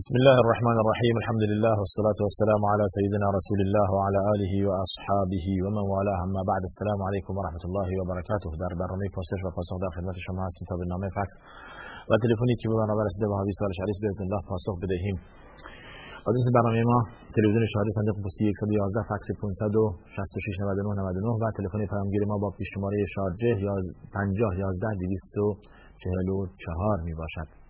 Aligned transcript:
بسم 0.00 0.14
الله 0.20 0.36
الرحمن 0.44 0.76
الرحيم 0.82 1.14
الحمد 1.22 1.44
لله 1.50 1.74
والصلاة 1.82 2.18
والسلام 2.26 2.62
على 2.72 2.84
سيدنا 2.96 3.26
رسول 3.38 3.60
الله 3.66 3.88
وعلى 3.96 4.20
آله 4.34 4.54
وأصحابه 4.68 5.46
ومن 5.64 5.84
والاه 5.92 6.18
اما 6.26 6.42
بعد 6.50 6.62
السلام 6.70 7.00
عليكم 7.08 7.32
ورحمة 7.38 7.64
الله 7.68 7.88
وبركاته 8.00 8.50
در 8.62 8.72
برنامه 8.80 9.06
پرسش 9.16 9.40
و 9.46 9.48
پاسخ 9.56 9.76
در 9.84 9.92
خدمت 9.96 10.16
شما 10.26 10.40
هستیم 10.46 10.64
تا 10.70 10.74
به 10.80 10.86
نامه 10.92 11.08
فکس 11.18 11.36
و 12.10 12.12
تلفنی 12.22 12.54
که 12.60 12.66
به 12.70 12.74
برنامه 12.80 13.02
رسیده 13.08 13.26
و 13.30 13.34
حاوی 13.38 13.52
سوالش 13.58 13.78
علیس 13.84 13.98
باذن 14.02 14.22
الله 14.26 14.42
پاسخ 14.50 14.74
بدهیم 14.82 15.16
آدرس 16.28 16.46
برنامه 16.56 16.80
ما 16.90 16.98
تلویزیون 17.36 17.64
شاهد 17.72 17.88
صندوق 17.98 18.16
پستی 18.24 18.46
111 18.60 19.02
فکس 19.10 19.26
566 19.40 20.56
99 20.62 21.00
99 21.00 21.30
و 21.42 21.44
تلفن 21.56 21.80
پیامگیر 21.92 22.22
ما 22.30 22.36
با 22.42 22.48
پیش 22.56 22.68
شماره 22.74 22.98
شارجه 23.14 23.50
50 24.14 24.58
11 24.58 24.86
244 25.00 27.00
می 27.08 27.16
باشد 27.22 27.65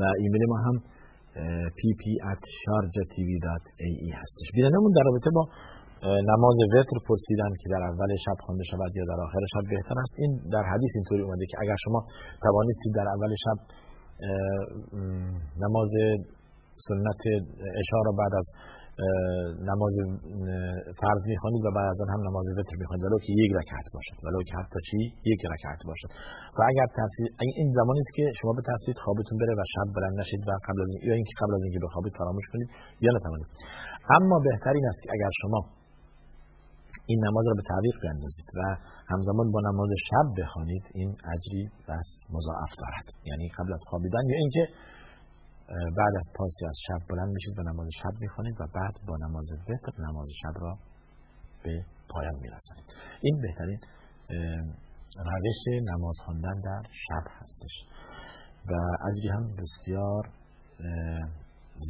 و 0.00 0.02
ایمیل 0.20 0.44
ما 0.52 0.58
هم 0.66 0.76
pp@sharjatv.ae 1.80 4.08
هستش. 4.20 4.48
بینندمون 4.56 4.90
در 4.96 5.04
رابطه 5.08 5.30
با 5.36 5.42
نماز 6.32 6.58
وتر 6.74 6.96
پرسیدن 7.08 7.52
که 7.60 7.66
در 7.74 7.82
اول 7.90 8.10
شب 8.24 8.38
خوانده 8.44 8.64
شود 8.70 8.90
یا 8.98 9.04
در 9.10 9.20
آخر 9.26 9.42
شب 9.54 9.64
بهتر 9.74 9.96
است. 10.04 10.14
این 10.22 10.32
در 10.54 10.64
حدیث 10.72 10.92
اینطوری 10.98 11.22
اومده 11.22 11.44
که 11.50 11.56
اگر 11.62 11.78
شما 11.84 12.00
توانستید 12.46 12.92
در 12.98 13.08
اول 13.14 13.32
شب 13.44 13.58
نماز 15.64 15.92
سنت 16.88 17.22
اشاره 17.82 18.10
بعد 18.20 18.32
از 18.40 18.46
نماز 19.70 19.94
فرض 21.00 21.22
می‌خوانید 21.32 21.62
و 21.66 21.70
بعد 21.76 21.88
از 21.94 21.98
آن 22.04 22.10
هم 22.14 22.20
نماز 22.28 22.46
وتر 22.58 22.76
می‌خوانید 22.82 23.04
ولو 23.06 23.18
که 23.26 23.32
یک 23.42 23.50
رکعت 23.60 23.86
باشد 23.94 24.16
ولو 24.24 24.40
که 24.48 24.54
حتی 24.60 24.80
چی؟ 24.88 25.00
یک 25.32 25.40
رکعت 25.54 25.80
باشد. 25.88 26.10
و 26.56 26.60
اگر 26.70 26.86
ترسید 26.98 27.28
این 27.58 27.68
زمانی 27.78 28.00
است 28.04 28.12
که 28.18 28.24
شما 28.40 28.52
به 28.58 28.62
ترسید 28.70 28.96
خوابتون 29.04 29.36
بره 29.40 29.54
و 29.60 29.62
شب 29.74 29.86
بلند 29.96 30.14
نشید 30.20 30.42
و 30.48 30.50
قبل 30.66 30.80
از 30.84 30.90
یا 31.08 31.14
اینکه 31.18 31.34
قبل 31.40 31.52
از 31.58 31.62
اینکه 31.64 31.80
بخوابید 31.86 32.14
فراموش 32.20 32.46
کنید 32.52 32.68
یا 33.04 33.10
نتوانید 33.16 33.48
اما 34.16 34.36
بهترین 34.48 34.84
است 34.90 35.00
که 35.02 35.08
اگر 35.16 35.32
شما 35.42 35.60
این 37.10 37.18
نماز 37.26 37.44
را 37.50 37.54
به 37.60 37.64
تعویق 37.70 37.96
بیندازید 38.04 38.48
و 38.58 38.60
همزمان 39.12 39.46
با 39.54 39.60
نماز 39.68 39.90
شب 40.08 40.26
بخوانید 40.38 40.84
این 40.94 41.10
اجری 41.34 41.64
بس 41.88 42.08
مضاعف 42.34 42.72
دارد. 42.80 43.06
یعنی 43.28 43.46
قبل 43.58 43.72
از 43.76 43.82
خوابیدن 43.88 44.24
یا 44.32 44.38
اینکه 44.42 44.62
بعد 45.68 46.14
از 46.16 46.28
پاسی 46.36 46.66
از 46.66 46.78
شب 46.86 47.00
بلند 47.10 47.30
میشید 47.36 47.58
و 47.58 47.62
نماز 47.62 47.88
شب 48.02 48.14
می‌خوانید 48.20 48.60
و 48.60 48.64
بعد 48.74 48.94
با 49.08 49.16
نماز 49.24 49.48
وتر 49.68 49.92
نماز 50.08 50.28
شب 50.42 50.54
را 50.62 50.72
به 51.64 51.84
پایان 52.10 52.36
میرسانید. 52.44 52.88
این 53.20 53.40
بهترین 53.42 53.80
روش 55.30 55.62
نماز 55.92 56.16
خواندن 56.24 56.60
در 56.60 56.82
شب 57.06 57.24
هستش. 57.38 57.74
و 58.68 58.72
اجری 59.08 59.28
هم 59.28 59.44
بسیار 59.60 60.22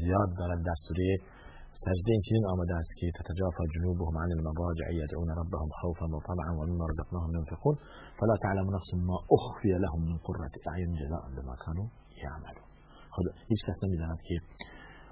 زیاد 0.01 0.29
دارد 0.39 0.61
در 0.69 0.79
سوره 0.89 1.17
سجده. 1.85 2.13
این 2.13 2.21
چنین 2.29 2.47
آمده 2.47 2.75
است 2.75 2.93
که 2.99 3.07
تتجافى 3.19 3.65
جنوبهم 3.75 4.19
عن 4.19 4.31
المضاجع 4.39 4.89
يدعون 5.03 5.31
ربهم 5.41 5.71
خوفا 5.81 6.07
وطمعا 6.07 6.53
ومما 6.59 6.87
رزقناهم 6.93 7.31
ينفقون. 7.39 7.77
فلا 8.21 8.37
تعلم 8.43 8.67
نفس 8.77 8.91
ما 9.09 9.19
اخفي 9.37 9.73
لهم 9.85 10.01
من 10.11 10.19
قرة 10.29 10.55
اعين 10.69 10.91
جزاء 11.01 11.25
بما 11.37 11.55
كانوا 11.65 11.87
يعملون 12.25 12.68
خدا. 13.19 13.31
هیچ 13.51 13.61
کس 13.67 13.79
نمی‌داند 13.85 14.21
که 14.29 14.37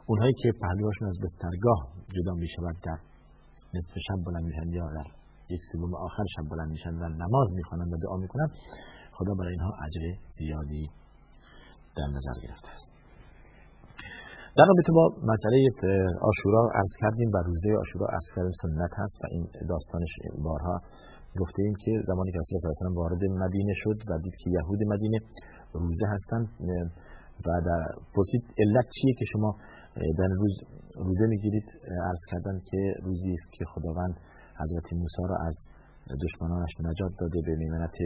اونهایی 0.07 0.35
که 0.43 0.49
پهلوهاشون 0.63 1.09
از 1.09 1.19
بسترگاه 1.25 1.81
جدا 2.17 2.35
می 2.43 2.49
شود 2.55 2.77
در 2.87 2.99
نصف 3.75 3.95
شب 4.07 4.19
بلند 4.27 4.45
میشن 4.45 4.69
یا 4.79 4.87
در 4.97 5.09
یک 5.55 5.61
سوم 5.73 5.95
آخر 5.95 6.25
شب 6.35 6.45
بلند 6.51 6.71
میشن 6.71 6.95
و 6.95 7.05
نماز 7.23 7.49
می‌خوانند 7.55 7.93
و 7.93 7.97
دعا 8.05 8.17
می‌کنند 8.17 8.51
خدا 9.13 9.33
برای 9.39 9.53
اینها 9.53 9.73
اجر 9.87 10.05
زیادی 10.39 10.85
در 11.97 12.09
نظر 12.17 12.37
گرفته 12.43 12.69
است. 12.69 12.89
در 14.59 14.65
رابطه 14.71 14.93
با 14.99 15.05
مسئله 15.33 15.59
آشورا 16.31 16.63
عرض 16.75 16.93
کردیم 17.01 17.31
و 17.35 17.37
روزه 17.47 17.71
آشورا 17.83 18.07
عرض 18.07 18.29
کردیم 18.37 18.55
سنت 18.63 18.93
هست 19.01 19.17
و 19.23 19.27
این 19.31 19.45
داستانش 19.69 20.13
بارها 20.45 20.81
گفته 21.41 21.63
ایم 21.63 21.75
که 21.85 21.93
زمانی 22.07 22.31
که 22.33 22.39
رسول 22.39 22.57
الله 22.57 22.97
وارد 23.01 23.23
مدینه 23.45 23.73
شد 23.83 23.99
و 24.09 24.19
دید 24.19 24.37
که 24.41 24.51
یهود 24.51 24.81
مدینه 24.93 25.19
روزه 25.73 26.07
هستند 26.15 26.47
و 27.47 27.49
در 27.69 27.83
پرسید 28.15 28.45
علت 28.59 28.87
چیه 28.97 29.15
که 29.19 29.25
شما 29.33 29.57
در 30.19 30.31
روز 30.41 30.55
روزه 30.97 31.27
می‌گیرید 31.27 31.69
عرض 32.09 32.23
کردن 32.31 32.61
که 32.71 32.95
روزی 33.03 33.33
است 33.33 33.49
که 33.53 33.65
خداوند 33.65 34.15
حضرت 34.61 34.93
موسی 34.93 35.23
را 35.29 35.37
از 35.49 35.57
دشمنانش 36.25 36.71
نجات 36.81 37.13
داده 37.21 37.41
به 37.47 37.55
میمنت 37.57 37.97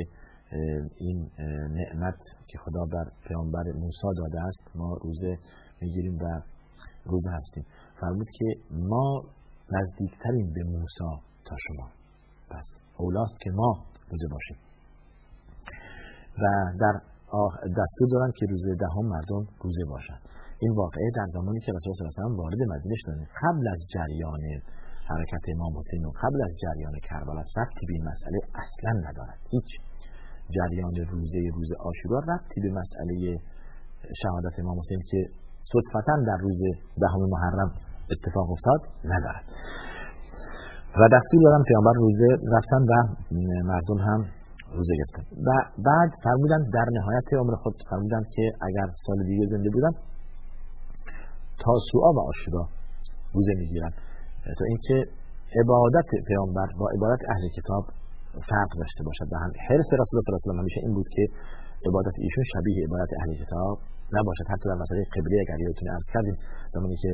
این 0.96 1.30
نعمت 1.78 2.20
که 2.46 2.58
خدا 2.58 2.84
بر 2.92 3.04
پیامبر 3.28 3.64
موسی 3.74 4.08
داده 4.16 4.40
است. 4.40 4.76
ما 4.76 4.94
روزه 5.02 5.38
می‌گیریم 5.80 6.14
و 6.14 6.42
روزه 7.04 7.30
هستیم. 7.30 7.64
فرمود 8.00 8.26
که 8.38 8.46
ما 8.70 9.22
نزدیکترین 9.72 10.52
به 10.54 10.62
موسی 10.64 11.22
تا 11.44 11.56
شما. 11.66 11.88
پس 12.50 12.66
اولاست 12.96 13.40
که 13.40 13.50
ما 13.50 13.84
روزه 14.10 14.28
باشیم. 14.30 14.56
و 16.38 16.44
در 16.80 17.09
دستور 17.80 18.06
دارن 18.12 18.30
که 18.38 18.46
روز 18.50 18.64
دهم 18.84 19.06
مردم 19.14 19.42
روزه 19.64 19.84
باشند 19.92 20.22
این 20.62 20.72
واقعه 20.82 21.06
در 21.16 21.28
زمانی 21.36 21.60
که 21.60 21.72
رسول 21.76 21.92
الله 21.92 22.36
وارد 22.42 22.60
مدینه 22.74 22.96
شدند 23.02 23.26
قبل 23.42 23.64
از 23.74 23.80
جریان 23.94 24.42
حرکت 25.10 25.44
امام 25.54 25.72
حسین 25.78 26.02
و 26.06 26.10
قبل 26.22 26.40
از 26.48 26.52
جریان 26.62 26.94
کربلا 27.08 27.42
ربطی 27.58 27.84
به 27.88 27.92
این 27.96 28.04
مسئله 28.12 28.38
اصلا 28.62 28.92
ندارد. 29.06 29.38
هیچ. 29.54 29.70
جریان 30.56 30.94
روزه 31.14 31.40
روز 31.56 31.70
آشورا 31.90 32.20
ربطی 32.32 32.60
به 32.64 32.70
مسئله 32.80 33.14
شهادت 34.22 34.54
امام 34.62 34.78
حسین 34.78 35.00
که 35.10 35.20
صدفتا 35.72 36.14
در 36.28 36.38
روز 36.46 36.60
دهم 37.02 37.22
محرم 37.34 37.70
اتفاق 38.12 38.50
افتاد 38.50 38.80
ندارد. 39.04 39.44
و 40.98 41.02
دستور 41.14 41.40
دارن 41.44 41.62
پیامبر 41.68 41.92
روزه 42.04 42.28
رفتن 42.56 42.82
و 42.90 42.92
مردم 43.72 43.98
هم 44.06 44.20
روزه 44.76 44.94
گرفتن 45.00 45.24
و 45.46 45.50
بعد 45.88 46.10
فرمودن 46.24 46.60
در 46.76 46.86
نهایت 46.98 47.28
عمر 47.40 47.54
خود 47.62 47.74
فرمودن 47.90 48.22
که 48.34 48.44
اگر 48.68 48.86
سال 49.06 49.18
دیگه 49.26 49.46
زنده 49.50 49.70
بودن 49.74 49.92
تاسوعا 51.64 52.10
و 52.16 52.20
آشورا 52.30 52.64
روزه 53.34 53.54
می‌گیرن 53.62 53.92
تا 54.58 54.64
اینکه 54.72 54.96
عبادت 55.60 56.10
پیامبر 56.28 56.68
با 56.78 56.86
عبادت 56.96 57.22
اهل 57.32 57.44
کتاب 57.56 57.84
فرق 58.50 58.70
داشته 58.80 59.02
باشد 59.08 59.28
و 59.32 59.36
هم 59.44 59.50
حرس 59.68 59.88
رسول 60.00 60.16
الله 60.16 60.24
صلی 60.24 60.32
الله 60.32 60.44
علیه 60.46 60.58
و 60.58 60.62
همیشه 60.62 60.80
این 60.84 60.92
بود 60.96 61.08
که 61.16 61.24
عبادت 61.88 62.16
ایشون 62.24 62.44
شبیه 62.52 62.84
عبادت 62.86 63.10
اهل 63.20 63.30
کتاب 63.42 63.76
نباشد. 64.16 64.46
حتی 64.52 64.66
در 64.70 64.78
مسئله 64.84 65.00
قبله 65.16 65.36
اگر 65.44 65.58
یادتون 65.64 65.88
عرض 65.96 66.08
کردیم 66.14 66.36
زمانی 66.74 66.96
که 67.02 67.10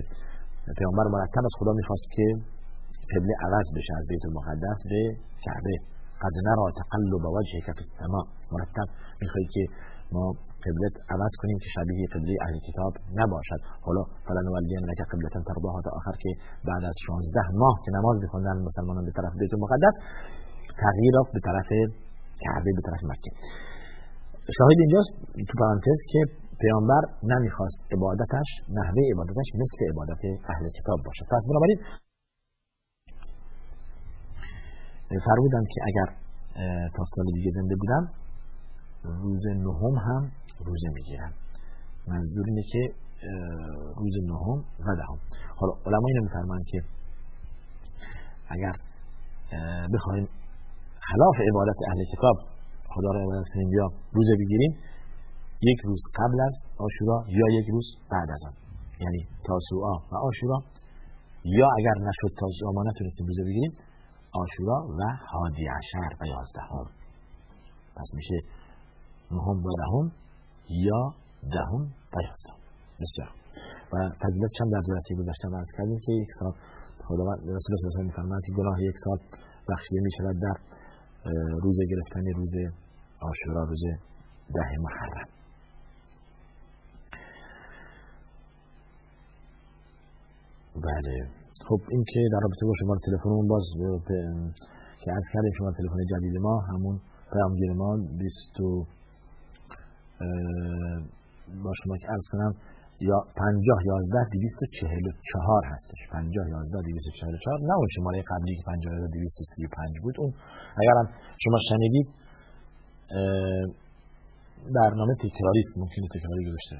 پیامبر 0.78 1.06
مرتب 1.14 1.44
از 1.48 1.54
خدا 1.58 1.72
می‌خواست 1.80 2.06
که 2.14 2.26
قبله 3.12 3.32
عوض 3.46 3.66
بشه 3.76 3.92
از 4.00 4.04
بیت 4.10 4.24
المقدس 4.28 4.78
به 4.90 5.00
کعبه. 5.44 5.74
قد 6.22 6.34
نرى 6.48 6.66
تقلب 6.80 7.24
وجهك 7.36 7.66
في 7.76 7.82
السماء. 7.86 8.24
مرتب 8.54 8.88
میخوایی 9.22 9.48
که 9.54 9.62
ما 10.14 10.24
قبلت 10.64 10.94
عوض 11.14 11.32
کنیم 11.40 11.58
که 11.62 11.68
شبیه 11.76 12.06
قبله 12.14 12.34
اهل 12.44 12.56
کتاب 12.68 12.92
نباشد. 13.20 13.60
حالا 13.86 14.02
فلان 14.26 14.46
نک 14.90 15.00
قبلتا 15.12 15.38
ترضاها 15.48 15.80
تا 15.86 15.90
آخر 15.98 16.14
که 16.22 16.30
بعد 16.68 16.82
از 16.90 16.96
16 17.06 17.40
ماه 17.62 17.76
که 17.84 17.90
نماز 17.96 18.16
میخوندن 18.24 18.56
مسلمانان 18.68 19.04
به 19.08 19.12
طرف 19.18 19.32
بیت 19.40 19.52
المقدس 19.56 19.94
تغییر 20.82 21.12
رفت 21.18 21.32
به 21.36 21.42
طرف 21.48 21.68
کعبه 22.42 22.70
به 22.78 22.82
طرف 22.86 23.02
مکه. 23.10 23.32
شاهد 24.56 24.78
اینجاست 24.84 25.12
تو 25.48 25.54
پرانتز 25.60 26.00
که 26.12 26.20
پیامبر 26.62 27.02
نمی‌خواست 27.32 27.78
عبادتش 27.94 28.48
نحوه 28.78 29.02
عبادتش 29.12 29.48
مثل 29.62 29.78
عبادت 29.90 30.22
اهل 30.52 30.64
کتاب 30.78 30.98
باشد 31.06 31.26
پس 31.34 31.42
بنابراین 31.50 31.78
فرمودن 35.08 35.64
که 35.72 35.80
اگر 35.86 36.08
تا 36.96 37.04
سال 37.16 37.24
دیگه 37.34 37.50
زنده 37.50 37.74
بودن 37.80 38.10
روز 39.04 39.46
نهم 39.46 39.94
هم 40.06 40.30
روزه 40.64 40.88
می‌گیرن 40.94 41.32
منظور 42.08 42.44
اینه 42.46 42.62
که 42.72 42.92
روز 43.96 44.14
نهم 44.22 44.58
و 44.86 44.96
دهم. 44.96 45.18
حالا 45.56 45.72
علما 45.86 46.08
اینو 46.08 46.22
میفرمان 46.22 46.62
که 46.70 46.82
اگر 48.48 48.72
بخوایم 49.94 50.28
خلاف 51.08 51.36
عبادت 51.50 51.78
اهل 51.88 52.04
کتاب 52.12 52.36
خدا 52.94 53.10
را 53.10 53.20
عبادت 53.20 53.48
کنیم 53.54 53.68
یا 53.72 53.86
روزه 54.12 54.34
بگیریم 54.40 54.72
یک 55.62 55.80
روز 55.84 56.00
قبل 56.14 56.40
از 56.40 56.54
آشورا 56.78 57.24
یا 57.28 57.60
یک 57.60 57.66
روز 57.70 57.86
بعد 58.10 58.30
از 58.30 58.42
آن. 58.46 58.52
یعنی 59.00 59.26
تاسوعا 59.46 59.94
و 60.12 60.16
آشورا 60.28 60.58
یا 61.44 61.68
اگر 61.78 61.94
نشد 62.08 62.32
تا 62.40 62.46
ما 62.74 62.82
نتونستیم 62.82 63.26
روزه 63.26 63.42
بگیریم 63.42 63.72
آشورا 64.42 64.78
و 64.98 65.00
هادی 65.32 65.66
عشر 65.78 66.16
و 66.20 66.26
یازدهم. 66.26 66.86
پس 67.96 68.08
میشه 68.14 68.38
نهم 69.30 69.58
و 69.64 69.70
دهم 69.80 70.12
یا 70.68 71.14
دهم 71.52 71.82
و 72.14 72.16
یازدهم. 72.28 72.60
بسیار. 73.00 73.30
و 73.92 73.94
فضیلت 74.22 74.50
چند 74.58 74.72
در 74.72 74.82
جلسه 74.88 75.14
گذشته 75.20 75.56
از 75.56 75.70
کردیم 75.76 75.98
که 76.04 76.12
یک 76.12 76.28
سال 76.38 76.52
خداوند 77.08 77.38
رسول 77.38 77.72
الله 77.72 77.90
صلی 77.94 78.02
الله 78.02 78.36
علیه 78.36 78.54
و 78.54 78.56
گناه 78.58 78.82
یک 78.82 78.96
سال 79.04 79.18
بخشیده 79.68 80.00
می 80.00 80.12
شود 80.18 80.36
در 80.42 80.56
روز 81.62 81.78
گرفتن 81.90 82.26
روز 82.36 82.54
آشورا 83.20 83.64
روز 83.64 83.82
ده 84.54 84.78
محرم. 84.78 85.28
بله. 90.74 91.45
خب 91.68 91.80
این 91.90 92.04
که 92.12 92.20
در 92.32 92.40
رابطه 92.42 92.66
با 92.66 92.72
شماره 92.80 93.00
تلفنمون 93.06 93.48
باز 93.48 93.64
که 95.02 95.12
از 95.12 95.24
کردیم 95.32 95.52
شما 95.58 95.70
تلفن 95.72 96.00
جدید 96.10 96.36
ما 96.40 96.60
همون 96.60 97.00
پیامگیر 97.32 97.72
ما 97.72 97.96
20 98.18 98.56
با 101.64 101.72
شما 101.84 101.96
که 101.96 102.06
عرض 102.08 102.26
کنم 102.32 102.52
یا 103.00 103.18
50 103.36 103.78
11 103.86 104.28
244 104.32 105.64
هستش. 105.64 106.00
50 106.12 106.48
11 106.48 106.82
244 106.82 107.58
نه 107.68 107.74
اون 107.76 107.88
شماره 107.96 108.22
قبلی 108.30 108.56
که 108.56 108.62
50 108.66 108.94
11 108.94 109.08
235 109.08 110.00
بود. 110.02 110.14
اون 110.20 110.32
اگرم 110.82 111.06
شما 111.44 111.58
شنیدید 111.68 112.08
برنامه 114.74 115.14
تکراری 115.14 115.58
است 115.58 115.78
ممکنه 115.78 116.06
تکراری 116.14 116.42
گذاشته 116.48 116.76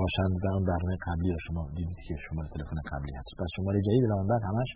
باشند 0.00 0.34
و 0.42 0.46
اون 0.56 0.64
برنامه 0.70 0.94
قبلی 1.06 1.30
رو 1.34 1.40
شما 1.46 1.62
دیدید 1.78 2.00
که 2.06 2.14
شماره 2.26 2.48
تلفن 2.54 2.78
قبلی 2.92 3.14
هست. 3.18 3.30
پس 3.40 3.48
شماره 3.56 3.78
جدید 3.86 4.04
الان 4.06 4.26
بعد 4.32 4.42
همش 4.50 4.70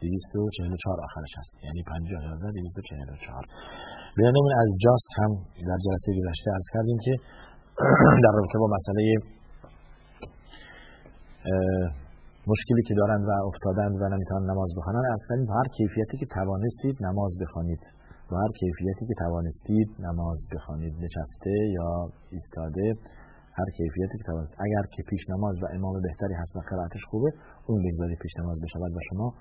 244 0.00 0.98
آخرش 1.06 1.32
هست. 1.40 1.54
یعنی 1.66 1.80
50 1.82 2.22
11 2.22 2.52
244 2.52 3.44
بیانمون 4.16 4.52
از 4.62 4.70
جاست 4.84 5.12
هم 5.20 5.30
در 5.68 5.78
جلسه 5.86 6.08
گذشته 6.18 6.48
عرض 6.56 6.68
کردیم 6.74 6.98
که 7.06 7.12
در 8.24 8.32
رابطه 8.36 8.56
با 8.62 8.68
مسئله 8.76 9.02
مشکلی 12.52 12.82
که 12.88 12.94
دارند 13.00 13.24
و 13.28 13.30
افتادند 13.50 13.94
و 14.00 14.04
نمی‌تونن 14.14 14.44
نماز 14.50 14.70
بخوانند 14.76 15.04
از 15.12 15.22
با 15.48 15.54
هر 15.60 15.68
کیفیتی 15.76 16.16
که 16.20 16.26
توانستید 16.26 16.96
نماز 17.06 17.32
بخوانید. 17.42 17.82
با 18.30 18.36
هر 18.42 18.52
کیفیتی 18.60 19.04
که 19.08 19.14
توانستید 19.24 19.88
نماز 19.98 20.40
بخوانید. 20.54 20.94
نشسته 21.04 21.54
یا 21.76 21.90
ایستاده. 22.30 22.86
هر 23.58 23.70
کیفیتی 23.76 24.18
که 24.18 24.24
توانستید 24.24 24.58
اگر 24.60 24.86
که 24.92 25.02
پیش 25.02 25.20
نماز 25.28 25.56
و 25.62 25.66
امام 25.74 26.02
بهتری 26.02 26.34
هست 26.34 26.56
و 26.56 26.60
قرائتش 26.70 27.04
خوبه 27.10 27.30
اون 27.66 27.82
بگذارید 27.84 28.18
پیش 28.18 28.32
نماز 28.38 28.58
بشود 28.64 28.92
و 28.96 29.00
شما 29.10 29.34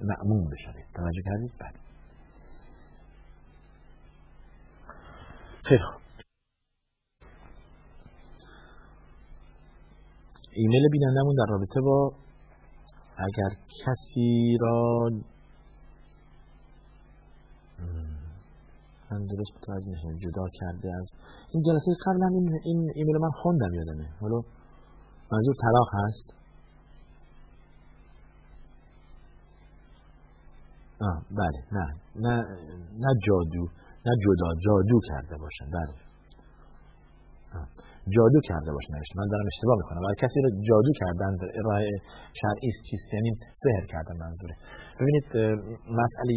معمون 0.00 0.50
بشوید. 0.50 0.86
توجه 0.94 1.22
کردید؟ 1.24 1.52
بعد 1.60 1.72
بله. 1.72 1.80
خیلی 5.64 5.82
ایمیل 10.54 10.88
بینندمون 10.92 11.34
در 11.34 11.46
رابطه 11.48 11.80
با 11.80 12.12
اگر 13.16 13.56
کسی 13.84 14.56
را 14.60 15.10
درست 19.18 19.52
متوجه 19.56 19.90
نشدم 19.90 20.16
جدا 20.24 20.44
کرده 20.60 20.88
از 21.00 21.08
این 21.52 21.62
جلسه 21.66 21.90
قبلا 22.06 22.26
این, 22.26 22.46
این 22.64 22.78
ایمیل 22.94 23.16
من 23.16 23.30
خوندم 23.30 23.72
یادمه. 23.74 24.08
حالا 24.20 24.40
منظور 25.32 25.54
طلاق 25.62 25.88
هست؟ 25.94 26.28
آه 31.00 31.18
بله. 31.30 31.58
نه. 31.72 31.86
نه 32.16 32.34
نه 33.04 33.12
جادو 33.26 33.64
نه 34.06 34.12
جدا 34.24 34.48
جادو 34.66 35.00
کرده 35.08 35.36
باشن. 35.42 35.66
بله. 35.78 35.94
جادو 38.16 38.40
کرده 38.48 38.70
باشه 38.72 38.90
نوشته. 38.94 39.14
من 39.20 39.28
دارم 39.32 39.46
اشتباه 39.52 39.76
می‌کنم. 39.76 40.02
ولی 40.06 40.16
کسی 40.24 40.40
رو 40.44 40.50
جادو 40.68 40.92
کردن 41.00 41.32
راه 41.66 41.80
شرعی 42.40 42.70
چیست؟ 42.90 43.14
یعنی 43.14 43.30
سحر 43.62 43.84
کردن 43.92 44.16
منظوره. 44.24 44.54
ببینید 45.00 45.26
مسئله 46.02 46.34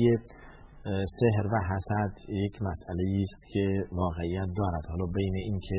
سحر 0.85 1.45
و 1.53 1.55
حسد 1.69 2.13
یک 2.29 2.61
مسئله 2.61 3.05
است 3.21 3.43
که 3.53 3.65
واقعیت 3.91 4.49
دارد. 4.59 4.85
حالا 4.89 5.05
بین 5.05 5.35
این 5.35 5.59
که 5.67 5.77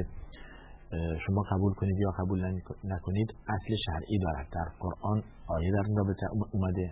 شما 1.26 1.42
قبول 1.50 1.72
کنید 1.74 1.98
یا 2.00 2.10
قبول 2.18 2.40
نکنید 2.84 3.28
اصل 3.54 3.74
شرعی 3.86 4.18
دارد. 4.18 4.46
در 4.52 4.68
قرآن 4.80 5.22
آیه 5.46 5.70
در 5.76 5.84
این 5.88 5.96
رابطه 5.96 6.26
اومده. 6.52 6.86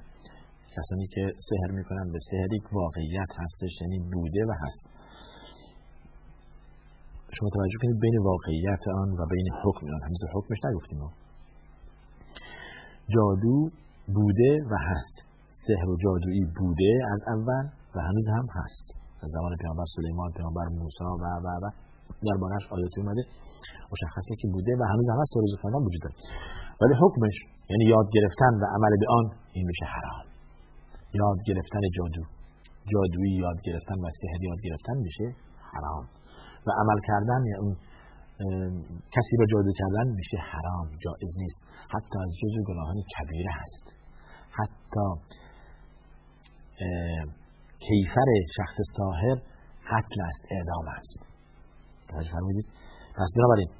کسانی 0.76 1.06
که 1.06 1.32
سحر 1.48 1.70
می‌کنن 1.70 2.12
به 2.12 2.18
سحر 2.30 2.54
یک 2.54 2.72
واقعیت 2.72 3.30
هستش 3.42 3.72
یعنی 3.82 3.98
بوده 4.12 4.42
و 4.48 4.52
هست. 4.62 4.84
شما 7.36 7.48
توجه 7.56 7.78
کنید 7.82 7.98
بین 8.00 8.18
واقعیت 8.18 8.82
آن 9.02 9.10
و 9.18 9.26
بین 9.30 9.48
حکم 9.62 9.86
آن. 9.86 10.02
هنوز 10.06 10.22
حکمش 10.34 10.58
نگفتیم 10.64 10.98
جادو 13.14 13.70
بوده 14.14 14.52
و 14.70 14.74
هست. 14.88 15.16
سحر 15.66 15.88
و 15.88 15.96
جادویی 16.04 16.44
بوده 16.58 16.92
از 17.12 17.22
اول. 17.28 17.83
و 17.94 17.98
هنوز 18.08 18.28
هم 18.36 18.46
هست. 18.58 18.86
از 19.22 19.30
زمان 19.36 19.52
پیامبر 19.60 19.86
سلیمان 19.96 20.30
پیامبر 20.38 20.66
موسی 20.78 21.04
و 21.22 21.26
و 21.44 21.46
و 21.62 21.64
در 22.28 22.36
بانش 22.42 22.64
آیاتی 22.76 23.00
اومده. 23.00 23.22
مشخصه 23.92 24.32
که 24.40 24.46
بوده 24.52 24.72
و 24.80 24.82
هنوز 24.92 25.08
هم 25.12 25.18
هست 25.22 25.32
روز 25.36 25.54
وجود 25.86 26.02
داره. 26.04 26.16
ولی 26.80 26.94
حکمش 27.02 27.36
یعنی 27.70 27.84
یاد 27.94 28.08
گرفتن 28.16 28.52
و 28.60 28.64
عمل 28.76 28.92
به 29.00 29.06
آن 29.18 29.26
این 29.52 29.66
میشه 29.70 29.86
حرام 29.94 30.26
یاد 31.20 31.38
گرفتن 31.48 31.80
جادو. 31.96 32.22
جادویی 32.92 33.34
یاد 33.44 33.58
گرفتن 33.66 33.98
و 34.04 34.06
سحر 34.20 34.40
یاد 34.48 34.60
گرفتن 34.66 34.96
میشه 35.06 35.26
حرام. 35.72 36.04
و 36.66 36.68
عمل 36.80 36.98
کردن 37.08 37.40
یا 37.50 37.58
اون 37.60 37.76
کسی 39.14 39.36
را 39.40 39.46
جادو 39.52 39.72
کردن 39.80 40.06
میشه 40.20 40.36
حرام 40.52 40.86
جائز 41.04 41.32
نیست. 41.38 41.64
حتی 41.94 42.18
از 42.24 42.30
جزو 42.42 42.62
گناهان 42.68 42.96
کبیره 43.14 43.50
هست. 43.60 43.84
حتی 44.50 45.06
کیفر 47.86 48.28
شخص 48.56 48.76
ساهر 48.96 49.36
حتل 49.90 50.18
است 50.30 50.42
اعدام 50.54 50.86
است. 50.98 51.18
توجه 52.10 52.30
فرمودید. 52.36 52.66
پس 53.18 53.30
بنابراین 53.36 53.70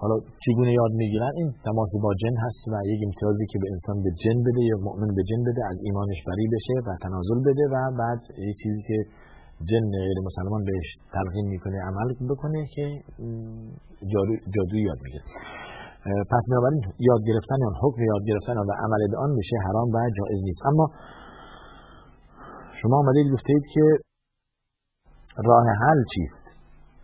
حالا 0.00 0.16
چگونه 0.44 0.72
یاد 0.80 0.92
می‌گیرن؟ 1.02 1.32
این 1.40 1.48
تماس 1.68 1.92
با 2.04 2.10
جن 2.22 2.36
هست 2.44 2.62
و 2.72 2.74
یک 2.92 3.00
امتیازی 3.06 3.44
که 3.50 3.58
به 3.62 3.68
انسان 3.74 3.96
به 4.04 4.10
جن 4.22 4.38
بده 4.46 4.62
یا 4.70 4.76
مؤمن 4.86 5.10
به 5.18 5.22
جن 5.28 5.40
بده 5.48 5.62
از 5.70 5.78
ایمانش 5.86 6.20
بری 6.28 6.46
بشه 6.54 6.76
و 6.86 6.88
تنازل 7.04 7.38
بده 7.48 7.64
و 7.74 7.76
بعد 8.00 8.20
یک 8.48 8.56
چیزی 8.62 8.82
که 8.88 8.98
جن 9.68 9.84
غیر 10.04 10.18
مسلمان 10.28 10.62
بهش 10.68 10.88
تلقین 11.14 11.46
می‌کنه 11.54 11.76
عمل 11.90 12.08
بکنه 12.30 12.60
که 12.74 12.84
جادوی 14.54 14.82
یاد 14.88 14.98
می‌گیره. 15.04 15.24
پس 16.32 16.42
بنابراین 16.50 16.82
یاد 17.10 17.22
گرفتن 17.28 17.58
آن 17.68 17.74
حکم 17.82 18.00
یاد 18.12 18.22
گرفتن 18.30 18.56
و 18.58 18.72
عمل 18.84 19.00
به 19.12 19.16
آن 19.24 19.30
میشه 19.40 19.56
حرام 19.66 19.88
و 19.94 19.96
جایز 20.18 20.40
نیست. 20.48 20.62
اما 20.70 20.84
شما 22.82 22.96
آمدید 22.96 23.32
گفتید 23.32 23.62
که 23.74 23.84
راه 25.44 25.66
حل 25.82 26.00
چیست؟ 26.14 26.44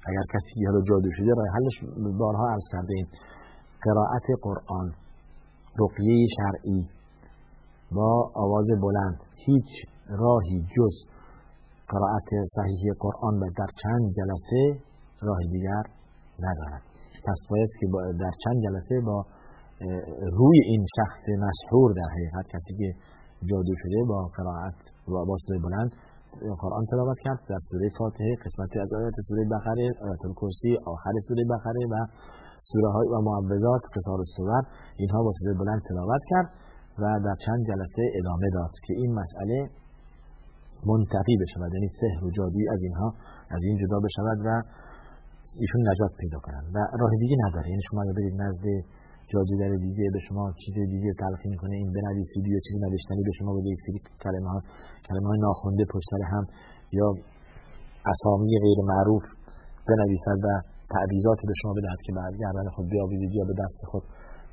اگر 0.08 0.24
کسی 0.34 0.64
حالا 0.66 0.80
جادو 0.88 1.10
شده 1.16 1.32
راه 1.36 1.48
حلش 1.56 1.76
بارها 2.18 2.46
عرض 2.52 2.66
کرده 2.72 2.94
ایم. 2.96 3.08
قرائت 3.86 4.26
قرآن 4.42 4.88
رقیه 5.80 6.26
شرعی 6.36 6.82
با 7.92 8.30
آواز 8.34 8.68
بلند. 8.82 9.18
هیچ 9.46 9.70
راهی 10.18 10.58
جز 10.76 10.94
قرائت 11.88 12.30
صحیح 12.56 12.92
قرآن 13.00 13.34
و 13.42 13.44
در 13.58 13.70
چند 13.82 14.04
جلسه 14.18 14.80
راه 15.22 15.38
دیگر 15.52 15.84
ندارد. 16.46 16.82
پس 17.26 17.40
باید 17.50 17.68
که 17.80 17.86
در 18.20 18.34
چند 18.44 18.58
جلسه 18.64 19.00
با 19.06 19.26
روی 20.38 20.58
این 20.64 20.86
شخص 20.96 21.22
مشهور 21.46 21.92
در 21.92 22.08
حقیقت 22.14 22.46
کسی 22.54 22.74
که 22.78 22.88
جادو 23.50 23.74
شده 23.82 23.98
با 24.08 24.18
قرائت 24.36 24.78
و 25.08 25.14
با 25.28 25.36
صدای 25.44 25.60
بلند 25.66 25.90
قرآن 26.62 26.84
تلاوت 26.90 27.18
کرد 27.24 27.40
در 27.48 27.60
سوره 27.70 27.88
فاتحه 27.98 28.32
قسمتی 28.44 28.78
از 28.84 28.90
آیات 28.98 29.16
سوره 29.28 29.44
بقره 29.54 29.86
آیات 30.04 30.22
الکرسی 30.28 30.72
آخر 30.94 31.14
سوره 31.28 31.44
بقره 31.54 31.84
و 31.92 31.94
سوره 32.70 32.88
های 32.94 33.08
و 33.14 33.16
معوذات 33.28 33.84
قصار 33.96 34.18
الصور 34.18 34.62
اینها 34.96 35.22
با 35.22 35.32
صدای 35.38 35.54
بلند 35.62 35.80
تلاوت 35.88 36.22
کرد 36.30 36.48
و 37.02 37.04
در 37.26 37.36
چند 37.44 37.60
جلسه 37.68 38.02
ادامه 38.18 38.48
داد 38.56 38.72
که 38.84 38.92
این 39.00 39.10
مسئله 39.20 39.56
منتقی 40.86 41.36
بشود 41.42 41.70
یعنی 41.74 41.88
سحر 42.00 42.24
و 42.24 42.30
جادویی 42.30 42.68
از 42.68 42.82
اینها 42.82 43.08
از 43.50 43.62
این 43.68 43.76
جدا 43.82 43.98
بشود 44.06 44.38
و 44.46 44.48
ایشون 45.60 45.80
نجات 45.90 46.12
پیدا 46.22 46.38
کنند. 46.38 46.66
و 46.74 46.78
راه 47.00 47.10
دیگه 47.20 47.36
نداره. 47.46 47.68
یعنی 47.70 47.82
شما 47.90 48.02
اگر 48.02 48.12
برید 48.12 48.34
نزد 48.42 48.64
جادوگر 49.30 49.70
دیگه 49.86 50.06
به 50.14 50.20
شما 50.28 50.44
چیز 50.62 50.76
دیگه 50.94 51.10
تلقین 51.22 51.54
کنه 51.60 51.74
این 51.82 51.90
بنویسید 51.96 52.44
یا 52.46 52.60
چیز 52.66 52.76
نوشتنی 52.84 53.22
به 53.28 53.32
شما 53.38 53.50
بده. 53.56 53.68
یک 53.74 53.80
سری 53.86 53.98
کلمه 54.24 54.48
ها 54.52 54.58
کلمه 55.08 55.28
های 55.28 55.38
ناخونده 55.46 55.84
پشت 55.94 56.10
هم 56.32 56.44
یا 56.98 57.08
اسامی 58.12 58.52
غیر 58.64 58.78
معروف 58.92 59.24
بنویسد 59.88 60.38
و 60.46 60.48
تعویضات 60.94 61.40
به 61.48 61.54
شما 61.62 61.72
بدهد 61.78 62.00
که 62.06 62.12
بعد 62.18 62.32
گردن 62.42 62.66
خود 62.74 62.86
بیاویزید 62.92 63.32
یا 63.38 63.44
به 63.44 63.54
دست 63.62 63.80
خود 63.90 64.04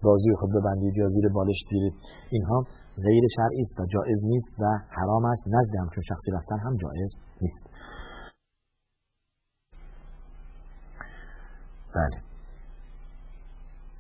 بازوی 0.03 0.35
خود 0.39 0.49
ببندید 0.55 0.97
یا 0.97 1.07
زیر 1.09 1.29
بالش 1.29 1.61
گیرید. 1.69 1.93
اینها 2.31 2.63
غیر 3.07 3.23
شرعی 3.35 3.61
است 3.61 3.79
و 3.79 3.85
جایز 3.85 4.19
نیست 4.25 4.53
و 4.59 4.65
حرام 4.89 5.25
است. 5.25 5.43
نزد 5.47 5.73
همچون 5.83 6.03
شخصی 6.03 6.31
رفتن 6.31 6.59
هم 6.65 6.75
جایز 6.77 7.11
نیست. 7.41 7.63
بله. 11.95 12.28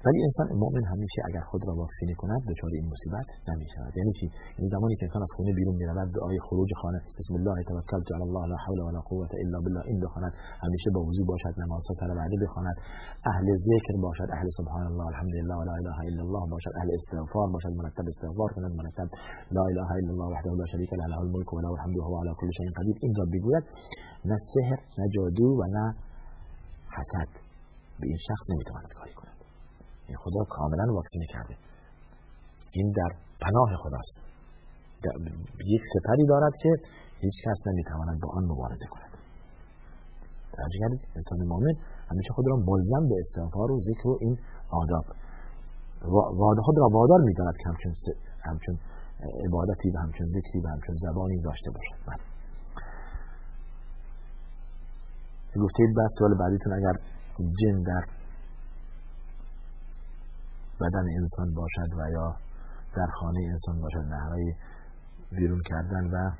ولی 0.05 0.19
انسان 0.27 0.47
مؤمن 0.63 0.85
همیشه 0.93 1.19
اگر 1.29 1.43
خود 1.49 1.61
را 1.67 1.73
واکسینه 1.81 2.13
کند 2.21 2.41
دچار 2.49 2.71
این 2.79 2.85
مصیبت 2.93 3.29
نمی‌شود. 3.49 3.91
یعنی 3.99 4.11
چی؟ 4.17 4.25
این 4.59 4.67
زمانی 4.75 4.95
که 4.99 5.03
انسان 5.07 5.21
از 5.27 5.31
خونه 5.35 5.51
بیرون 5.59 5.75
می‌رود 5.81 6.09
دعای 6.17 6.37
خروج 6.47 6.69
خانه 6.81 6.99
بسم 7.19 7.33
الله 7.39 7.55
توکلت 7.69 8.09
علی 8.15 8.25
الله 8.27 8.43
لا 8.51 8.57
حول 8.65 8.79
ولا 8.87 9.01
قوه 9.09 9.31
الا 9.43 9.57
بالله 9.63 9.83
این 9.91 9.99
بخواند. 10.05 10.33
همیشه 10.65 10.89
با 10.95 11.01
وضو 11.07 11.23
باشد 11.31 11.53
نماز 11.63 11.81
سر 11.99 12.09
وعده 12.17 12.37
بخواند. 12.43 12.75
اهل 13.31 13.47
ذکر 13.69 13.95
باشد 14.05 14.29
اهل 14.37 14.47
سبحان 14.59 14.85
الله 14.91 15.05
الحمد 15.13 15.33
لله 15.39 15.55
ولا 15.61 15.73
اله 15.81 15.97
الا 16.09 16.21
الله 16.27 16.43
باشد. 16.53 16.73
اهل 16.79 16.89
استغفار 16.99 17.47
باشد 17.55 17.73
مرتب 17.79 18.05
استغفار 18.13 18.49
کند 18.55 18.71
مرتب. 18.79 19.07
لا 19.57 19.63
اله 19.71 19.89
الا 19.99 20.11
الله 20.13 20.27
وحده 20.33 20.49
لا 20.61 20.65
شریک 20.73 20.91
له 20.99 21.05
له 21.13 21.19
الملك 21.25 21.49
وله 21.55 21.71
الحمد 21.77 21.95
وهو 21.99 22.13
على 22.21 22.33
كل 22.39 22.49
شيء 22.57 22.67
قدیر. 22.77 22.95
این 23.03 23.13
را 23.19 23.25
بگوید 23.33 23.63
نه 24.29 24.37
سحر 24.53 24.79
نه 24.99 25.05
جادو 25.15 25.49
و 25.59 25.61
نه 25.75 25.85
حسد. 26.95 27.31
به 27.99 28.05
این 28.11 28.19
شخص 28.27 28.43
نمی‌تواند 28.51 28.91
کاری 28.99 29.13
کند. 29.21 29.38
این 30.09 30.17
خدا 30.23 30.41
کاملا 30.55 30.85
واکسینه 30.93 31.27
کرده. 31.33 31.55
این 32.77 32.87
در 32.99 33.11
پناه 33.43 33.69
خداست. 33.83 34.17
یک 35.75 35.83
سپری 35.93 36.25
دارد 36.25 36.53
که 36.63 36.71
هیچ 37.23 37.35
کس 37.45 37.59
نمی‌تواند 37.67 38.17
با 38.21 38.29
آن 38.37 38.43
مبارزه 38.51 38.87
کند. 38.93 39.11
توجه 40.57 40.79
کردید 40.83 41.01
انسان 41.15 41.39
مؤمن 41.51 41.75
همیشه 42.11 42.31
خود 42.35 42.45
را 42.51 42.55
ملزم 42.55 43.03
به 43.09 43.15
استغفار 43.23 43.71
و 43.71 43.79
ذکر 43.89 44.07
و 44.07 44.17
این 44.21 44.37
آداب. 44.81 45.05
خود 46.65 46.77
را 46.77 46.87
وادار 46.97 47.21
می‌داند 47.29 47.55
که 47.57 47.69
همچون, 47.69 47.93
همچون 48.49 48.75
عبادتی 49.45 49.89
و 49.89 49.97
همچون 49.97 50.25
ذکری 50.35 50.59
و 50.63 50.67
همچون 50.67 50.95
زبانی 51.05 51.41
داشته 51.41 51.71
باشد. 51.71 51.99
بله. 52.07 52.23
گفته 55.63 55.83
بعد 55.97 56.09
سوال 56.17 56.33
بعدیتون 56.39 56.73
اگر 56.73 56.95
جن 57.61 57.81
در 57.81 58.03
بدن 60.81 61.05
انسان 61.19 61.53
باشد 61.53 61.89
و 61.97 62.09
یا 62.11 62.35
در 62.95 63.09
خانه 63.19 63.39
انسان 63.51 63.81
باشد. 63.81 64.05
نحوه 64.13 64.41
بیرون 65.31 65.61
کردن 65.65 66.05
و 66.13 66.31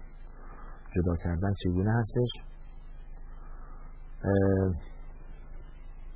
جدا 0.96 1.15
کردن 1.24 1.53
چگونه 1.63 1.91
هستش؟ 2.00 2.31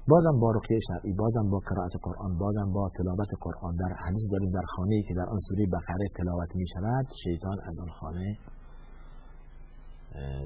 بازم 0.07 0.39
با 0.41 0.51
رقیه 0.51 0.79
شرعی 0.87 1.13
بازم 1.13 1.49
با 1.49 1.59
قرائت 1.69 1.91
قرآن 2.01 2.37
بازم 2.37 2.71
با 2.73 2.89
تلاوت 2.97 3.31
قرآن. 3.41 3.75
در 3.75 3.95
حدیث 4.05 4.25
داریم 4.31 4.49
در 4.49 4.65
خانه 4.75 5.03
که 5.07 5.13
در 5.13 5.27
آن 5.33 5.39
سوره 5.47 5.65
تلاوت 6.17 6.55
می 6.55 6.67
شود 6.73 7.05
شیطان 7.23 7.57
از 7.69 7.75
آن 7.81 7.89
خانه 7.89 8.37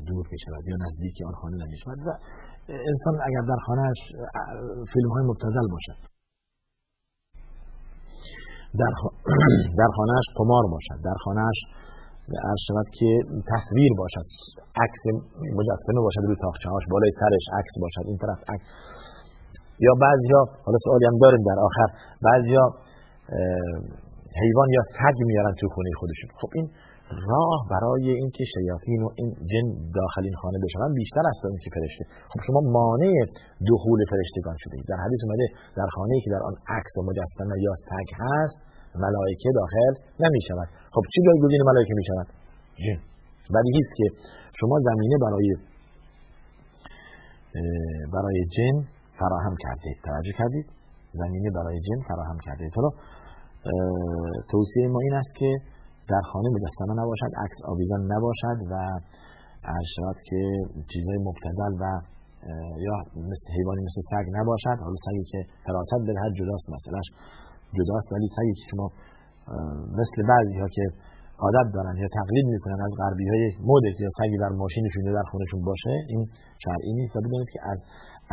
دور 0.07 0.25
می 0.31 0.39
شود 0.39 0.63
یا 0.67 0.75
نزدیک 0.85 1.15
آن 1.27 1.33
خانه 1.33 1.57
نمی 1.63 1.77
شود 1.77 1.99
و 2.07 2.09
انسان 2.69 3.15
اگر 3.27 3.41
در 3.41 3.59
خانهش 3.65 3.99
فیلم 4.93 5.09
های 5.09 5.23
مبتزل 5.23 5.67
باشد. 5.71 6.16
در, 8.81 8.91
خانهش 9.97 10.27
قمار 10.39 10.63
باشد. 10.73 10.97
در 11.07 11.17
خانهش 11.25 11.59
عرض 12.49 12.61
شود 12.67 12.87
که 12.97 13.09
تصویر 13.53 13.91
باشد. 14.01 14.27
عکس 14.83 15.01
مجسمه 15.59 16.01
باشد 16.05 16.23
روی 16.27 16.37
تاخچه 16.45 16.69
هاش 16.69 16.83
بالای 16.91 17.11
سرش 17.21 17.45
عکس 17.59 17.73
باشد. 17.83 18.05
این 18.11 18.17
طرف 18.23 18.39
عکس. 18.53 18.65
یا 19.85 19.93
بعضیا 20.05 20.39
حالا 20.65 20.77
سوالی 20.85 21.05
هم 21.05 21.15
داریم 21.23 21.43
در 21.49 21.59
آخر 21.67 21.87
بعضیا 22.27 22.63
حیوان 24.41 24.69
یا 24.77 24.83
سگ 24.97 25.17
میارن 25.29 25.53
تو 25.59 25.67
خونه 25.73 25.89
خودشون. 25.99 26.29
خب 26.41 26.49
این 26.55 26.65
راه 27.29 27.59
برای 27.71 28.05
اینکه 28.21 28.43
شیاطین 28.53 29.01
و 29.03 29.09
این 29.19 29.29
جن 29.51 29.67
داخل 29.99 30.23
این 30.29 30.37
خانه 30.41 30.57
بشون 30.63 30.93
بیشتر 30.93 31.25
است 31.31 31.39
تا 31.41 31.47
اینکه 31.53 31.69
فرشته 31.75 32.03
خب 32.31 32.39
شما 32.47 32.59
مانع 32.77 33.13
دخول 33.71 33.99
فرشتگان 34.11 34.57
شده 34.63 34.77
در 34.91 34.99
حدیث 35.05 35.21
اومده 35.25 35.45
در 35.79 35.89
خانه 35.95 36.15
که 36.23 36.29
در 36.35 36.43
آن 36.49 36.55
عکس 36.77 36.93
و 36.97 37.01
مجسمه 37.09 37.55
یا 37.65 37.73
سگ 37.87 38.09
هست 38.21 38.57
ملائکه 39.03 39.49
داخل 39.61 39.93
نمی 40.23 40.41
شود 40.47 40.67
خب 40.95 41.03
چی 41.13 41.19
جایگزین 41.25 41.61
ملائکه 41.69 41.93
می 41.99 42.05
شود 42.09 42.27
جن. 42.83 42.99
ولی 43.55 43.69
هیست 43.77 43.93
که 43.99 44.05
شما 44.59 44.75
زمینه 44.79 45.15
برای 45.25 45.49
برای 48.13 48.39
جن 48.55 48.75
فراهم 49.19 49.55
کردید 49.63 49.97
توجه 50.03 50.33
کردید؟ 50.39 50.67
زمینه 51.13 51.49
برای 51.55 51.79
جن 51.87 51.99
فراهم 52.07 52.37
کردید 52.45 52.71
حالا 52.75 52.89
توصیه 54.51 54.87
ما 54.87 54.99
این 54.99 55.13
است 55.13 55.35
که 55.35 55.49
در 56.11 56.23
خانه 56.31 56.49
مجسمه 56.55 56.93
نباشد 57.01 57.31
عکس 57.43 57.57
آویزان 57.71 58.01
نباشد 58.13 58.57
و 58.71 58.73
ارشاد 59.77 60.17
که 60.27 60.39
چیزای 60.91 61.17
مبتزل 61.27 61.73
و 61.81 61.85
یا 62.85 62.95
مثل 63.31 63.47
حیوانی 63.57 63.81
مثل 63.87 64.01
سگ 64.11 64.25
نباشد. 64.39 64.77
حالا 64.85 64.97
سگی 65.07 65.23
که 65.31 65.39
حراست 65.67 65.93
هر 66.23 66.31
جداست 66.39 66.67
مثلاش 66.75 67.07
جداست 67.77 68.07
ولی 68.13 68.27
سگی 68.37 68.53
که 68.59 68.65
شما 68.71 68.87
مثل 69.99 70.17
بعضی 70.31 70.59
ها 70.61 70.67
که 70.77 70.85
عادت 71.45 71.67
دارن 71.75 71.95
یا 72.03 72.09
تقلید 72.19 72.47
می‌کنن 72.55 72.79
از 72.87 72.93
غربی 73.01 73.27
های 73.31 73.43
مده 73.71 73.91
یا 74.05 74.11
سگی 74.19 74.37
در 74.43 74.53
ماشینشون 74.61 75.03
یا 75.07 75.13
در 75.19 75.27
خونشون 75.31 75.61
باشه 75.69 75.93
این 76.11 76.21
شرعی 76.65 76.93
نیست. 76.99 77.15
و 77.15 77.19
بدونید 77.25 77.49
که 77.53 77.59
از 77.71 77.79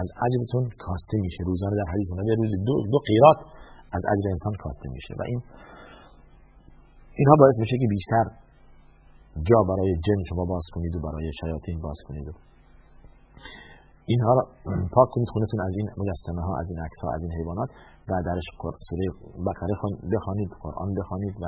از 0.03 0.09
اجرتون 0.27 0.65
کاسته 0.85 1.17
میشه. 1.25 1.41
روزانه 1.51 1.77
در 1.83 1.89
حدیث 1.93 2.09
اومده 2.13 2.35
روزی 2.43 2.57
دو 2.69 2.75
دو 2.93 2.99
قیرات 3.09 3.39
از 3.97 4.03
اجر 4.13 4.27
انسان 4.35 4.55
کاسته 4.63 4.89
میشه. 4.97 5.13
و 5.19 5.23
این 5.31 5.41
اینها 7.19 7.35
باعث 7.43 7.57
میشه 7.63 7.77
که 7.81 7.89
بیشتر 7.95 8.25
جا 9.49 9.59
برای 9.71 9.91
جن 10.07 10.21
شما 10.29 10.45
باز 10.53 10.65
کنید 10.75 10.97
و 10.97 11.01
برای 11.07 11.31
شیاطین 11.41 11.79
باز 11.87 11.99
کنید. 12.09 12.27
اینها 14.07 14.33
را 14.37 14.43
پاک 14.95 15.09
کنید 15.15 15.29
خونتون 15.33 15.61
از 15.61 15.73
این 15.79 15.87
مجسمه 16.01 16.43
ها 16.47 16.53
از 16.61 16.67
این 16.71 16.79
عکس 16.87 16.99
ها 17.03 17.09
از 17.17 17.21
این 17.23 17.33
حیوانات 17.39 17.71
و 18.09 18.13
درش 18.29 18.47
سوره 18.89 19.07
بقره 19.49 19.75
بخوانید 20.13 20.51
قرآن 20.63 20.91
بخوانید 20.99 21.35
و 21.43 21.45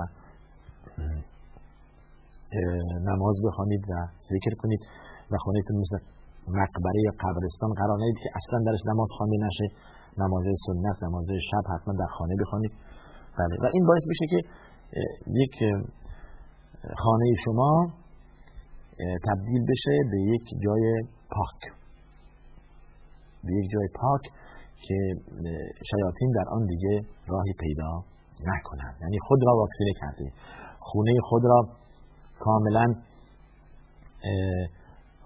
نماز 3.10 3.36
بخوانید 3.46 3.82
و 3.90 3.92
ذکر 4.32 4.54
کنید 4.62 4.80
و 5.30 5.34
خونتون 5.44 5.76
مثل 5.82 5.96
مقبره 6.48 7.00
یا 7.06 7.12
قبرستان 7.22 7.70
قرار 7.80 7.96
ندید 8.02 8.18
که 8.22 8.28
اصلا 8.38 8.58
درش 8.66 8.82
نماز 8.90 9.08
خوانده 9.16 9.36
نشه. 9.46 9.66
نماز 10.22 10.44
سنت 10.66 10.96
نماز 11.02 11.28
شب 11.50 11.64
حتما 11.72 11.94
در 12.02 12.10
خانه 12.18 12.34
بخوانید. 12.40 12.72
بله. 13.38 13.54
و 13.62 13.66
این 13.74 13.86
باعث 13.86 14.04
میشه 14.12 14.26
که 14.32 14.38
یک 15.42 15.56
خانه 16.98 17.26
شما 17.44 17.92
تبدیل 19.28 19.62
بشه 19.70 19.96
به 20.10 20.18
یک 20.34 20.44
جای 20.64 21.02
پاک. 21.30 21.60
به 23.44 23.52
یک 23.52 23.70
جای 23.72 23.88
پاک 23.94 24.22
که 24.86 24.96
شیاطین 25.90 26.30
در 26.36 26.44
آن 26.50 26.66
دیگه 26.66 27.00
راهی 27.26 27.52
پیدا 27.60 28.04
نکنند. 28.44 28.96
یعنی 29.02 29.18
خود 29.22 29.40
را 29.46 29.52
واکسینه 29.56 29.92
کرده 30.00 30.32
خونه 30.78 31.12
خود 31.22 31.42
را 31.44 31.60
کاملا 32.38 32.86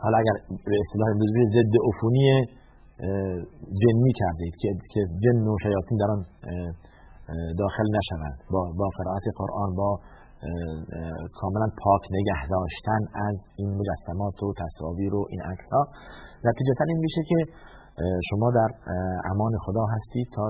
حالا 0.03 0.19
اگر 0.19 0.37
به 0.67 0.77
اصطلاح 0.83 1.09
امروز 1.15 1.49
ضد 1.55 1.75
عفونی 1.89 2.27
جنی 3.83 4.12
کردید 4.21 4.55
که 4.93 5.00
جن 5.23 5.47
و 5.49 5.57
شیاطین 5.62 5.99
در 5.99 6.11
آن 6.15 6.25
داخل 7.59 7.89
نشوند. 7.99 8.39
با, 8.53 8.63
با 8.79 8.89
قرائت 8.99 9.27
قرآن 9.37 9.71
با 9.81 9.91
کاملا 11.41 11.69
پاک 11.83 12.03
نگه 12.17 12.43
داشتن 12.55 13.01
از 13.29 13.37
این 13.59 13.71
مجسمات 13.79 14.43
و 14.43 14.55
تصاویر 14.63 15.15
و 15.15 15.27
این 15.31 15.43
عکس 15.43 15.69
ها 15.73 15.83
نتیجتا 16.45 16.85
این 16.89 16.99
میشه 17.07 17.23
که 17.31 17.39
شما 18.31 18.51
در 18.59 18.71
امان 19.31 19.53
خدا 19.65 19.85
هستید 19.95 20.27
تا 20.37 20.45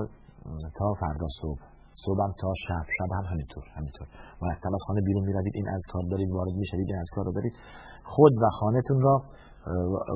تا 0.77 0.93
فردا 1.01 1.27
صبح. 1.41 1.61
صبح 2.05 2.19
هم 2.23 2.33
تا 2.41 2.51
شب. 2.67 2.85
شب 2.97 3.09
هم 3.17 3.25
همینطور 3.31 3.63
همینطور. 3.77 4.07
وقت 4.41 4.65
از 4.65 4.83
خانه 4.87 5.01
بیرون 5.01 5.23
می‌روید 5.25 5.53
این 5.55 5.69
از 5.69 5.83
کار 5.91 6.03
دارید 6.11 6.29
وارد 6.31 6.55
می‌شوید 6.63 6.87
این 6.89 6.99
از 6.99 7.09
کار 7.15 7.25
رو 7.25 7.31
دارید. 7.31 7.53
خود 8.03 8.33
و 8.41 8.45
خانهتون 8.59 9.01
را 9.01 9.15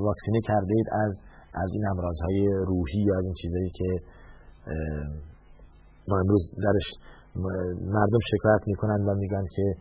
واکسینه 0.06 0.40
کردید 0.48 0.86
از 1.04 1.12
از 1.54 1.70
این 1.72 1.84
امراضهای 1.92 2.38
روحی 2.70 3.02
یا 3.10 3.18
این 3.18 3.34
چیزایی 3.42 3.70
که 3.78 3.88
ما 6.08 6.18
امروز 6.18 6.42
درش 6.64 6.88
مردم 7.80 8.18
شکایت 8.32 8.62
می‌کنن 8.66 9.04
و 9.08 9.14
میگن 9.14 9.44
که 9.56 9.74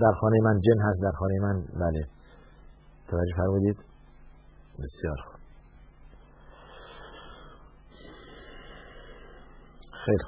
در 0.00 0.12
خانه 0.20 0.38
من 0.44 0.60
جن 0.60 0.80
هست 0.82 1.02
در 1.02 1.12
خانه 1.18 1.38
من 1.42 1.62
بله. 1.80 2.06
توجه 3.08 3.36
فرمودید؟ 3.36 3.76
بسیار 4.78 5.16
خوب. 5.26 5.40
خیر. 9.92 10.22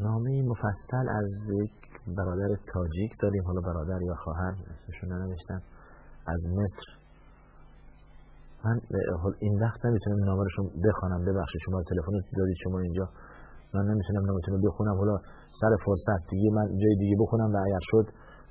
نامه 0.00 0.42
مفصل 0.42 1.08
از 1.08 1.30
یک 1.62 1.72
برادر 2.16 2.56
تاجیک 2.72 3.12
داریم 3.20 3.42
حالا 3.46 3.60
برادر 3.60 4.02
یا 4.02 4.14
خواهر 4.14 4.54
اسمشون 4.74 5.12
ننوشتن 5.12 5.60
از 6.26 6.40
مصر. 6.52 7.03
من 8.64 8.80
این 9.38 9.60
وقت 9.60 9.86
نمی‌تونم 9.86 10.24
نامه 10.24 10.44
رو 10.56 10.70
بخوانم 10.88 11.24
ببخشید 11.24 11.60
شما 11.64 11.82
تلفن 11.82 12.12
دادید 12.38 12.56
شما 12.64 12.78
اینجا. 12.78 13.08
من 13.74 13.84
نمی‌تونم 13.90 14.26
نامتون 14.26 14.54
رو 14.54 14.60
بخونم. 14.70 14.96
حالا 14.96 15.16
سر 15.60 15.76
فرصت 15.84 16.30
دیگه 16.30 16.50
من 16.50 16.66
جای 16.66 16.96
دیگه 16.98 17.16
بخونم 17.20 17.54
و 17.54 17.56
اگر 17.66 17.78
شد 17.90 18.06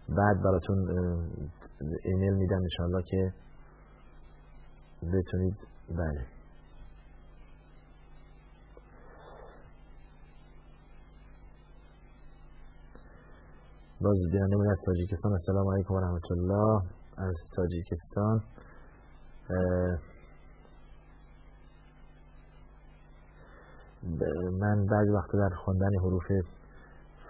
بعد 0.09 0.43
براتون 0.43 0.77
ایمیل 2.03 2.33
میدم 2.33 2.61
انشالله 2.61 3.03
که 3.05 3.33
بتونید. 5.13 5.57
بله. 5.89 6.25
باز 14.01 14.17
بیننده 14.31 14.55
از 14.71 14.81
تاجیکستان. 14.85 15.31
السلام 15.31 15.73
علیکم 15.73 15.93
و 15.93 15.99
رحمت 15.99 16.31
الله. 16.31 16.81
از 17.17 17.37
تاجیکستان. 17.55 18.43
من 24.59 24.85
بعضی 24.85 25.09
وقت 25.09 25.31
در 25.33 25.55
خوندن 25.55 25.99
حروف 26.01 26.23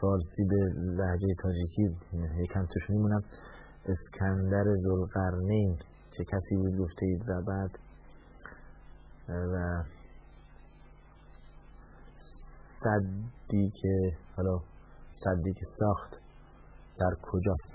فارسی 0.02 0.44
به 0.50 0.56
لحجه 0.76 1.28
تاجیکی 1.44 1.98
یکم 2.44 2.66
توش 2.66 2.90
میمونم. 2.90 3.24
اسکندر 3.86 4.64
زلقرنین 4.78 5.78
چه 6.18 6.24
کسی 6.24 6.56
بود 6.56 6.78
گفته 6.78 7.06
اید؟ 7.06 7.30
و 7.30 7.42
بعد 7.42 7.80
و 9.30 9.84
صدی 12.76 13.72
که 13.82 14.18
حالا 14.36 14.60
صدی 15.16 15.54
که 15.54 15.66
ساخت 15.80 16.14
در 17.00 17.16
کجاست؟ 17.22 17.74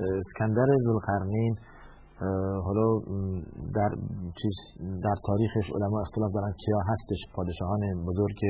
اسکندر 0.00 0.68
زلقرنین 0.86 1.54
حالا 2.66 2.86
در 3.74 3.90
چیز 4.40 4.56
در 5.04 5.16
تاریخش 5.26 5.66
علما 5.76 6.00
اختلاف 6.00 6.32
دارن 6.32 6.52
کیا 6.64 6.78
هستش 6.90 7.20
پادشاهان 7.34 7.80
بزرگ 8.08 8.40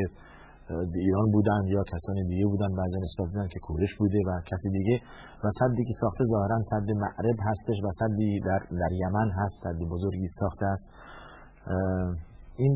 ایران 1.07 1.27
بودن 1.33 1.63
یا 1.67 1.83
کسانی 1.93 2.23
دیگه 2.31 2.47
بودن 2.47 2.71
بعضی 2.81 2.99
نسبت 3.07 3.27
دیدن 3.33 3.49
که 3.49 3.59
کورش 3.67 3.93
بوده 3.99 4.19
و 4.27 4.31
کسی 4.51 4.69
دیگه 4.71 4.97
و 5.45 5.47
صدی 5.59 5.85
که 5.89 5.95
ساخته 6.01 6.25
ظاهرا 6.33 6.59
صد 6.71 6.89
معرب 7.03 7.39
هستش 7.51 7.79
و 7.85 7.89
صدی 8.01 8.41
در, 8.47 8.63
در 8.81 8.93
یمن 8.93 9.29
هست 9.39 9.57
صد 9.65 9.79
بزرگی 9.93 10.29
ساخته 10.41 10.67
است. 10.67 10.89
این 12.63 12.73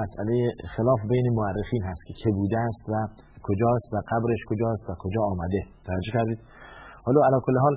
مسئله 0.00 0.50
خلاف 0.76 1.00
بین 1.10 1.26
مورخین 1.34 1.82
هست 1.82 2.02
که 2.06 2.14
چه 2.24 2.30
بوده 2.30 2.58
است 2.58 2.84
و 2.88 2.94
کجاست 3.42 3.88
و 3.94 3.96
قبرش 4.10 4.40
کجاست 4.50 4.90
و 4.90 4.92
کجا 4.98 5.22
آمده. 5.32 5.60
توجه 5.86 6.12
کردید. 6.12 6.40
حالا 7.04 7.40
کل 7.46 7.58
حال 7.64 7.76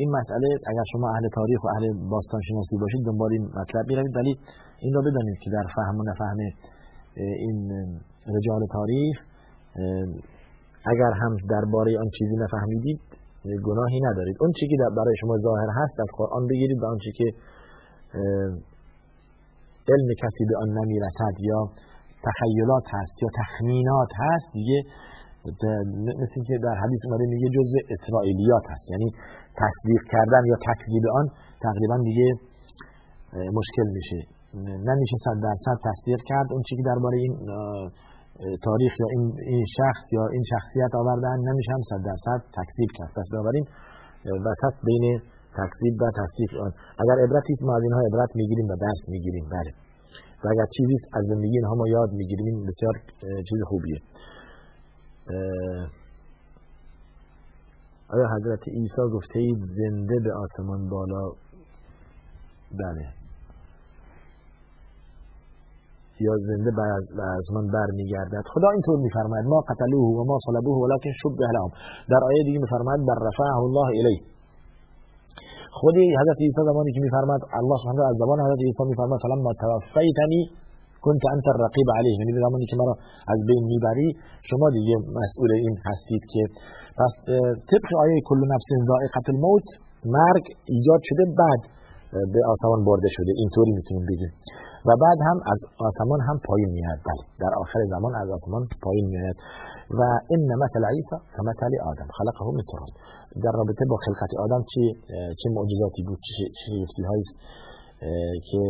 این 0.00 0.10
مسئله 0.18 0.48
اگر 0.70 0.84
شما 0.92 1.06
اهل 1.14 1.28
تاریخ 1.34 1.64
و 1.64 1.68
اهل 1.74 1.84
باستان 2.10 2.40
شناسی 2.48 2.76
باشید 2.82 3.02
دنبال 3.06 3.30
این 3.32 3.44
مطلب 3.60 3.84
می‌روید. 3.88 4.16
ولی 4.16 4.32
این 4.78 4.92
را 4.94 5.00
بدانید 5.00 5.38
که 5.42 5.50
در 5.50 5.66
فهم 5.76 5.96
و 6.00 6.02
نفهم 6.10 6.38
این 7.16 7.56
رجال 8.36 8.62
تاریخ 8.76 9.16
اگر 10.92 11.12
هم 11.20 11.32
درباره 11.50 11.98
آن 11.98 12.08
چیزی 12.18 12.36
نفهمیدید 12.44 13.00
گناهی 13.68 14.00
ندارید. 14.00 14.36
اون 14.40 14.52
چیزی 14.60 14.76
که 14.76 14.76
برای 14.98 15.16
شما 15.20 15.34
ظاهر 15.46 15.70
هست 15.78 15.96
از 16.00 16.10
قرآن 16.18 16.46
بگیرید 16.50 16.78
و 16.82 16.86
آن 16.86 16.98
چیزی 16.98 17.16
که 17.20 17.28
علم 19.92 20.08
کسی 20.22 20.42
به 20.48 20.54
آن 20.62 20.68
نمی‌رسد 20.78 21.34
یا 21.50 21.60
تخیلات 22.26 22.86
هست 22.96 23.22
یا 23.22 23.28
تخمینات 23.40 24.10
هست 24.22 24.48
دیگه 24.52 24.78
مثل 26.22 26.38
که 26.48 26.54
در 26.66 26.76
حدیث 26.82 27.02
اومده 27.06 27.24
میگه 27.34 27.48
جزء 27.56 27.74
اسرائیلیات 27.94 28.64
هست. 28.72 28.86
یعنی 28.92 29.08
تصدیق 29.62 30.02
کردن 30.12 30.42
یا 30.50 30.56
تکذیب 30.68 31.04
آن 31.18 31.26
تقریبا 31.66 31.96
دیگه 32.08 32.28
مشکل 33.58 33.88
میشه. 33.98 34.20
نمیشه 34.90 35.16
صد 35.26 35.38
درصد 35.48 35.76
تصدیق 35.88 36.20
کرد. 36.30 36.46
اون 36.54 36.62
چیزی 36.68 36.82
که 36.82 36.88
درباره 36.92 37.16
این 37.24 37.34
تاریخ 38.66 38.92
یا 39.00 39.08
این, 39.14 39.24
این 39.52 39.64
شخص 39.78 40.04
یا 40.16 40.24
این 40.34 40.44
شخصیت 40.52 40.92
آوردن 41.02 41.36
نمیشه 41.48 41.70
هم 41.76 41.82
صد 41.90 42.02
درصد 42.10 42.40
تکذیب 42.58 42.90
کرد. 42.98 43.10
پس 43.18 43.26
بنابراین 43.32 43.64
وسط 44.46 44.74
بین 44.88 45.04
تکذیب 45.60 45.94
و 46.02 46.04
تصدیق 46.20 46.50
آن. 46.64 46.72
اگر 47.02 47.16
عبرتی 47.24 47.52
است 47.56 47.62
ما 47.66 47.72
از 47.78 47.82
اینها 47.86 48.00
عبرت 48.08 48.30
می‌گیریم 48.40 48.66
و 48.70 48.74
درس 48.84 49.02
می‌گیریم. 49.14 49.44
بله. 49.56 49.70
و 50.42 50.44
اگر 50.54 50.66
چیزی 50.76 50.96
از 51.18 51.24
زندگی 51.30 51.56
اینها 51.60 51.74
ما 51.80 51.86
یاد 51.96 52.10
می‌گیریم 52.20 52.56
بسیار 52.68 52.94
چیز 53.48 53.60
خوبیه. 53.70 53.98
آیا 58.14 58.26
حضرت 58.36 58.68
عیسی 58.68 59.02
گفته 59.12 59.38
اید 59.38 59.58
زنده 59.76 60.16
به 60.24 60.30
آسمان 60.44 60.88
بالا؟ 60.88 61.24
بله. 62.80 63.04
یا 66.20 66.34
زنده 66.46 66.70
به 67.16 67.22
آسمان 67.38 67.66
بر 67.66 67.86
میگردد 67.94 68.44
خدا 68.54 68.70
اینطور 68.70 68.98
میفرماید. 68.98 69.44
ما 69.46 69.60
قتلوه 69.60 70.16
و 70.18 70.24
ما 70.24 70.36
صلبوه 70.46 70.76
ولکن 70.82 71.10
شبه 71.22 71.46
لهم 71.54 71.70
در 72.10 72.20
آیه 72.28 72.42
دیگه 72.44 72.58
میفرماید 72.58 73.00
بر 73.08 73.18
رفعه 73.28 73.56
الله 73.56 73.88
الیه. 74.00 74.20
خود 75.80 75.96
حضرت 76.20 76.38
عیسی 76.40 76.62
زمانی 76.70 76.92
که 76.92 77.00
میفرماد 77.00 77.40
الله 77.60 77.76
سبحانه 77.82 78.02
از 78.10 78.16
زبان 78.22 78.38
حضرت 78.40 78.60
عیسی 78.68 78.84
میفرماد 78.92 79.20
فلما 79.22 79.52
توفیتنی 79.64 80.40
كنت 81.04 81.22
انت 81.34 81.46
الرقیب 81.54 81.88
علیه 81.98 82.14
یعنی 82.20 82.32
زمانی 82.46 82.66
که 82.70 82.76
مرا 82.80 82.94
از 83.32 83.40
بین 83.48 83.64
می‌بری 83.72 84.08
شما 84.50 84.66
دیگه 84.76 84.94
مسئول 85.20 85.50
این 85.64 85.74
هستید 85.88 86.22
که 86.32 86.42
پس 86.98 87.12
طبق 87.70 87.88
آیه 88.04 88.16
کل 88.28 88.40
نفس 88.52 88.68
ذائقه 88.90 89.20
الموت 89.32 89.68
مرگ 90.18 90.44
ایجاد 90.74 91.00
شده 91.08 91.24
بعد 91.40 91.62
به 92.32 92.40
آسمان 92.52 92.80
برده 92.88 93.08
شده. 93.16 93.30
اینطوری 93.40 93.72
می‌تونیم 93.78 94.04
بگیم. 94.10 94.32
و 94.88 94.90
بعد 95.04 95.18
هم 95.28 95.38
از 95.52 95.60
آسمان 95.88 96.20
هم 96.28 96.36
پایین 96.48 96.70
میاد 96.76 97.00
بله 97.08 97.22
در 97.42 97.52
آخر 97.62 97.80
زمان 97.94 98.12
از 98.22 98.28
آسمان 98.36 98.62
پایین 98.84 99.06
میاد 99.12 99.38
و 99.98 100.00
این 100.30 100.42
مثل 100.64 100.80
عیسی 100.94 101.16
کمثل 101.36 101.72
آدم 101.90 102.08
خلقه 102.18 102.40
من 102.56 102.64
تراب. 102.72 102.92
در 103.44 103.52
رابطه 103.58 103.84
با 103.90 103.96
خلقت 104.06 104.30
آدم 104.44 104.62
چه 104.72 104.82
چه 105.40 105.46
معجزاتی 105.56 106.02
بود 106.08 106.18
چه 106.28 106.44
شگفتی 106.62 107.02
هایی 107.08 107.24
که 108.48 108.60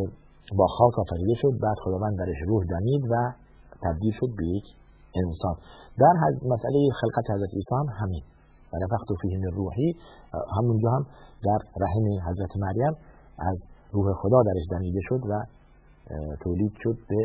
با 0.58 0.66
خاک 0.66 0.94
آفریده 0.98 1.34
شد 1.42 1.54
بعد 1.62 1.76
خداوند 1.84 2.18
درش 2.18 2.40
روح 2.46 2.62
دمید 2.74 3.02
و 3.12 3.14
تبدیل 3.84 4.12
شد 4.20 4.30
به 4.38 4.46
یک 4.56 4.66
انسان. 5.22 5.56
در 6.02 6.14
مسئله 6.54 6.78
خلقت 7.00 7.26
حضرت 7.34 7.52
عیسی 7.54 7.74
هم 7.80 7.88
همین. 8.00 8.24
و 8.72 8.74
نفخت 8.84 9.08
فیه 9.22 9.38
من 9.38 9.52
روحی 9.60 9.88
همونجا 10.56 10.90
هم 10.96 11.04
در 11.46 11.58
رحم 11.82 12.06
حضرت 12.28 12.52
مریم 12.56 12.94
از 13.50 13.58
روح 13.92 14.06
خدا 14.22 14.38
درش 14.48 14.64
دمیده 14.70 15.00
شد 15.02 15.22
و 15.30 15.32
تولید 16.42 16.72
شد 16.82 16.96
به 17.08 17.16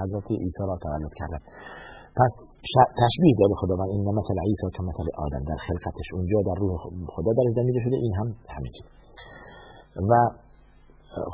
حضرت 0.00 0.26
عیسی 0.30 0.62
را 0.68 0.76
تولد 0.82 1.14
کرده. 1.20 1.38
پس 2.18 2.32
تشبیه 3.02 3.34
داده 3.40 3.54
خداوند 3.62 3.88
این 3.94 4.02
مثل 4.20 4.34
عیسی 4.48 4.66
که 4.76 4.82
مثل 4.88 5.06
آدم 5.24 5.42
در 5.50 5.58
خلقتش 5.66 6.08
اونجا 6.14 6.38
در 6.48 6.56
روح 6.62 6.76
خدا 7.14 7.30
در 7.38 7.62
دمیده 7.62 7.80
شده 7.84 7.96
این 7.96 8.14
هم 8.14 8.28
همین 8.54 8.72
و 10.10 10.12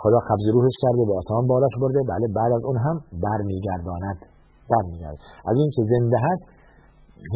خدا 0.03 0.19
قبض 0.29 0.47
روحش 0.55 0.77
کرده 0.83 1.03
به 1.09 1.15
آسمان 1.21 1.45
بالاش 1.53 1.75
برده. 1.81 2.01
بله 2.13 2.27
بعد 2.37 2.53
از 2.59 2.65
اون 2.69 2.77
هم 2.87 2.97
برمیگرداند 3.25 4.19
برمیگرد 4.73 5.19
از 5.51 5.57
این 5.61 5.71
که 5.77 5.83
زنده 5.93 6.19
هست 6.27 6.45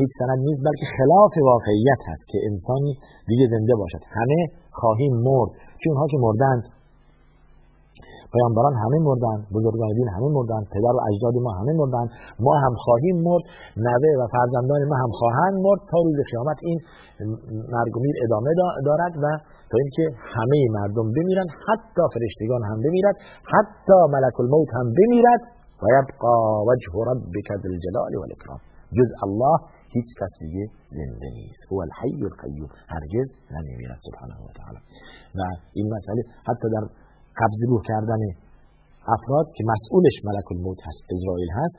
هیچ 0.01 0.11
سند 0.19 0.41
نیست 0.49 0.61
بلکه 0.69 0.87
خلاف 0.97 1.33
واقعیت 1.51 2.01
هست 2.11 2.25
که 2.31 2.39
انسانی 2.51 2.93
دیگه 3.29 3.47
زنده 3.53 3.75
باشد. 3.81 4.03
همه 4.19 4.41
خواهیم 4.81 5.15
مرد. 5.27 5.51
چون 5.81 5.91
اونها 5.93 6.07
که 6.13 6.19
مردند 6.27 6.65
پیامبران 8.35 8.75
همه 8.83 8.99
مردن 9.09 9.39
بزرگان 9.55 9.91
دین 9.99 10.09
همه 10.17 10.29
مردن 10.37 10.63
پدر 10.75 10.95
و 10.97 11.01
اجداد 11.11 11.35
ما 11.47 11.53
همه 11.61 11.73
مردن 11.81 12.07
ما 12.47 12.55
هم 12.65 12.75
خواهیم 12.85 13.17
مرد 13.27 13.45
نوه 13.87 14.13
و 14.21 14.23
فرزندان 14.35 14.81
ما 14.91 14.97
هم 15.03 15.11
خواهند 15.21 15.55
مرد. 15.67 15.81
تا 15.91 15.99
روز 16.07 16.19
قیامت 16.31 16.59
این 16.69 16.79
مرگ 17.75 17.95
ادامه 18.25 18.51
دارد 18.89 19.15
و 19.23 19.27
تا 19.75 19.79
اینکه 19.85 20.05
همه 20.37 20.61
مردم 20.79 21.07
بمیرند 21.17 21.51
حتی 21.67 22.03
فرشتگان 22.15 22.63
هم 22.71 22.79
بمیرد 22.87 23.17
حتی 23.55 23.97
ملک 24.15 24.37
الموت 24.41 24.71
هم 24.79 24.87
بمیرد 24.99 25.43
و 25.83 25.85
یبقى 25.97 26.37
وجه 26.69 26.93
ربک 27.11 27.49
بالجلال 27.63 28.13
والاکرام. 28.23 28.61
جز 28.99 29.11
الله 29.27 29.57
هیچ 29.97 30.11
کس 30.21 30.33
دیگه 30.43 30.65
زنده 30.97 31.29
نیست. 31.39 31.63
هو 31.71 31.77
الحی 31.87 32.21
القیوم. 32.31 32.71
هرگز 32.95 33.29
نمیمیرد 33.55 34.01
سبحانه 34.09 34.35
و 34.45 34.47
تعالی. 34.59 34.81
و 35.39 35.41
این 35.79 35.87
مسئله 35.97 36.23
حتی 36.49 36.67
در 36.75 36.85
قبض 37.41 37.61
روح 37.71 37.81
کردن 37.91 38.21
افراد 39.17 39.47
که 39.57 39.63
مسئولش 39.73 40.17
ملک 40.29 40.47
الموت 40.55 40.81
هست 40.87 41.01
اسرائیل 41.15 41.51
هست 41.59 41.77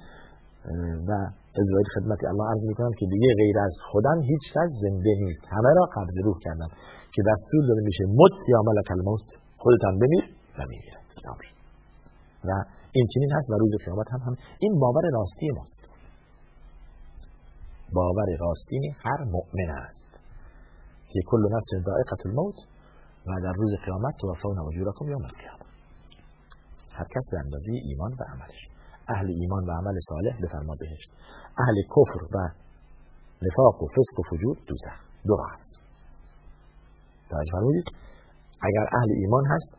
و 1.07 1.11
اسرائیل 1.61 1.89
خدمت 1.95 2.21
الله 2.31 2.45
عرض 2.51 2.63
می‌کنم 2.71 2.93
که 2.99 3.05
دیگه 3.13 3.29
غیر 3.41 3.57
از 3.67 3.75
خودم 3.89 4.17
هیچ 4.31 4.45
کس 4.53 4.69
زنده 4.83 5.13
نیست. 5.23 5.43
همه 5.55 5.71
را 5.77 5.83
قبض 5.95 6.15
روح 6.25 6.37
کردن 6.45 6.69
که 7.13 7.21
دستور 7.29 7.61
داده 7.69 7.81
میشه 7.89 8.03
مت 8.19 8.39
یا 8.53 8.59
ملک 8.69 8.89
الموت. 8.95 9.27
خودتان 9.63 9.93
بمیر 10.01 10.25
و 10.57 10.59
میمیرد 10.71 11.05
و 12.47 12.49
این 12.91 13.05
چنین 13.13 13.31
هست 13.37 13.49
و 13.51 13.53
روز 13.57 13.73
قیامت 13.85 14.07
هم, 14.13 14.19
هم 14.27 14.35
این 14.59 14.79
باور 14.79 15.01
راستی 15.13 15.49
ماست. 15.57 15.83
باور 17.93 18.29
راستین 18.39 18.83
هر 19.05 19.23
مؤمن 19.23 19.69
است 19.69 20.11
که 21.11 21.19
کل 21.25 21.43
نفس 21.55 21.69
ذائقه 21.85 22.15
الموت 22.25 22.55
و 23.27 23.29
در 23.43 23.53
روز 23.53 23.71
قیامت 23.85 24.13
توفون 24.21 24.59
اجورکم 24.59 25.05
یوم 25.09 25.25
القیامه 25.25 25.65
هر 26.93 27.05
کس 27.13 27.25
به 27.31 27.37
اندازه 27.39 27.71
ایمان 27.89 28.11
و 28.11 28.23
عملش. 28.33 28.74
اهل 29.09 29.27
ایمان 29.41 29.63
و 29.67 29.71
عمل 29.71 29.95
صالح 30.09 30.35
بفرما 30.43 30.75
بهشت. 30.79 31.09
اهل 31.63 31.75
کفر 31.95 32.21
و 32.35 32.37
نفاق 33.45 33.83
و 33.83 33.87
فسق 33.95 34.19
و 34.19 34.23
فجور 34.29 34.57
دوزخ. 34.67 34.97
دو 35.27 35.37
هست. 35.49 35.73
توجه 37.29 37.51
فرمودید؟ 37.51 37.87
اگر 38.67 38.85
اهل 38.97 39.09
ایمان 39.21 39.45
هست 39.53 39.71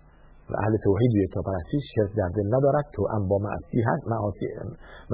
و 0.51 0.55
اهل 0.63 0.75
توحید 0.85 1.11
و 1.15 1.19
یکتاپرستی 1.25 1.79
شرک 1.95 2.11
در 2.21 2.31
دل 2.37 2.47
ندارد 2.57 2.87
تو 2.95 3.03
هم 3.13 3.23
با 3.31 3.39
معصی 3.47 3.81
هست 3.89 4.05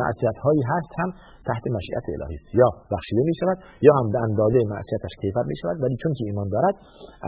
معصیت 0.01 0.37
هایی 0.45 0.63
هست 0.73 0.93
هم 0.99 1.11
تحت 1.49 1.65
مشیت 1.77 2.05
الهی. 2.15 2.35
است 2.41 2.49
یا 2.61 2.69
بخشیده 2.93 3.23
می 3.31 3.35
شود 3.41 3.59
یا 3.87 3.93
هم 3.99 4.07
به 4.15 4.19
اندازه 4.29 4.59
معصیتش 4.75 5.15
کیفر 5.21 5.45
می 5.53 5.57
شود 5.63 5.77
ولی 5.83 5.97
چون 6.03 6.13
که 6.19 6.25
ایمان 6.29 6.49
دارد 6.49 6.77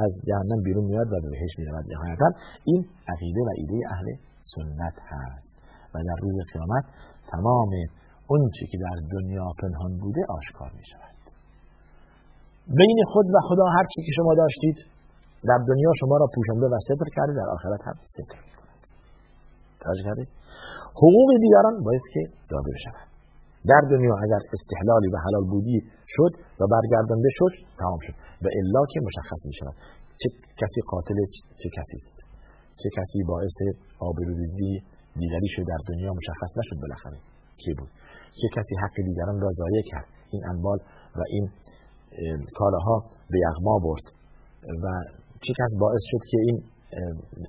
از 0.05 0.13
جهنم 0.29 0.61
بیرون 0.67 0.85
میاد 0.85 1.09
و 1.13 1.17
به 1.25 1.29
بهشت 1.35 1.59
می 1.59 1.65
رود 1.65 1.85
نهایتا. 1.93 2.29
این 2.65 2.81
عقیده 3.13 3.41
و 3.47 3.51
ایده 3.59 3.79
اهل 3.95 4.07
سنت 4.55 4.97
هست. 5.13 5.64
و 5.95 5.97
در 6.09 6.19
روز 6.25 6.37
قیامت 6.53 6.85
تمام 7.33 7.71
اون 8.29 8.51
چی 8.57 8.67
که 8.71 8.79
در 8.87 8.99
دنیا 9.15 9.47
پنهان 9.61 9.93
بوده 10.03 10.21
آشکار 10.39 10.71
می 10.79 10.87
شود 10.93 11.19
بین 12.81 12.99
خود 13.13 13.27
و 13.35 13.39
خدا 13.49 13.67
هر 13.77 13.87
چی 13.93 14.01
که 14.07 14.13
شما 14.19 14.35
داشتید 14.35 14.77
در 15.49 15.61
دنیا 15.69 15.91
شما 16.01 16.17
را 16.17 16.27
پوشنده 16.35 16.67
و 16.67 16.79
ستر 16.89 17.09
کرده 17.17 17.33
در 17.41 17.49
آخرت 17.57 17.81
هم 17.89 17.97
ستر 18.17 18.39
می 18.47 18.53
کند 18.59 18.83
توجه 19.81 20.27
حقوق 21.01 21.29
دیگران 21.45 21.75
باید 21.87 22.05
که 22.15 22.21
داده 22.51 22.71
بشود. 22.77 23.09
در 23.71 23.83
دنیا 23.93 24.15
اگر 24.25 24.41
استحلالی 24.55 25.09
و 25.15 25.17
حلال 25.27 25.45
بودی 25.53 25.79
شد 26.15 26.33
و 26.61 26.63
برگردنده 26.73 27.31
شد 27.39 27.53
تمام 27.79 27.99
شد. 28.07 28.15
و 28.45 28.47
الا 28.61 28.83
که 28.93 28.99
مشخص 29.09 29.41
می 29.49 29.55
شود 29.61 29.77
چه 30.21 30.29
کسی 30.61 30.81
قاتل 30.91 31.19
چه 31.61 31.69
کسی 31.77 31.97
است. 32.03 32.17
چه 32.81 32.89
کسی 32.97 33.19
باعث 33.33 33.57
آبروریزی 34.09 34.73
دیگری 35.23 35.49
شد 35.55 35.65
در 35.73 35.81
دنیا 35.89 36.13
مشخص 36.21 36.51
نشد 36.59 36.79
بالاخره. 36.83 37.19
کی 37.63 37.73
بود؟ 37.79 37.91
چه 38.39 38.49
کسی 38.57 38.75
حق 38.83 38.97
دیگران 39.09 39.41
را 39.41 39.51
ضایع 39.61 39.83
کرد. 39.91 40.09
این 40.33 40.43
انبال 40.53 40.79
و 41.19 41.21
این 41.29 41.45
کالاها 42.59 42.97
به 43.31 43.39
یغما 43.47 43.75
برد. 43.85 44.07
و 44.83 44.87
چه 45.45 45.53
کس 45.59 45.73
باعث 45.81 46.03
شد 46.11 46.23
که 46.31 46.39
این 46.47 46.57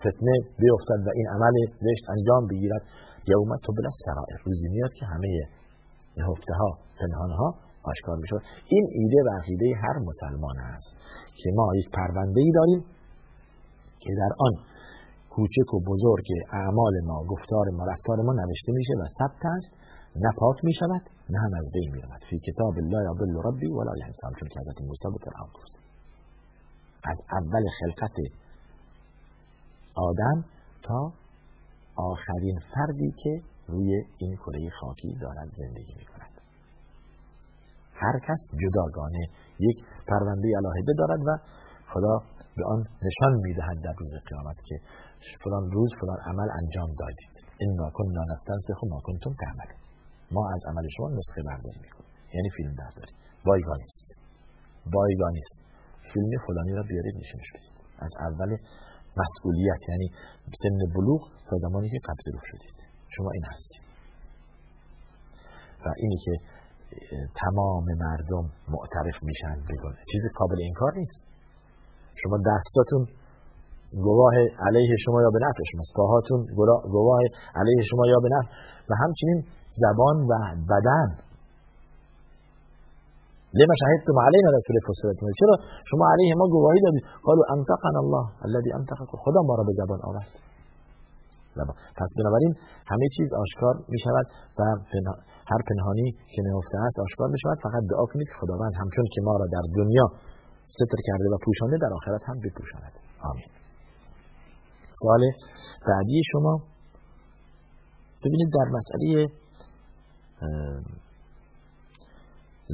فتنه 0.04 0.36
بیفتد 0.60 1.02
و 1.08 1.10
این 1.16 1.28
عمل 1.36 1.56
زشت 1.86 2.06
انجام 2.10 2.48
بگیرد؟ 2.48 2.84
یوم 3.28 3.58
تو 3.64 3.74
بلا 3.78 3.90
سرائر 4.06 4.38
روزی 4.46 4.70
میاد 4.70 4.94
که 4.94 5.06
همه 5.06 5.28
نهفته 6.18 6.54
ها 6.54 6.70
پنهان 7.00 7.32
ها 7.32 7.56
آشکار 7.92 8.18
می 8.18 8.28
این 8.68 8.86
ایده 8.98 9.20
و 9.26 9.30
عقیده 9.40 9.66
هر 9.84 9.98
مسلمان 10.10 10.58
است 10.60 10.92
که 11.36 11.50
ما 11.56 11.76
یک 11.76 11.90
پرونده 11.94 12.42
ای 12.42 12.52
داریم 12.52 12.82
که 14.00 14.12
در 14.18 14.32
آن 14.40 14.54
کوچک 15.36 15.74
و 15.74 15.80
بزرگ 15.88 16.28
اعمال 16.54 16.94
ما 17.08 17.24
گفتار 17.34 17.66
ما 17.78 17.86
رفتار 17.94 18.18
ما 18.28 18.34
نوشته 18.34 18.72
میشه 18.72 18.94
و 19.02 19.06
ثبت 19.20 19.46
است. 19.58 19.72
نه 20.24 20.32
پاک 20.38 20.58
می 20.64 20.74
شود 20.74 21.02
نه 21.30 21.40
هم 21.40 21.54
از 21.60 21.72
بین 21.74 21.92
می 21.92 22.02
رود 22.02 22.22
فی 22.30 22.40
کتاب 22.40 22.74
الله 22.78 23.02
یضل 23.10 23.34
ربی 23.46 23.68
ولا 23.68 23.94
ینسام 24.06 24.32
چون 24.40 24.48
که 24.52 24.60
حضرت 24.60 24.82
موسی 24.82 25.08
به 25.14 25.20
فرعون 25.26 25.50
گفت 25.54 25.74
از 27.12 27.20
اول 27.40 27.64
خلقت 27.80 28.18
آدم 29.96 30.46
تا 30.84 31.14
آخرین 31.96 32.60
فردی 32.74 33.12
که 33.24 33.42
روی 33.68 34.04
این 34.18 34.36
کره 34.36 34.70
خاکی 34.80 35.18
دارد 35.22 35.50
زندگی 35.54 35.96
می 35.98 36.06
کند 36.06 36.42
هر 37.94 38.20
کس 38.28 38.42
جداگانه 38.62 39.24
یک 39.60 39.78
پرونده 40.08 40.48
علاهده 40.58 40.94
دارد 40.98 41.20
و 41.28 41.38
خدا 41.94 42.20
به 42.58 42.64
آن 42.66 42.80
نشان 42.80 43.34
می‌دهد 43.44 43.78
در 43.84 43.94
روز 44.00 44.14
قیامت 44.26 44.58
که 44.66 44.76
فلان 45.44 45.72
روز 45.72 45.90
فلان 46.02 46.20
عمل 46.30 46.50
انجام 46.62 46.90
دادید. 47.02 47.34
انا 47.62 47.90
کننا 47.98 48.24
نستنسخ 48.32 48.78
ما 48.92 49.00
کنتم 49.08 49.34
تعملون 49.44 49.80
ما 50.36 50.44
از 50.56 50.62
عمل 50.70 50.86
شما 50.96 51.08
نسخه 51.10 51.42
برداری 51.50 51.80
می‌کنیم. 51.86 52.12
یعنی 52.36 52.50
فیلم 52.58 52.74
برداری. 52.82 53.14
بایگانیست 53.46 54.08
بایگانیست 54.94 55.60
فیلم 56.14 56.32
فلانی 56.48 56.74
را 56.74 56.84
بیارید 56.90 57.16
نشونش 57.22 57.50
بدید 57.56 57.76
از 58.06 58.12
اول 58.28 58.52
مسئولیت 59.22 59.82
یعنی 59.90 60.08
سن 60.62 60.80
بلوغ 60.96 61.22
تا 61.48 61.56
زمانی 61.66 61.90
که 61.90 62.00
قبض 62.08 62.26
روح 62.34 62.44
شدید. 62.52 62.78
شما 63.16 63.30
این 63.32 63.46
هستید. 63.52 63.84
و 65.86 65.88
اینی 65.98 66.18
که 66.26 66.34
تمام 67.44 67.86
مردم 68.06 68.46
معترف 68.74 69.24
میشن 69.24 69.56
بگونه 69.70 69.98
چیزی 70.12 70.28
قابل 70.36 70.58
انکار 70.68 70.92
نیست. 70.96 71.22
شما 72.24 72.38
دستاتون 72.52 73.08
گواه 73.94 74.36
علیه 74.68 74.96
شما 75.06 75.22
یا 75.22 75.30
به 75.30 75.40
نفع 75.48 75.64
شما. 75.72 75.84
پاهاتون 75.96 76.46
گواه 76.96 77.20
علیه 77.56 77.82
شما 77.90 78.08
یا 78.08 78.20
به 78.24 78.30
نفع. 78.36 78.50
و 78.90 78.94
همچنین 79.04 79.44
زبان 79.84 80.18
و 80.30 80.34
بدن. 80.72 81.08
لما 83.60 83.74
شهدتم 83.82 84.18
علینا 84.28 84.50
رسول 84.58 84.76
فصلت 84.88 85.18
چرا؟ 85.40 85.56
شما 85.90 86.06
علیه 86.14 86.36
ما 86.42 86.46
گواهی 86.56 86.80
دادید 86.86 87.04
قالوا 87.28 87.46
انتقنا 87.56 88.00
الله 88.06 88.26
الذي 88.48 88.72
انتق 88.80 89.00
خدا 89.24 89.42
ما 89.48 89.56
را 89.56 89.64
به 89.64 89.74
زبان 89.80 90.00
آورد. 90.10 90.32
پس 92.00 92.10
بنابراین 92.18 92.54
همه 92.92 93.08
چیز 93.18 93.30
آشکار 93.44 93.76
می 93.94 94.00
شود 94.00 94.26
و 94.58 94.62
هر 95.52 95.62
پنهانی 95.70 96.08
که 96.34 96.42
نهفته 96.48 96.78
است 96.86 96.98
آشکار 97.00 97.30
می 97.30 97.40
شود 97.40 97.58
فقط 97.64 97.84
دعا 97.92 98.06
کنید. 98.12 98.28
خداوند 98.40 98.74
همچون 98.82 99.06
که 99.14 99.22
ما 99.28 99.38
را 99.38 99.46
در 99.56 99.66
دنیا 99.76 100.08
ستر 100.78 101.00
کرده 101.08 101.28
و 101.34 101.38
پوشانده 101.46 101.78
در 101.82 101.92
آخرت 101.94 102.22
هم 102.30 102.38
بپوشاند. 102.46 102.94
آمین. 103.30 103.65
سوال 105.02 105.22
بعدی 105.88 106.22
شما. 106.32 106.54
ببینید 108.24 108.50
در 108.58 108.68
مسئله 108.78 109.28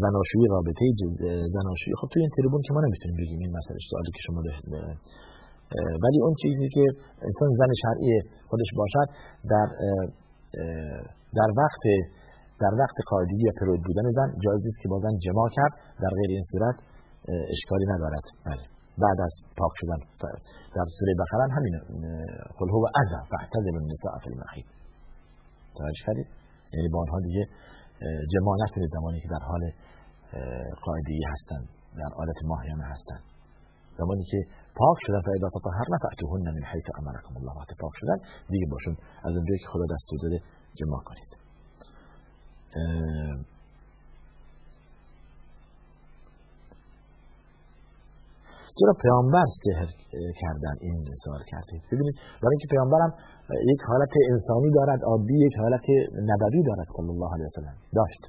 زناشویی 0.04 0.48
رابطه 0.56 0.86
زناشویی 1.56 1.96
خب 2.02 2.08
توی 2.12 2.22
این 2.22 2.32
تریبون 2.38 2.62
که 2.66 2.74
ما 2.74 2.82
نمی‌تونیم 2.86 3.18
بگیم 3.22 3.40
این 3.40 3.54
مسئله 3.58 3.78
سوالی 3.90 4.12
که 4.16 4.22
شما 4.28 4.42
داشت 4.48 4.64
ولی 6.04 6.18
اون 6.26 6.34
چیزی 6.42 6.68
که 6.76 6.86
انسان 7.28 7.50
زن 7.60 7.72
شرعی 7.84 8.12
خودش 8.50 8.70
باشد 8.80 9.08
در 9.52 9.68
در 11.40 11.50
وقت 11.62 11.84
در 12.64 12.74
وقت 12.82 12.98
قاعدگی 13.10 13.46
یا 13.46 13.54
پرود 13.60 13.82
بودن 13.86 14.12
زن 14.12 14.30
جایز 14.44 14.62
نیست 14.64 14.80
که 14.82 14.90
با 14.90 14.98
زن 14.98 15.16
جماع 15.26 15.50
کرد 15.58 15.74
در 16.04 16.12
غیر 16.20 16.30
این 16.30 16.44
صورت 16.52 16.76
اشکالی 17.56 17.86
ندارد. 17.94 18.26
بله. 18.46 18.81
بعد 18.98 19.22
از 19.28 19.34
پاک 19.58 19.74
شدن. 19.76 20.00
در 20.76 20.86
سوره 20.98 21.14
بقره 21.22 21.54
همین 21.58 21.74
قل 22.58 22.70
هو 22.76 22.86
اذى 23.02 23.20
فاعتزلوا 23.32 23.82
النساء 23.84 24.14
فی 24.24 24.30
المحیط 24.34 24.68
توجه 25.78 26.04
کردید؟ 26.06 26.28
یعنی 26.74 26.88
با 26.94 27.00
آنها 27.02 27.20
دیگه 27.28 27.44
جماع 28.34 28.56
نکنید 28.64 28.90
زمانی 28.98 29.20
که 29.20 29.30
در 29.36 29.44
حال 29.50 29.64
قاعدگی 30.86 31.26
هستند 31.34 31.66
در 31.98 32.12
حالت 32.18 32.40
ماهیانه 32.46 32.84
هستند. 32.94 33.24
زمانی 33.98 34.24
که 34.32 34.38
پاک 34.76 34.98
شدن 35.06 35.22
فایده 35.22 35.50
تطهرن 35.56 35.94
فاتوهن 36.04 36.48
من 36.56 36.66
حیث 36.74 36.88
امرکم 37.00 37.38
الله. 37.38 37.54
وقتی 37.60 37.76
پاک 37.80 37.92
شدن 37.96 38.18
دیگه 38.50 38.68
باشون 38.72 38.96
از 39.28 39.34
اونجایی 39.38 39.60
که 39.60 39.68
خدا 39.74 39.86
دستور 39.96 40.20
داده 40.24 40.40
جماع 40.80 41.02
کنید. 41.10 41.32
چرا 48.80 48.94
پیامبر 49.04 49.46
سحر 49.64 49.90
کردن 50.42 50.76
این 50.86 51.00
سوال 51.24 51.42
کردید 51.52 51.82
ببینید 51.92 52.16
برای 52.42 52.54
اینکه 52.56 52.70
پیامبرم 52.74 53.12
یک 53.74 53.82
حالت 53.90 54.14
انسانی 54.32 54.70
دارد 54.78 55.00
عادی 55.12 55.38
یک 55.48 55.56
حالت 55.64 55.86
نبوی 56.32 56.62
دارد 56.70 56.88
صلی 56.98 57.12
الله 57.16 57.30
علیه 57.36 57.48
وسلم 57.50 57.76
داشت. 58.00 58.24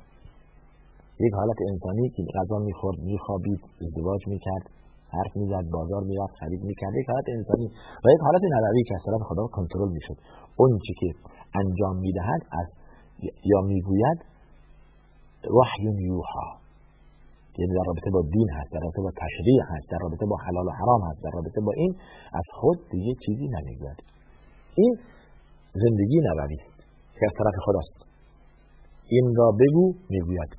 یک 1.26 1.34
حالت 1.40 1.58
انسانی 1.70 2.08
که 2.14 2.22
غذا 2.38 2.58
می‌خورد 2.68 2.98
میخوابید 3.10 3.62
ازدواج 3.84 4.22
می‌کرد 4.32 4.64
حرف 5.16 5.32
می‌زد 5.36 5.64
بازار 5.76 6.02
می‌رفت 6.10 6.34
خرید 6.40 6.62
می‌کرد 6.70 6.92
یک 7.00 7.08
حالت 7.10 7.28
انسانی 7.36 7.66
و 8.02 8.06
یک 8.14 8.20
حالت 8.26 8.42
نبوی 8.54 8.82
که 8.88 8.94
از 8.94 9.02
طرف 9.06 9.22
خدا 9.28 9.46
کنترل 9.56 9.90
می‌شد. 9.96 10.18
اون 10.56 10.78
چی 10.84 10.92
که 11.00 11.08
انجام 11.62 11.96
می‌دهد 12.06 12.42
از 12.60 12.68
یا 13.44 13.60
می‌گوید 13.60 14.18
وحی 15.58 15.84
یوحا. 16.08 16.61
یعنی 17.58 17.72
در 17.78 17.86
رابطه 17.86 18.10
با 18.16 18.22
دین 18.34 18.48
هست 18.58 18.70
در 18.74 18.80
رابطه 18.84 19.02
با 19.06 19.12
تشریع 19.24 19.60
هست 19.70 19.86
در 19.92 19.98
رابطه 20.04 20.26
با 20.26 20.36
حلال 20.46 20.66
و 20.66 20.70
حرام 20.80 21.02
هست 21.08 21.20
در 21.24 21.30
رابطه 21.34 21.60
با 21.66 21.72
این 21.76 21.92
از 22.40 22.46
خود 22.54 22.78
دیگه 22.90 23.12
چیزی 23.24 23.46
نمی‌گوید 23.56 23.98
این 24.74 24.92
زندگی 25.82 26.18
نبوی 26.28 26.54
است 26.54 26.78
که 27.16 27.22
از 27.28 27.34
طرف 27.38 27.56
خداست. 27.66 27.98
این 29.08 29.34
را 29.36 29.48
بگو 29.60 29.94
می‌گوید. 30.10 30.56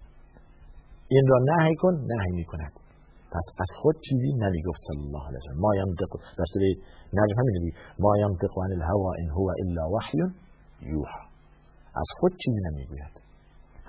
این 1.08 1.26
را 1.28 1.38
نهی 1.50 1.76
کن 1.76 1.94
نهی 2.12 2.32
می‌کند. 2.32 2.74
پس 3.34 3.46
از 3.64 3.70
خود 3.82 3.96
چیزی 4.10 4.32
نمی‌گفت 4.44 4.82
صلی 4.90 5.04
الله 5.08 5.24
علیه 5.28 5.38
وسلم 5.38 5.60
ما 5.66 5.76
ینطق 5.76 6.12
در 6.38 6.48
سوره 6.54 6.70
نجم 7.20 7.36
همین 7.40 7.72
ما 8.00 8.18
ینطق 8.18 8.54
عن 8.66 8.72
الهوا 8.78 9.12
ان 9.20 9.30
هو 9.38 9.48
الا 9.62 9.86
وحی 9.94 10.20
یوحى 10.92 11.24
از 12.02 12.08
خود 12.20 12.32
چیزی 12.44 12.62
نمی‌گوید. 12.68 13.16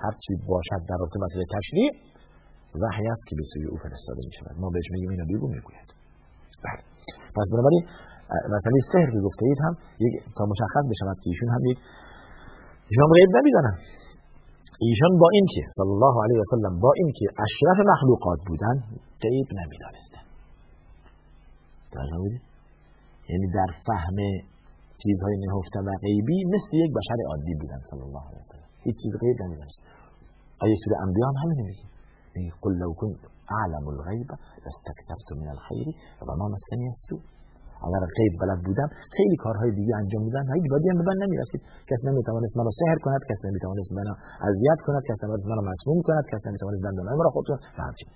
هر 0.03 0.13
چی 0.23 0.33
باشد 0.47 0.81
در 0.89 0.97
رابطه 0.99 1.19
مسئله 1.25 1.45
تشریع 1.57 1.89
وحی 2.81 3.07
است 3.13 3.23
که 3.27 3.33
به 3.39 3.43
سوی 3.51 3.65
او 3.71 3.77
فرستاده 3.83 4.21
می 4.27 4.33
شود 4.37 4.55
ما 4.63 4.67
بهش 4.73 4.87
میگیم 4.93 5.09
اینو 5.13 5.25
بگو 5.31 5.47
می‌گوید. 5.55 5.89
بله. 6.65 6.81
پس 7.37 7.47
بنابراین 7.53 7.83
مسئله 8.55 8.77
سحر 8.91 9.09
که 9.15 9.21
گفته 9.27 9.43
اید 9.49 9.59
هم 9.65 9.73
یک 10.05 10.13
تا 10.37 10.43
مشخص 10.51 10.85
بشود 10.91 11.17
که 11.21 11.27
ایشون 11.31 11.49
هم 11.55 11.61
یک 11.71 11.77
ایشون 12.89 13.07
غیب 13.17 13.29
نمی‌دانن 13.37 13.75
ایشان 14.87 15.13
با 15.21 15.27
این 15.35 15.45
که 15.53 15.63
صلی 15.77 15.93
الله 15.97 16.15
علیه 16.23 16.37
و 16.41 16.43
سلم 16.53 16.75
با 16.85 16.91
این 16.99 17.09
که 17.17 17.25
اشرف 17.45 17.79
مخلوقات 17.91 18.39
بودن 18.47 18.75
غیب 19.25 19.47
نمی‌دانستن. 19.59 20.23
یعنی 23.29 23.47
در 23.57 23.69
فهم 23.87 24.17
چیزهای 25.03 25.35
نهفته 25.45 25.79
و 25.87 25.89
غیبی 26.05 26.37
مثل 26.53 26.71
یک 26.83 26.91
بشر 26.99 27.17
عادی 27.29 27.55
بودن 27.61 27.81
صلی 27.91 28.03
الله 28.07 28.23
علیه 28.29 28.39
وسلم 28.39 28.69
هیچ 28.85 28.95
چیز 29.03 29.13
غیب 29.21 29.37
نمی‌دونست 29.43 29.81
آیه 30.63 30.75
سوره 30.83 30.97
انبیاء 31.05 31.29
هم 31.29 31.37
همین 31.43 31.65
میگه؟ 31.69 31.85
قل 32.63 32.73
لو 32.83 32.91
كنت 33.01 33.21
اعلم 33.57 33.85
الغیب 33.93 34.29
لاستكثرت 34.63 35.29
من 35.41 35.49
الخير. 35.55 35.87
و 36.27 36.29
ما 36.39 36.47
مسنی 36.53 36.87
السوء. 36.93 37.23
اگر 37.85 38.03
غیب 38.17 38.33
بلد 38.41 38.59
بودم 38.67 38.89
خیلی 39.17 39.37
کارهای 39.45 39.71
دیگه 39.79 39.93
انجام 40.01 40.21
میدن 40.27 40.43
هیچ 40.57 40.67
بدی 40.73 40.87
هم 40.91 40.97
به 40.99 41.03
من 41.09 41.17
نمی‌رسید. 41.23 41.61
کس 41.89 42.01
نمی‌توانست 42.07 42.57
مرا 42.57 42.71
سحر 42.79 42.97
کند 43.05 43.21
کس 43.29 43.39
نمی‌توانست 43.47 43.91
مرا 43.97 44.13
اذیت 44.49 44.79
کند 44.85 45.01
کس 45.09 45.17
نمی‌توانست 45.23 45.47
مرا 45.51 45.63
مسموم 45.71 45.99
کند 46.07 46.23
کس 46.31 46.41
نمی‌توانست 46.47 46.83
دندان 46.85 47.05
مرا 47.19 47.29
خودتون 47.35 47.57
همچین 47.83 48.09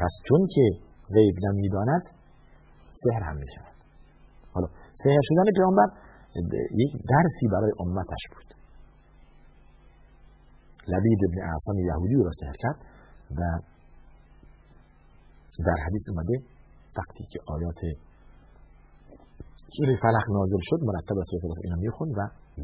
پس 0.00 0.12
چون 0.28 0.40
که 0.54 0.64
غیب 1.16 1.36
نمی‌داند 1.46 2.04
سحر 3.02 3.22
هم 3.28 3.36
می‌شود. 3.36 3.76
حالا 4.54 4.68
سحر 5.02 5.22
شدن 5.28 5.46
پیامبر 5.56 5.88
یک 6.82 6.92
درسی 7.12 7.46
برای 7.52 7.72
امتش 7.80 8.22
بود. 8.32 8.48
لبید 10.92 11.20
ابن 11.28 11.38
اعصام 11.50 11.78
یهودی 11.78 12.14
را 12.26 12.32
سحر 12.40 12.56
کرد 12.62 12.78
و 13.38 13.40
در 15.66 15.78
حدیث 15.86 16.04
اومده 16.10 16.36
وقتی 16.98 17.24
که 17.32 17.38
آیات 17.54 17.80
سوره 19.76 19.94
فلق 20.02 20.26
نازل 20.38 20.62
شد 20.68 20.80
مرتب 20.90 21.16
از 21.22 21.26
سوره 21.30 21.54
اینا 21.64 21.76
می‌خوند 21.76 22.12
و 22.18 22.20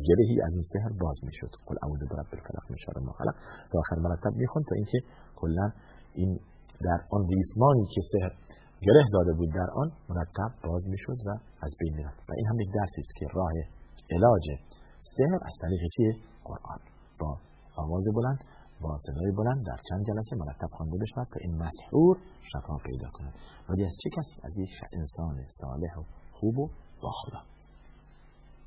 گرهی 0.08 0.36
از 0.46 0.52
این 0.58 0.66
سحر 0.72 0.90
باز 1.04 1.18
می‌شد. 1.28 1.52
قل 1.66 1.76
اعوذ 1.82 2.00
برب 2.10 2.28
الفلق 2.36 2.64
من 2.70 2.78
شر 2.84 2.98
ما 3.06 3.12
خلق. 3.12 3.36
تا 3.70 3.78
آخر 3.82 3.96
مرتب 4.06 4.32
می‌خوند 4.42 4.64
تا 4.68 4.74
اینکه 4.80 4.98
کلا 5.40 5.66
این 6.14 6.30
در 6.86 6.98
آن 7.16 7.22
ریسمانی 7.32 7.84
که 7.94 8.00
سحر 8.12 8.32
گره 8.86 9.04
داده 9.12 9.32
بود 9.38 9.50
در 9.60 9.70
آن 9.82 9.88
مرتب 10.08 10.50
باز 10.68 10.82
می‌شد 10.88 11.18
و 11.26 11.30
از 11.66 11.72
بین 11.80 11.92
می‌رفت. 11.96 12.20
و 12.28 12.32
این 12.36 12.46
هم 12.46 12.60
یک 12.60 12.70
درسی 12.74 13.00
است 13.00 13.14
که 13.18 13.26
راه 13.34 13.52
علاج 14.14 14.46
سحر 15.16 15.34
از 15.48 15.54
طریق 15.62 15.80
چیه؟ 15.96 16.12
قرآن. 16.44 16.80
با 17.20 17.30
آواز 17.86 18.04
بلند 18.18 18.40
با 18.82 18.90
صدای 19.06 19.30
بلند 19.38 19.60
در 19.68 19.78
چند 19.88 20.02
جلسه 20.08 20.32
مرتب 20.42 20.70
خوانده 20.76 20.96
بشود 21.02 21.26
تا 21.32 21.38
این 21.44 21.54
مسحور 21.64 22.14
شفا 22.50 22.76
پیدا 22.88 23.08
کند. 23.16 23.34
ولی 23.68 23.82
از 23.88 23.94
چه 24.02 24.08
کسی 24.16 24.34
از 24.46 24.52
یک 24.64 24.72
انسان 24.98 25.34
صالح 25.60 25.92
و 26.00 26.02
خوب 26.38 26.58
و 26.58 26.64
با 27.02 27.10
خدا. 27.20 27.40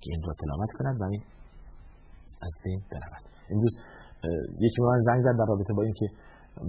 که 0.01 0.07
این 0.13 0.21
را 0.27 0.33
تلاوت 0.41 0.71
کند 0.77 0.95
و 1.01 1.03
این 1.13 1.23
از 2.47 2.53
بین 2.63 2.79
برود. 2.91 3.23
امروز 3.51 3.73
یکی 4.65 4.79
من 4.81 5.01
زنگ 5.07 5.21
زد 5.27 5.35
در 5.39 5.47
رابطه 5.51 5.73
با 5.77 5.83
اینکه 5.87 6.07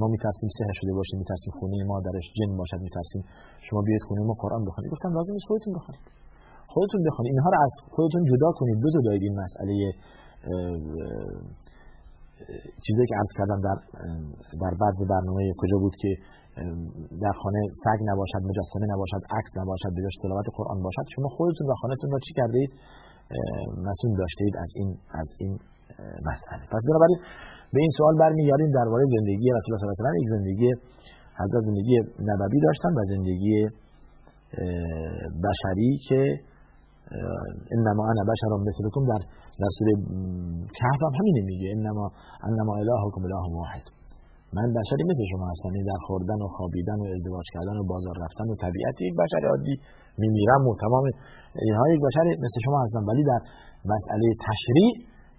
ما 0.00 0.06
میترسیم 0.14 0.50
سحر 0.58 0.74
شده 0.80 0.92
باشیم 0.98 1.18
میترسیم 1.22 1.52
خونه 1.58 1.76
ما 1.90 1.96
درش 2.08 2.26
جن 2.36 2.50
باشد 2.60 2.80
میترسیم 2.86 3.22
شما 3.66 3.80
بیاید 3.86 4.02
خونه 4.08 4.22
ما 4.30 4.34
قرآن 4.44 4.62
بخونید. 4.66 4.90
گفتم 4.94 5.10
لازم 5.18 5.32
نیست 5.36 5.48
خودتون 5.50 5.72
بخونید. 5.78 6.04
خودتون 6.74 7.00
بخونید. 7.08 7.32
اینها 7.34 7.50
رو 7.54 7.58
از 7.66 7.74
خودتون 7.94 8.22
جدا 8.30 8.50
کنید. 8.58 8.76
دو 8.82 8.88
دایید 9.06 9.22
این 9.28 9.36
مسئله 9.44 9.72
چیزی 12.84 13.02
که 13.08 13.14
عرض 13.20 13.32
کردم 13.38 13.60
در 13.66 13.78
در 14.62 14.74
بعض 14.82 14.96
برنامه 15.12 15.42
کجا 15.60 15.76
بود 15.82 15.94
که 16.02 16.10
در 17.24 17.34
خانه 17.42 17.60
سگ 17.84 18.00
نباشد 18.10 18.42
مجسمه 18.50 18.86
نباشد 18.92 19.22
عکس 19.38 19.50
نباشد 19.60 19.90
به 19.96 20.00
تلاوت 20.22 20.48
قرآن 20.58 20.78
باشد 20.86 21.06
شما 21.14 21.28
خودتون 21.36 21.66
و 21.70 21.74
خانهتون 21.80 22.10
را 22.14 22.18
چی 22.26 22.32
کردید؟ 22.40 22.70
مسئول 23.88 24.12
داشتید 24.22 24.52
از 24.64 24.70
این 24.78 24.88
از 25.20 25.28
این 25.40 25.52
مسئله. 26.30 26.62
پس 26.72 26.82
بنابراین 26.88 27.18
به 27.72 27.80
این 27.84 27.92
سوال 27.98 28.14
برمیگردیم 28.22 28.70
درباره 28.80 29.04
زندگی 29.16 29.46
رسول 29.58 29.70
الله 29.74 29.94
صلی 29.98 30.06
الله 30.06 30.36
زندگی 30.36 30.68
حضرت 31.40 31.62
زندگی 31.68 31.96
نبوی 32.30 32.60
داشتن 32.66 32.92
و 32.98 33.00
زندگی 33.12 33.56
بشری 35.46 35.90
که 36.08 36.20
انما 37.72 38.02
انا 38.10 38.24
بشر 38.32 38.50
مثلكم 38.68 39.02
در 39.12 39.22
در 39.60 39.70
سوره 39.76 39.92
کهف 40.78 41.00
هم 41.06 41.12
همینه 41.18 41.42
میگه. 41.50 41.68
انما 41.76 42.04
انما 42.48 42.72
الهکم 42.82 43.22
اله 43.26 43.46
واحد. 43.60 43.84
من 44.56 44.68
بشری 44.78 45.04
مثل 45.10 45.24
شما 45.32 45.46
هستم. 45.52 45.72
در 45.90 46.00
خوردن 46.06 46.38
و 46.44 46.48
خوابیدن 46.56 46.98
و 47.02 47.04
ازدواج 47.14 47.46
کردن 47.54 47.76
و 47.80 47.84
بازار 47.92 48.16
رفتن 48.24 48.46
و 48.52 48.54
طبیعت 48.64 48.96
یک 49.08 49.14
بشر 49.22 49.42
عادی 49.50 49.74
میمیرم 50.18 50.62
و 50.68 50.72
تمام 50.84 51.04
اینها 51.66 51.84
یک 51.94 52.00
بشر 52.06 52.24
مثل 52.44 52.58
شما 52.66 52.78
هستم. 52.84 53.02
ولی 53.10 53.22
در 53.30 53.40
مسئله 53.94 54.26
تشریع 54.48 54.92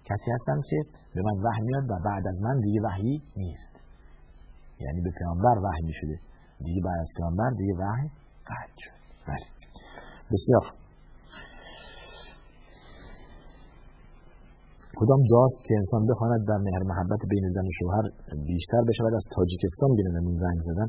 کسی 0.08 0.28
هستم 0.36 0.58
که 0.68 0.78
به 1.14 1.20
من 1.26 1.36
وحی 1.44 1.62
میاد 1.68 1.84
و 1.90 1.94
بعد 2.08 2.24
از 2.32 2.38
من 2.46 2.60
دیگه 2.60 2.80
وحی 2.86 3.14
نیست. 3.36 3.74
یعنی 4.84 5.00
به 5.00 5.10
پیامبر 5.18 5.56
وحی 5.64 5.84
می‌شده. 5.90 6.16
دیگه 6.66 6.80
بعد 6.84 7.00
از 7.00 7.10
پیامبر 7.16 7.50
دیگه 7.58 7.74
وحی 7.82 8.08
قطع 8.50 8.78
شد. 8.84 8.98
بله. 9.28 9.46
بسیار 10.32 10.64
کدام 14.98 15.20
داست 15.34 15.58
که 15.66 15.72
انسان 15.80 16.02
بخواند 16.10 16.40
در 16.50 16.58
مهر 16.66 16.82
محبت 16.90 17.22
بین 17.30 17.44
زن 17.54 17.66
و 17.70 17.72
شوهر 17.78 18.04
بیشتر 18.50 18.82
بشود 18.88 19.14
از 19.14 19.24
تاجیکستان 19.36 19.90
بینه 19.96 20.10
این 20.26 20.36
زنگ 20.44 20.58
زدن؟ 20.68 20.88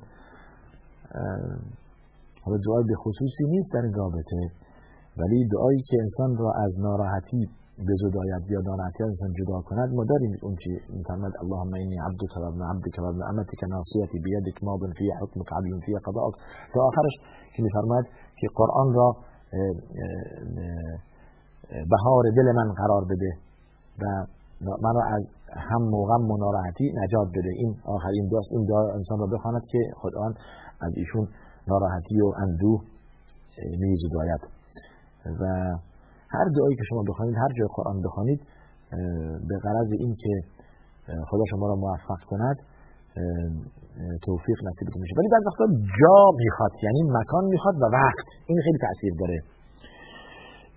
حالا 2.43 2.57
دعای 2.65 2.83
به 2.91 2.95
خصوصی 3.03 3.43
نیست 3.53 3.69
در 3.73 3.81
این 3.81 3.93
رابطه 3.93 4.41
ولی 5.19 5.47
دعایی 5.53 5.81
که 5.89 5.95
انسان 6.01 6.37
را 6.41 6.49
از 6.65 6.73
ناراحتی 6.79 7.41
به 7.87 7.93
زدایت 8.03 8.43
یا 8.53 8.59
ناراحتی 8.69 9.03
انسان 9.03 9.31
جدا 9.39 9.61
کند 9.69 9.89
ما 9.97 10.03
داریم 10.11 10.31
اون 10.41 10.55
چی 10.63 10.71
میفرماد 10.97 11.33
اللهم 11.41 11.73
اینی 11.73 11.97
عبدک 12.07 12.37
و 12.37 12.43
ابن 12.51 12.61
عبدک 12.71 12.95
و 12.99 13.05
ابن 13.11 13.21
امتک 13.31 13.61
ناصیتی 13.69 14.19
بیدک 14.25 14.63
ماض 14.63 14.79
فی 14.97 15.07
حکمک 15.21 15.49
عدل 15.57 15.79
فی 15.85 15.93
قضاءک 16.05 16.35
تا 16.73 16.79
آخرش 16.89 17.15
که 17.55 17.63
میفرماد 17.63 18.05
که 18.39 18.47
قرآن 18.55 18.93
را 18.93 19.07
بهار 21.91 22.23
دل 22.37 22.51
من 22.59 22.73
قرار 22.73 23.03
بده. 23.11 23.48
و 24.03 24.05
من 24.85 24.93
را 24.95 25.03
از 25.15 25.23
هم 25.69 25.93
و 25.93 26.05
غم 26.05 26.31
و 26.31 26.37
ناراحتی 26.37 26.93
نجات 27.03 27.27
بده. 27.35 27.51
این 27.55 27.75
آخرین 27.85 28.27
دعاست 28.31 28.51
این 28.55 28.65
دعا 28.65 28.83
انسان 28.93 29.19
را 29.19 29.27
بخواند 29.33 29.61
که 29.71 29.79
خداوند 29.95 30.35
از 30.81 30.93
ایشون 30.95 31.27
ناراحتی 31.67 32.21
و 32.21 32.27
اندوه 32.43 32.81
میزداید 33.79 34.41
و 35.39 35.43
هر 36.35 36.47
دعایی 36.55 36.75
که 36.75 36.83
شما 36.89 37.03
بخوانید 37.09 37.35
هر 37.43 37.51
جای 37.57 37.67
قرآن 37.75 38.01
بخوانید 38.01 38.41
به 39.49 39.55
غرض 39.63 39.91
این 39.99 40.15
که 40.23 40.33
خدا 41.29 41.43
شما 41.51 41.67
را 41.67 41.75
موفق 41.75 42.21
کند 42.27 42.57
توفیق 44.25 44.57
نصیبتون 44.67 44.99
میشه. 45.01 45.15
ولی 45.17 45.29
بعض 45.35 45.43
وقتا 45.49 45.65
جا 45.99 46.19
می‌خواد 46.43 46.71
یعنی 46.83 47.01
مکان 47.17 47.43
می‌خواد 47.53 47.75
و 47.81 47.85
وقت. 47.99 48.27
این 48.49 48.57
خیلی 48.65 48.77
تاثیر 48.87 49.13
داره. 49.19 49.37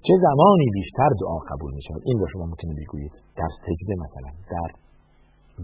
چه 0.06 0.14
زمانی 0.26 0.66
بیشتر 0.72 1.10
دعا 1.20 1.38
قبول 1.50 1.74
می 1.74 1.82
این 2.04 2.18
رو 2.18 2.26
شما 2.32 2.44
ممکنه 2.46 2.74
بگویید. 2.80 3.12
در 3.36 3.48
سجده 3.62 3.94
مثلا 4.04 4.30
در 4.50 4.70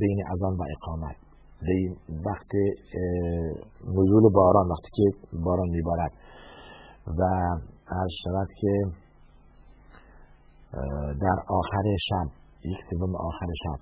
بین 0.01 0.19
اذان 0.33 0.55
و 0.57 0.63
اقامت 0.77 1.17
به 1.63 1.77
وقت 2.27 2.51
نزول 3.85 4.33
باران 4.35 4.69
وقتی 4.69 4.91
که 4.95 5.05
باران 5.45 5.69
میبارد 5.69 6.13
و 7.07 7.23
از 7.87 8.11
شود 8.25 8.49
که 8.61 8.73
در 11.21 11.39
آخر 11.49 11.97
شب 12.09 12.27
یک 12.65 12.79
سوم 12.91 13.17
آخر 13.17 13.47
شب 13.63 13.81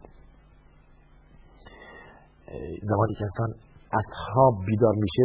زمانی 2.83 3.15
که 3.19 3.25
انسان 3.25 3.51
از 3.93 4.05
خواب 4.33 4.55
بیدار 4.67 4.95
میشه 4.95 5.25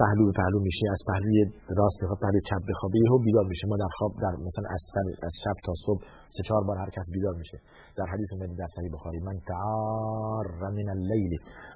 پهلو 0.00 0.22
به 0.28 0.32
پهلو 0.40 0.58
میشه 0.68 0.86
از 0.94 1.00
پهلوی 1.08 1.40
راست 1.80 1.98
بخواد 2.02 2.18
پهلوی 2.24 2.42
چپ 2.48 2.62
بخوابه 2.70 2.98
یهو 3.04 3.16
بیدار 3.26 3.46
میشه. 3.52 3.64
ما 3.70 3.76
در 3.84 3.90
خواب 3.96 4.12
در 4.24 4.34
مثلا 4.46 4.66
از, 4.76 4.82
از 5.28 5.34
شب 5.42 5.56
تا 5.66 5.72
صبح 5.84 6.02
سه 6.36 6.42
چهار 6.48 6.62
بار 6.68 6.76
هر 6.82 6.90
کس 6.96 7.06
بیدار 7.16 7.34
میشه. 7.42 7.58
در 7.98 8.06
حدیث 8.12 8.28
اومده 8.34 8.54
در 8.62 8.70
صحیح 8.76 8.90
بخاری 8.96 9.18
من 9.28 9.36
تعار 9.50 10.46
من 10.78 10.88
الليل 10.96 11.32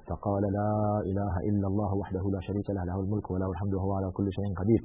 فقال 0.07 0.43
لا 0.57 0.73
اله 1.09 1.33
الا 1.49 1.67
الله 1.71 1.91
وحده 2.01 2.23
لا 2.35 2.41
شريك 2.47 2.67
له 2.77 2.83
له 2.89 2.97
الملك 3.03 3.27
وله 3.33 3.49
الحمد 3.53 3.73
وهو 3.77 3.91
على 3.99 4.09
كل 4.17 4.27
شيء 4.37 4.47
قدير 4.61 4.81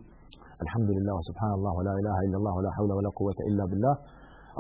الحمد 0.65 0.91
لله 0.97 1.13
وسبحان 1.19 1.53
الله 1.59 1.73
ولا 1.79 1.93
اله 2.01 2.17
الا 2.27 2.37
الله 2.41 2.53
ولا 2.59 2.71
حول 2.77 2.91
ولا 2.99 3.11
قوة 3.21 3.39
الا 3.49 3.65
بالله. 3.71 3.95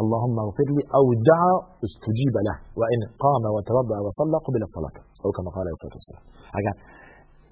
اللهم 0.02 0.36
اغفر 0.46 0.68
لي 0.76 0.82
أو 0.98 1.04
دعا 1.30 1.54
استجيب 1.86 2.34
له 2.48 2.56
وان 2.80 3.00
قام 3.24 3.44
وتوضأ 3.54 3.98
وصلى 4.06 4.36
قبلت 4.46 4.70
صلاته 4.76 5.02
أو 5.24 5.30
كما 5.36 5.48
قال 5.54 5.64
عليه 5.64 5.76
الصلاة 5.78 5.96
والسلام. 5.98 6.24
اگر 6.58 6.74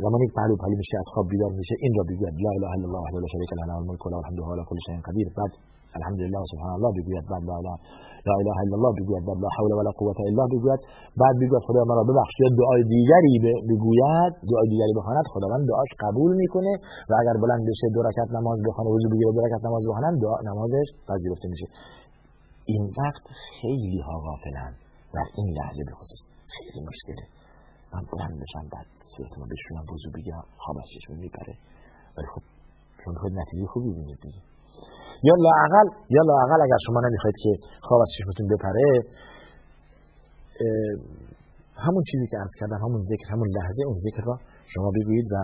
زمانی 0.05 0.25
که 0.29 0.35
پهلو 0.39 0.55
پهلو 0.63 0.77
میشه 0.83 0.97
از 1.03 1.09
خواب 1.13 1.27
بیدار 1.33 1.53
میشه. 1.61 1.75
این 1.85 1.93
را 1.99 2.03
بگوید 2.11 2.35
لا 2.45 2.51
اله 2.57 2.71
الا 2.75 2.87
الله 2.89 3.01
وحده 3.05 3.19
لا 3.25 3.29
شریک 3.35 3.51
له 3.59 3.65
له 3.71 3.77
الملك 3.81 4.03
وله 4.07 4.19
الحمد 4.23 4.39
وهو 4.41 4.53
على 4.55 4.65
كل 4.71 4.79
شيء 4.87 4.97
قدير 5.09 5.27
بعد 5.39 5.53
الحمد 5.99 6.21
لله 6.25 6.43
سبحان 6.53 6.73
الله 6.77 6.91
بگوید 6.99 7.25
بعد 7.33 7.43
لا 7.51 7.55
اله 7.61 7.77
لا 8.29 8.35
اله 8.41 8.57
الا 8.65 8.75
الله 8.79 8.93
بگوید 9.01 9.23
بعد 9.29 9.39
لا 9.45 9.51
حول 9.57 9.71
ولا 9.79 9.93
قوه 10.01 10.19
الا 10.31 10.45
بگوید. 10.55 10.81
بعد 11.21 11.35
بگوید 11.43 11.63
خدا 11.69 11.83
مرا 11.91 12.03
ببخش 12.11 12.35
یا 12.43 12.49
دعای 12.61 12.83
دیگری 12.95 13.35
بگوید 13.71 14.33
دعای 14.51 14.67
دیگری 14.73 14.93
بخواند 14.99 15.25
خداوند 15.35 15.63
دعاش 15.73 15.91
قبول 16.05 16.33
می‌کنه. 16.43 16.73
و 17.11 17.13
اگر 17.23 17.37
بلند 17.45 17.63
بشه 17.71 17.87
دو 17.97 18.01
رکعت 18.09 18.29
نماز 18.39 18.59
بخونه 18.67 18.89
وضو 18.95 19.09
بگیره 19.13 19.31
دو 19.37 19.43
رکعت 19.47 19.63
نماز 19.69 19.83
بخونه 19.89 20.09
دعا 20.25 20.39
نمازش 20.51 20.87
پذیرفته 21.09 21.47
میشه. 21.53 21.67
این 22.71 22.83
وقت 23.01 23.25
خیلی 23.61 24.01
ها 24.07 24.15
غافلن 24.27 24.73
در 25.15 25.27
این 25.39 25.49
لحظه 25.59 25.83
به 25.89 25.95
خصوص. 25.99 26.23
خیلی 26.55 26.81
مشکله. 26.91 27.25
من 27.93 28.03
بلند 28.13 28.35
بشم 28.43 28.65
بعد 28.73 28.87
صورتمو 29.17 29.45
بشونم 29.53 29.85
بزرگ 29.93 30.13
بگم. 30.17 30.45
خواب 30.63 30.77
از 30.83 30.89
چشم 30.95 31.13
میپره 31.25 31.55
ولی 32.15 32.29
خب 32.35 32.43
شما 33.05 33.15
خود 33.23 33.33
نتیجه 33.43 33.67
خوبی 33.73 33.91
بینید 33.99 34.21
دیگه. 34.27 34.43
یا 35.29 35.35
لاعقل 35.45 35.89
یا 36.17 36.23
لاعقل 36.31 36.61
اگر 36.67 36.81
شما 36.87 37.01
نمی‌خواید 37.07 37.37
که 37.43 37.51
خواب 37.87 38.01
از 38.05 38.11
چشمتون 38.17 38.47
بپره 38.53 38.87
همون 41.87 42.03
چیزی 42.11 42.27
که 42.31 42.37
عرض 42.43 42.55
کردم 42.61 42.79
همون 42.85 43.03
ذکر 43.11 43.27
همون 43.35 43.49
لحظه 43.57 43.81
اون 43.87 43.99
ذکر 44.07 44.23
را 44.31 44.37
شما 44.75 44.91
بگویید 44.97 45.27
و 45.33 45.37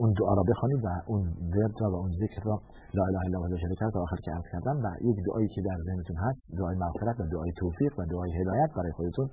اون 0.00 0.10
دعا 0.18 0.34
را 0.38 0.44
بخوانید 0.50 0.80
و 0.84 0.88
اون 1.10 1.22
ورد 1.54 1.76
را 1.80 1.88
و 1.92 1.96
اون 2.02 2.10
ذکر 2.22 2.42
را 2.48 2.56
لا 2.96 3.02
اله 3.08 3.20
الا 3.26 3.38
الله 3.44 3.58
شریک 3.64 3.78
تا 3.94 4.00
آخر 4.06 4.18
که 4.24 4.30
عرض 4.36 4.46
کردم 4.52 4.76
و 4.84 4.86
یک 5.08 5.16
دعایی 5.26 5.48
که 5.54 5.60
در 5.68 5.78
ذهنتون 5.88 6.16
هست 6.24 6.42
دعای 6.58 6.76
مغفرت 6.84 7.16
و 7.20 7.24
دعای 7.34 7.52
توفیق 7.60 7.92
و 7.98 8.02
دعای 8.12 8.30
هدایت 8.40 8.70
برای 8.76 8.92
خودتون 8.98 9.28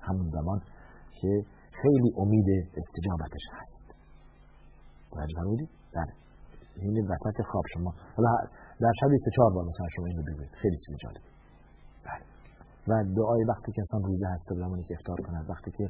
همون 0.00 0.26
زمان 0.36 0.58
که 1.20 1.32
خیلی 1.82 2.10
امید 2.22 2.48
استجابتش 2.80 3.44
هست. 3.56 3.86
توجه 5.12 5.36
فرمودید 5.40 5.70
بله. 5.96 6.12
این 6.82 7.06
وسط 7.12 7.36
خواب 7.50 7.64
شما. 7.74 7.90
حالا 8.16 8.32
در 8.80 8.92
شب 9.00 9.08
24 9.10 9.52
بار 9.54 9.64
مثلا 9.70 9.86
شما 9.96 10.06
اینو 10.06 10.22
بگوید. 10.28 10.52
خیلی 10.62 10.78
چیز 10.84 10.94
جالب. 11.02 11.24
بله. 12.08 12.24
و 12.88 12.92
دعای 13.18 13.42
وقتی 13.52 13.72
که 13.74 13.80
انسان 13.84 14.02
روزه 14.10 14.26
هست 14.34 14.46
زمانی 14.64 14.82
که 14.88 14.94
افطار 14.98 15.18
کند 15.26 15.44
وقتی 15.50 15.70
که 15.78 15.86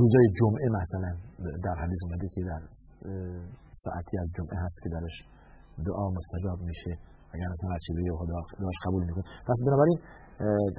روزای 0.00 0.26
جمعه 0.40 0.66
مثلا 0.80 1.10
در 1.66 1.76
حدیث 1.82 2.00
اومده 2.04 2.26
که 2.34 2.40
در 2.50 2.62
ساعتی 3.82 4.14
از 4.22 4.28
جمعه 4.36 4.56
هست 4.64 4.78
که 4.82 4.88
درش 4.96 5.16
دعا 5.88 6.06
مستجاب 6.18 6.58
میشه. 6.70 6.92
اگر 7.34 7.48
مثلا 7.54 7.78
چیزی 7.86 8.02
خدا 8.20 8.38
داشت 8.64 8.80
قبول 8.86 9.02
می‌کنه. 9.08 9.24
پس 9.48 9.58
بنابراین 9.66 9.98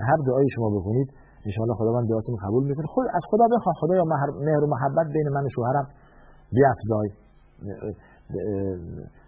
هر 0.09 0.19
دعایی 0.27 0.49
شما 0.55 0.69
بکنید 0.77 1.09
ان 1.45 1.51
شاء 1.55 1.63
الله 1.63 1.75
خداوند 1.81 2.09
دعاتون 2.09 2.35
قبول 2.45 2.63
می‌کنه. 2.69 2.85
خود 2.95 3.07
از 3.17 3.23
خدا 3.31 3.45
بخواه. 3.53 3.75
خدایا 3.81 4.03
مهر 4.47 4.63
و 4.63 4.67
محبت 4.75 5.07
بین 5.13 5.27
من 5.35 5.43
و 5.45 5.49
شوهرم 5.55 5.87
بیافزای 6.55 7.09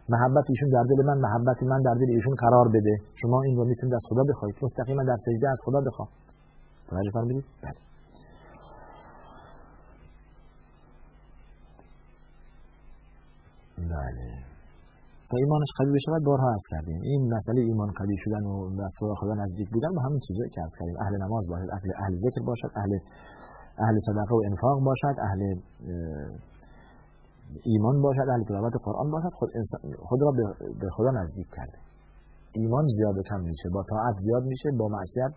محبت 0.09 0.45
ایشون 0.49 0.69
در 0.69 0.83
دل 0.89 1.05
من 1.09 1.17
محبت 1.25 1.63
من 1.63 1.81
در 1.81 1.93
دل 1.93 2.09
ایشون 2.15 2.35
قرار 2.35 2.67
بده. 2.67 2.93
شما 3.21 3.41
این 3.41 3.57
رو 3.57 3.65
می‌تونید 3.65 3.93
از 3.95 4.05
خدا 4.09 4.23
بخواید. 4.29 4.55
مستقیما 4.61 5.03
در 5.03 5.17
سجده 5.25 5.49
از 5.49 5.61
خدا 5.65 5.79
بخواه. 5.87 6.09
توجه 6.89 7.11
فرمودید؟ 7.13 7.45
بله. 7.63 7.73
بله. 13.77 14.48
تا 15.29 15.37
ایمانش 15.43 15.71
قوی 15.77 15.91
بشود 15.97 16.21
بارها 16.29 16.49
از 16.57 16.63
کردیم. 16.71 16.99
این 17.01 17.21
مسئله 17.35 17.61
ایمان 17.61 17.89
قوی 17.99 18.17
شدن 18.23 18.43
و 18.51 18.53
به 18.77 19.15
خدا 19.21 19.33
نزدیک 19.43 19.69
بودن 19.73 19.91
با 19.95 20.01
همین 20.05 20.19
چیزایی 20.27 20.49
که 20.55 20.61
از 20.67 20.73
کردیم. 20.79 20.97
اهل 21.03 21.13
نماز 21.23 21.43
باشد 21.49 21.69
اهل 21.77 21.89
اهل 22.03 22.13
ذکر 22.25 22.41
باشد 22.49 22.71
اهل 22.81 22.91
اهل 23.83 23.95
صدقه 24.07 24.33
و 24.37 24.41
انفاق 24.49 24.77
باشد 24.89 25.15
اهل 25.27 25.41
ایمان 27.71 28.01
باشد 28.01 28.27
اهل 28.33 28.43
تلاوت 28.49 28.73
قرآن 28.83 29.11
باشد. 29.11 29.33
خود, 29.39 29.49
خود 30.07 30.19
را 30.25 30.31
به 30.81 30.87
خدا 30.95 31.11
نزدیک 31.19 31.47
کرده. 31.57 31.79
ایمان 32.59 32.85
زیاد 32.97 33.15
کم 33.29 33.39
میشه 33.51 33.69
با 33.73 33.83
طاعت 33.89 34.15
زیاد 34.25 34.43
میشه 34.43 34.69
با 34.79 34.87
معصیت 34.87 35.33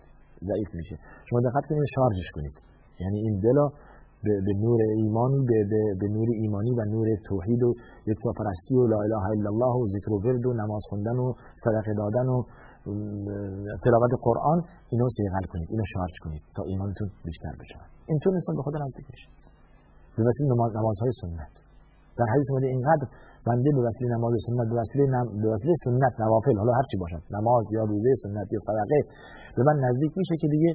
ضعیف 0.51 0.71
میشه. 0.75 0.97
شما 1.29 1.41
دقت 1.41 1.65
کنید 1.69 1.83
شارژش 1.95 2.31
کنید. 2.35 2.57
یعنی 3.01 3.19
این 3.19 3.41
دل 3.47 3.59
به 4.23 4.53
نور 4.65 4.81
ایمان 4.97 5.33
به, 5.49 5.59
به, 6.01 6.09
نور 6.17 6.29
ایمانی 6.43 6.73
و 6.79 6.85
نور 6.95 7.07
توحید 7.29 7.63
و 7.63 7.75
پرستی 8.39 8.75
و 8.75 8.87
لا 8.87 8.99
اله 9.07 9.25
الا 9.35 9.49
الله 9.55 9.75
و 9.83 9.87
ذکر 9.95 10.13
و 10.13 10.19
ورد 10.25 10.47
و 10.47 10.53
نماز 10.53 10.83
خوندن 10.91 11.17
و 11.25 11.33
صدقه 11.65 11.93
دادن 11.95 12.27
و 12.35 12.37
تلاوت 13.85 14.13
قرآن 14.23 14.59
اینو 14.93 15.09
سیغل 15.17 15.45
کنید 15.53 15.69
اینو 15.71 15.85
شارژ 15.93 16.17
کنید 16.25 16.43
تا 16.57 16.63
ایمانتون 16.63 17.09
بیشتر 17.25 17.55
بشه. 17.61 17.79
اینطور 18.11 18.33
انسان 18.35 18.55
به 18.57 18.63
خدا 18.63 18.79
نزدیک 18.85 19.07
میشه 19.13 19.29
به 20.17 20.23
وسیله 20.29 20.49
نمازهای 20.79 21.13
سنت. 21.21 21.55
در 22.19 22.27
حدیث 22.33 22.49
اومده 22.53 22.67
اینقدر 22.67 23.07
بنده 23.47 23.71
به 23.77 23.83
وسیله 23.89 24.11
نماز 24.17 24.33
سنت 24.49 24.67
به 24.73 24.77
وسیله 24.81 25.05
نم... 25.15 25.27
به 25.43 25.75
سنت 25.85 26.15
نوافل 26.25 26.57
حالا 26.63 26.73
هر 26.79 26.87
چی 26.91 26.97
باشد 27.03 27.23
نماز 27.37 27.65
یا 27.77 27.83
روزه 27.85 28.11
سنت 28.25 28.49
یا 28.55 28.61
صدقه 28.69 28.99
به 29.57 29.63
من 29.69 29.77
نزدیک 29.87 30.13
میشه 30.21 30.37
که 30.41 30.49
دیگه 30.55 30.71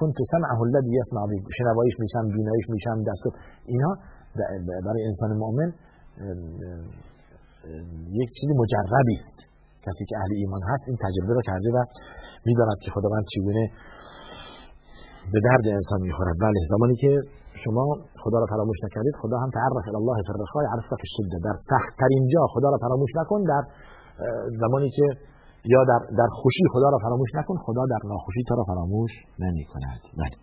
کنت 0.00 0.18
سمعه 0.32 0.58
الذي 0.68 0.90
يسمع 1.00 1.22
به 1.30 1.36
شنواییش 1.58 1.96
میشم 2.02 2.24
بیناییش 2.36 2.66
میشم 2.74 2.96
دست 3.08 3.24
اینا 3.72 3.90
برای 4.86 5.02
انسان 5.10 5.30
مؤمن 5.42 5.70
یک 8.22 8.28
چیزی 8.36 8.52
مجربی 8.62 9.16
است. 9.20 9.38
کسی 9.86 10.04
که 10.08 10.14
اهل 10.20 10.32
ایمان 10.42 10.62
هست 10.70 10.84
این 10.88 10.98
تجربه 11.04 11.32
رو 11.38 11.42
کرده 11.50 11.68
و 11.76 11.78
می‌داند 12.46 12.78
که 12.84 12.90
خداوند 12.94 13.24
چگونه 13.32 13.64
به 15.32 15.38
درد 15.46 15.66
انسان 15.78 16.00
می‌خورد. 16.08 16.36
بله 16.46 16.58
زمانی 16.72 16.96
که 17.02 17.10
شما 17.64 17.84
خدا 18.22 18.38
را 18.42 18.46
فراموش 18.52 18.78
نکردید 18.84 19.14
خدا 19.22 19.36
هم 19.42 19.50
تعرف 19.58 19.86
الله 20.00 20.16
فی 20.26 20.32
الرخاء 20.34 20.64
عرف 20.74 20.86
فی 21.00 21.06
الشده 21.08 21.38
در 21.46 21.56
سخت 21.70 21.92
ترین 22.00 22.24
جا 22.32 22.42
خدا 22.54 22.68
را 22.72 22.78
فراموش 22.84 23.12
نکن 23.20 23.40
در 23.52 23.62
زمانی 24.62 24.90
که 24.96 25.06
یا 25.72 25.80
در 25.90 26.00
در 26.20 26.30
خوشی 26.40 26.64
خدا 26.72 26.88
را 26.92 26.98
فراموش 26.98 27.30
نکن 27.34 27.56
خدا 27.66 27.82
در 27.90 28.02
ناخوشی 28.08 28.42
تو 28.48 28.54
را 28.54 28.64
فراموش 28.64 29.12
نمی 29.38 29.64
کند 29.64 30.00
بله 30.18 30.36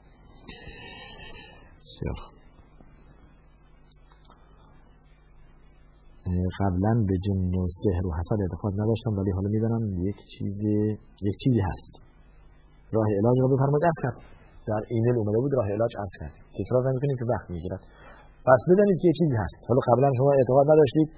قبلا 6.59 6.93
به 7.09 7.15
جن 7.25 7.53
و 7.59 7.63
سحر 7.81 8.03
و 8.07 8.11
حسد 8.19 8.39
اعتقاد 8.45 8.73
نداشتم 8.81 9.13
ولی 9.19 9.31
حالا 9.37 9.49
می‌دانم 9.55 9.83
یک 10.09 10.17
چیزی 10.33 10.75
یک 11.27 11.35
چیزی 11.43 11.61
هست. 11.69 11.91
راه 12.95 13.07
علاج 13.19 13.37
را 13.43 13.47
بفرمایید. 13.53 13.85
از 13.91 13.97
کرد. 14.03 14.17
در 14.69 14.81
ایمیل 14.93 15.15
اومده 15.21 15.39
بود 15.43 15.51
راه 15.59 15.67
علاج. 15.77 15.93
از 16.05 16.11
کرد. 16.19 16.33
تکرار 16.59 16.81
نمی‌کنیم 16.89 17.15
که 17.19 17.25
وقت 17.33 17.47
می‌گیرد. 17.55 17.81
پس 18.47 18.61
بدانید 18.69 18.97
که 19.01 19.05
یه 19.11 19.15
چیزی 19.19 19.35
هست. 19.43 19.59
حالا 19.67 19.81
قبلا 19.89 20.07
شما 20.19 20.29
اعتقاد 20.39 20.65
نداشتید. 20.73 21.09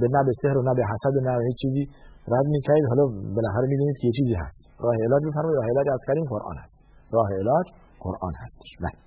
به 0.00 0.06
نه 0.14 0.20
به 0.26 0.32
سحر 0.42 0.56
و 0.58 0.62
نه 0.68 0.72
به 0.78 0.84
حسد 0.90 1.14
و 1.18 1.20
نه 1.26 1.32
هیچ 1.48 1.58
چیزی. 1.64 1.82
رد 2.32 2.46
می‌کنید 2.54 2.84
حالا 2.90 3.04
بالاخره 3.36 3.66
می‌دونید 3.72 3.96
که 4.00 4.06
یه 4.08 4.14
چیزی 4.18 4.34
هست. 4.42 4.62
راه 4.84 4.94
علاج 5.06 5.22
بفرمایید 5.28 5.56
راه 5.58 5.68
علاج 5.72 5.86
از 5.96 6.02
کردیم 6.06 6.24
قرآن 6.34 6.56
هست. 6.64 6.78
راه 7.16 7.28
علاج 7.40 7.66
قرآن 8.00 8.34
هستش 8.42 8.70
بله. 8.80 8.98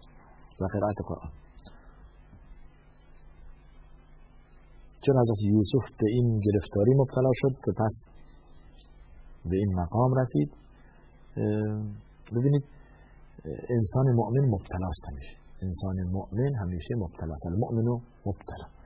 و 0.59 0.63
قرائت 0.73 0.99
قرآن. 1.09 1.31
چون 5.05 5.15
حضرت 5.21 5.41
یوسف 5.51 5.85
به 5.99 6.07
این 6.15 6.39
گرفتاری 6.45 6.93
مبتلا 7.01 7.31
شد 7.33 7.53
سپس 7.67 7.95
به 9.49 9.55
این 9.61 9.71
مقام 9.81 10.11
رسید. 10.21 10.49
ببینید 12.35 12.63
انسان 13.77 14.05
مؤمن 14.19 14.45
مبتلاست 14.55 15.03
همیشه. 15.09 15.35
انسان 15.61 15.95
مؤمن 16.17 16.55
همیشه 16.61 16.95
مبتلاست. 16.95 17.45
المؤمن 17.47 17.87
مبتلا. 18.25 18.80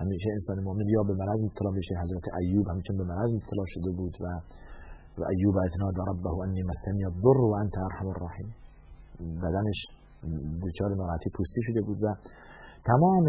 همیشه 0.00 0.28
انسان 0.32 0.58
مؤمن 0.66 0.88
یا 0.96 1.02
به 1.08 1.14
مرض 1.22 1.40
مبتلا 1.46 1.70
میشه. 1.78 1.94
حضرت 2.02 2.24
ایوب 2.40 2.66
همیشه 2.72 2.92
به 3.00 3.04
مرض 3.12 3.30
مبتلا 3.38 3.64
شده 3.74 3.90
بود 3.98 4.14
و 4.22 4.26
و 5.18 5.22
ایوب 5.32 5.56
اتنا 5.66 5.88
ربه 6.08 6.30
انی 6.44 6.62
مسنی 6.70 7.04
الضر 7.04 7.40
و 7.50 7.54
انت 7.62 7.74
ارحم 7.86 8.08
الراحمین. 8.14 8.54
بدنش 9.42 9.80
دچار 10.64 10.90
ناراحتی 11.00 11.30
پوستی 11.36 11.62
شده 11.68 11.80
بود 11.86 11.98
و 12.02 12.06
تمام 12.90 13.24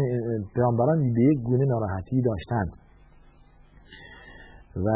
پیامبران 0.54 0.98
به 1.14 1.22
یک 1.30 1.38
گونه 1.48 1.64
ناراحتی 1.64 2.22
داشتند. 2.22 2.72
و 4.84 4.88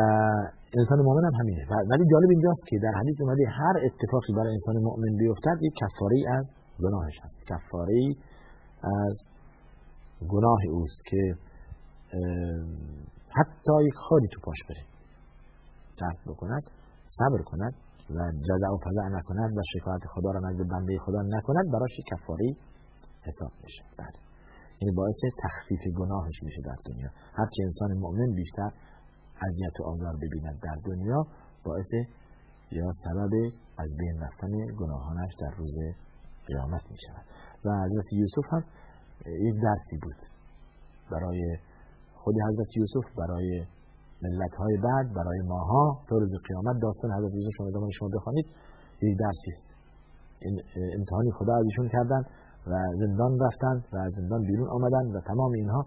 انسان 0.78 0.98
مؤمن 1.06 1.24
هم 1.28 1.34
همینه. 1.40 1.62
ولی 1.90 2.04
جالب 2.12 2.30
اینجاست 2.30 2.62
که 2.68 2.76
در 2.82 2.94
حدیث 3.00 3.18
اومده 3.22 3.44
هر 3.60 3.76
اتفاقی 3.86 4.32
برای 4.36 4.52
انسان 4.52 4.76
مؤمن 4.88 5.12
بیفتد 5.18 5.58
یک 5.62 5.74
کفاره 5.82 6.18
از 6.38 6.50
گناهش 6.84 7.16
هست. 7.24 7.38
کفاره 7.50 8.00
از 8.82 9.14
گناه 10.28 10.60
اوست 10.70 11.00
که 11.10 11.34
حتی 13.38 13.72
یک 13.86 13.94
خالی 13.94 14.28
تو 14.32 14.40
پاش 14.44 14.60
بره. 14.68 14.84
درد 16.00 16.18
بکند 16.26 16.64
صبر 17.18 17.42
کند 17.42 17.74
و 18.10 18.18
جزع 18.48 18.68
و 18.74 18.78
فضع 18.84 19.08
نکند 19.16 19.50
و 19.58 19.60
شکایت 19.72 20.02
خدا 20.14 20.30
را 20.30 20.40
نزد 20.40 20.68
بنده 20.68 20.98
خدا 21.06 21.22
نکند 21.22 21.66
براش 21.72 21.94
کفاری 22.10 22.56
حساب 23.26 23.52
میشه. 23.62 23.84
بله. 23.98 24.18
این 24.78 24.94
باعث 24.94 25.20
تخفیف 25.42 25.80
گناهش 25.98 26.42
میشه 26.42 26.60
در 26.64 26.78
دنیا. 26.86 27.10
هرچی 27.34 27.62
انسان 27.62 27.90
مؤمن 27.98 28.34
بیشتر 28.34 28.70
اذیت 29.46 29.80
و 29.80 29.84
آزار 29.84 30.14
ببیند 30.22 30.60
در 30.62 30.76
دنیا 30.84 31.26
باعث 31.64 31.90
یا 32.70 32.90
سبب 33.04 33.32
از 33.78 33.90
بین 33.98 34.20
رفتن 34.22 34.52
گناهانش 34.78 35.32
در 35.40 35.56
روز 35.58 35.76
قیامت 36.46 36.82
می 36.90 36.96
و 37.64 37.84
حضرت 37.84 38.12
یوسف 38.12 38.52
هم 38.52 38.64
یک 39.26 39.54
درسی 39.62 39.96
بود 40.02 40.20
برای 41.10 41.58
خود 42.24 42.34
حضرت 42.48 42.70
یوسف 42.80 43.06
برای 43.20 43.48
ملت 44.24 44.54
های 44.60 44.74
بعد 44.86 45.06
برای 45.18 45.40
ماها 45.52 45.84
تا 46.08 46.16
روز 46.22 46.32
قیامت 46.48 46.76
داستان 46.82 47.10
حضرت 47.16 47.32
یوسف 47.38 47.52
شما 47.58 47.68
زمان 47.76 47.90
شما 47.98 48.08
بخوانید 48.16 48.46
یک 49.06 49.14
درسی 49.22 49.50
است. 49.56 49.70
امتحانی 50.98 51.30
خدا 51.38 51.52
از 51.60 51.64
ایشون 51.70 51.88
کردن 51.94 52.22
و 52.70 52.72
زندان 53.00 53.32
رفتن 53.46 53.76
و 53.92 53.96
از 54.06 54.12
زندان 54.18 54.40
بیرون 54.48 54.68
آمدن 54.76 55.04
و 55.14 55.20
تمام 55.30 55.52
اینها 55.60 55.82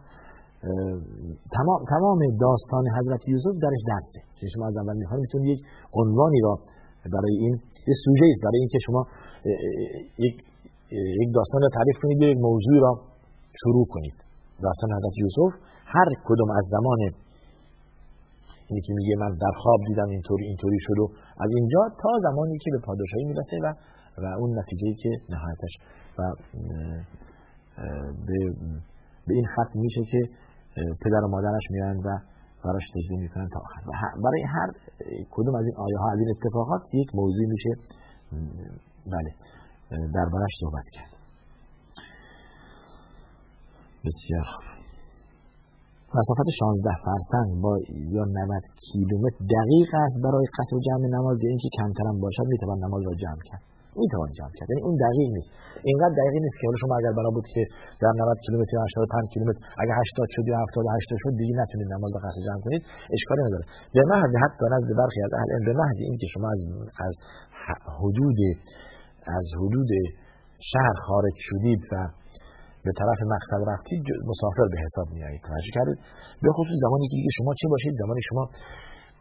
تمام 1.57 1.79
تمام 1.95 2.19
داستان 2.45 2.83
حضرت 2.97 3.21
یوسف 3.31 3.55
درش 3.65 3.81
درسه 3.91 4.21
که 4.39 4.45
شما 4.53 4.67
از 4.67 4.77
اول 4.81 4.95
می‌خواید 5.01 5.21
می‌تونید 5.21 5.47
یک 5.53 5.61
عنوانی 5.93 6.39
را 6.45 6.53
برای 7.13 7.35
این 7.43 7.53
یه 7.89 7.95
سوژه 8.05 8.25
است 8.31 8.41
برای 8.45 8.59
اینکه 8.63 8.79
شما 8.87 9.01
یک 10.25 10.35
یک 11.21 11.29
داستان 11.37 11.61
را 11.61 11.69
تعریف 11.77 11.97
کنید 12.01 12.17
یک 12.21 12.37
موضوع 12.47 12.79
را 12.85 12.91
شروع 13.61 13.85
کنید. 13.93 14.17
داستان 14.65 14.89
حضرت 14.97 15.15
یوسف 15.23 15.51
هر 15.95 16.09
کدوم 16.27 16.49
از 16.59 16.65
زمان 16.75 16.99
یکی 18.77 18.93
میگه 18.93 19.15
من 19.19 19.31
در 19.43 19.53
خواب 19.61 19.79
دیدم 19.87 20.09
اینطوری 20.09 20.45
اینطوری 20.45 20.79
شد 20.79 20.99
و 20.99 21.05
از 21.43 21.49
اینجا 21.57 21.81
تا 22.01 22.09
زمانی 22.23 22.57
که 22.63 22.69
به 22.71 22.79
پادشاهی 22.85 23.25
می‌رسه 23.25 23.57
و 23.63 23.73
و 24.21 24.25
اون 24.39 24.59
نتیجه 24.59 24.87
که 25.01 25.09
نهایتش 25.29 25.73
و 26.17 26.21
به, 28.27 28.37
به 29.27 29.33
این 29.33 29.47
خط 29.55 29.71
میشه 29.75 30.01
که 30.11 30.19
پدر 30.75 31.21
و 31.25 31.27
مادرش 31.27 31.65
میان 31.71 31.97
و 31.97 32.09
براش 32.63 32.83
سجده 32.93 33.17
می‌کنن 33.21 33.47
تا 33.53 33.59
آخر. 33.59 33.81
و 33.89 33.91
برای 34.23 34.43
هر 34.55 34.69
کدوم 35.31 35.55
از 35.55 35.65
این 35.65 35.75
آیه 35.77 35.97
ها 35.97 36.11
از 36.11 36.19
این 36.19 36.29
اتفاقات 36.35 36.81
یک 36.93 37.15
موضوع 37.15 37.45
میشه 37.47 37.69
بله 39.13 39.31
دربارش 40.13 40.51
صحبت 40.61 40.85
کرد. 40.93 41.11
بسیار 44.05 44.43
خوب. 44.43 44.76
مسافت 46.15 46.47
16 46.59 46.89
فرسنگ 47.05 47.49
با 47.63 47.73
یا 48.15 48.23
90 48.23 48.63
کیلومتر 48.85 49.39
دقیق 49.55 49.89
است 50.05 50.17
برای 50.25 50.45
قصر 50.57 50.75
جمع 50.87 51.05
نماز 51.17 51.37
یا 51.43 51.49
اینکه 51.53 51.69
کمتر 51.77 52.05
هم 52.09 52.17
باشد 52.25 52.45
می‌توان 52.53 52.77
نماز 52.85 53.01
را 53.07 53.13
جمع 53.23 53.41
کرد. 53.47 53.63
می‌توان 54.01 54.29
جمع 54.39 54.53
کرد. 54.57 54.67
یعنی 54.71 54.83
اون 54.87 54.95
دقیق 55.05 55.29
نیست. 55.37 55.51
اینقدر 55.89 56.13
دقیق 56.19 56.35
نیست 56.45 56.57
که 56.59 56.65
حالا 56.67 56.79
شما 56.83 56.93
اگر 57.01 57.13
برای 57.17 57.33
بود 57.37 57.47
که 57.53 57.61
در 58.01 58.13
90 58.21 58.37
کیلومتر 58.45 58.73
یا 58.77 58.81
85 58.87 59.33
کیلومتر 59.33 59.61
اگر 59.83 59.95
80 60.01 60.27
شد 60.35 60.45
یا 60.51 60.55
78 60.63 61.09
شد 61.23 61.33
دیگه 61.41 61.53
نتونید 61.61 61.87
نماز 61.95 62.11
را 62.15 62.19
قصر 62.25 62.41
جمع 62.47 62.61
کنید. 62.65 62.81
اشکالی 63.15 63.41
نداره. 63.47 63.65
به 63.95 64.03
محض 64.11 64.31
حتی 64.43 64.65
نزد 64.73 64.89
برخی 64.99 65.21
از 65.27 65.33
اهل 65.39 65.49
به 65.67 65.73
محض 65.81 65.99
اینکه 66.09 66.27
شما 66.33 66.47
از 66.55 66.61
از 67.07 67.15
حدود 67.99 68.39
از 69.39 69.47
حدود 69.59 69.91
شهر 70.71 70.95
خارج 71.07 71.35
شدید 71.49 71.81
و 71.91 71.95
به 72.89 72.93
طرف 73.01 73.19
مقصد 73.35 73.61
رفتید 73.71 74.03
مسافر 74.31 74.65
به 74.73 74.77
حساب 74.85 75.07
میایید 75.15 75.41
توجه 75.49 75.71
کردید؟ 75.77 75.99
به 76.43 76.51
خصوص 76.57 76.77
زمانی 76.85 77.05
که 77.11 77.17
شما 77.37 77.51
چه 77.59 77.67
باشید؟ 77.73 77.93
زمانی 78.03 78.21
شما 78.29 78.43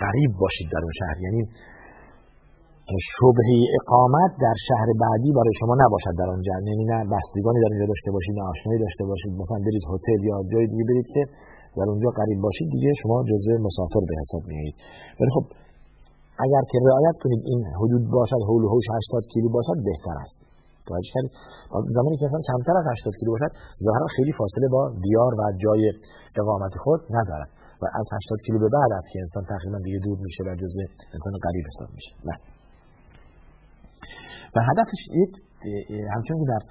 قریب 0.05 0.33
باشید 0.43 0.69
در 0.75 0.83
اون 0.85 0.95
شهر. 1.01 1.17
یعنی 1.27 1.43
شبهه 3.15 3.51
اقامت 3.79 4.33
در 4.45 4.57
شهر 4.69 4.89
بعدی 5.03 5.31
برای 5.39 5.55
شما 5.61 5.75
نباشد 5.83 6.15
در 6.21 6.29
اونجا 6.35 6.53
یعنی 6.71 6.85
نه 6.93 6.99
بستگانی 7.13 7.59
در 7.65 7.71
اونجا 7.73 7.87
داشته 7.93 8.11
باشید 8.17 8.35
نه 8.39 8.45
آشنایی 8.53 8.81
داشته 8.85 9.05
باشید. 9.11 9.33
مثلا 9.43 9.59
برید 9.67 9.85
هتل 9.93 10.21
یا 10.31 10.37
جای 10.53 10.67
دیگه 10.73 10.85
برید 10.91 11.09
که 11.15 11.23
در 11.79 11.87
اونجا 11.93 12.11
قریب 12.19 12.39
باشید 12.47 12.69
دیگه 12.75 12.91
شما 13.03 13.17
جزو 13.31 13.51
مسافر 13.69 14.03
به 14.09 14.15
حساب 14.21 14.43
میایید 14.51 14.77
ولی 15.19 15.31
خب 15.37 15.45
اگر 16.45 16.63
که 16.71 16.79
رعایت 16.89 17.17
کنید 17.23 17.43
این 17.51 17.61
حدود 17.81 18.05
باشد 18.17 18.43
حول 18.49 18.63
و 18.65 18.69
حوش 18.73 18.87
80 18.91 19.23
کیلو 19.33 19.49
باشد 19.57 19.79
بهتر 19.89 20.17
است. 20.25 20.56
توجه 20.91 21.11
کردید 21.15 21.33
زمانی 21.97 22.17
که 22.21 22.25
اصلا 22.29 22.41
کمتر 22.51 22.75
از 22.81 22.87
80 22.93 23.15
کیلو 23.21 23.31
باشد 23.35 23.53
ظاهرا 23.87 24.07
خیلی 24.17 24.33
فاصله 24.41 24.69
با 24.75 24.83
دیار 25.07 25.33
و 25.39 25.43
جای 25.65 25.83
اقامت 26.41 26.75
خود 26.83 27.01
ندارد. 27.19 27.51
و 27.83 27.85
از 28.01 28.07
80 28.13 28.39
کیلو 28.47 28.59
به 28.65 28.69
بعد 28.77 28.93
است 28.99 29.09
که 29.13 29.19
انسان 29.25 29.45
تقریبا 29.53 29.79
دیگه 29.87 29.99
دور 30.07 30.19
میشه 30.27 30.43
و 30.47 30.51
جزء 30.63 30.79
انسان 31.17 31.33
قریب 31.47 31.65
حساب 31.71 31.91
میشه. 31.99 32.13
نه. 32.29 32.35
و 34.55 34.59
هدفش 34.69 35.01
یک 35.23 35.33
همچون 36.15 36.37
که 36.41 36.47
در 36.53 36.63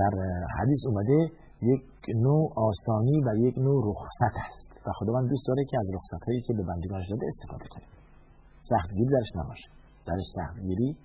در 0.00 0.12
حدیث 0.58 0.80
اومده 0.86 1.18
یک 1.72 1.84
نوع 2.24 2.52
آسانی 2.68 3.16
و 3.26 3.28
یک 3.46 3.58
نوع 3.58 3.78
رخصت 3.90 4.34
است. 4.46 4.68
و 4.86 4.90
خداوند 4.98 5.28
دوست 5.28 5.46
داره 5.48 5.64
که 5.70 5.76
از 5.78 5.88
رخصت 5.94 6.22
هایی 6.26 6.40
که 6.46 6.52
به 6.58 6.62
بندگانش 6.62 7.06
داده 7.10 7.26
استفاده 7.26 7.66
کنیم 7.72 7.88
سختگیری 8.70 9.10
درش 9.16 9.30
نباشه. 9.36 9.68
درش 10.06 10.26
سختگیری 10.36 10.96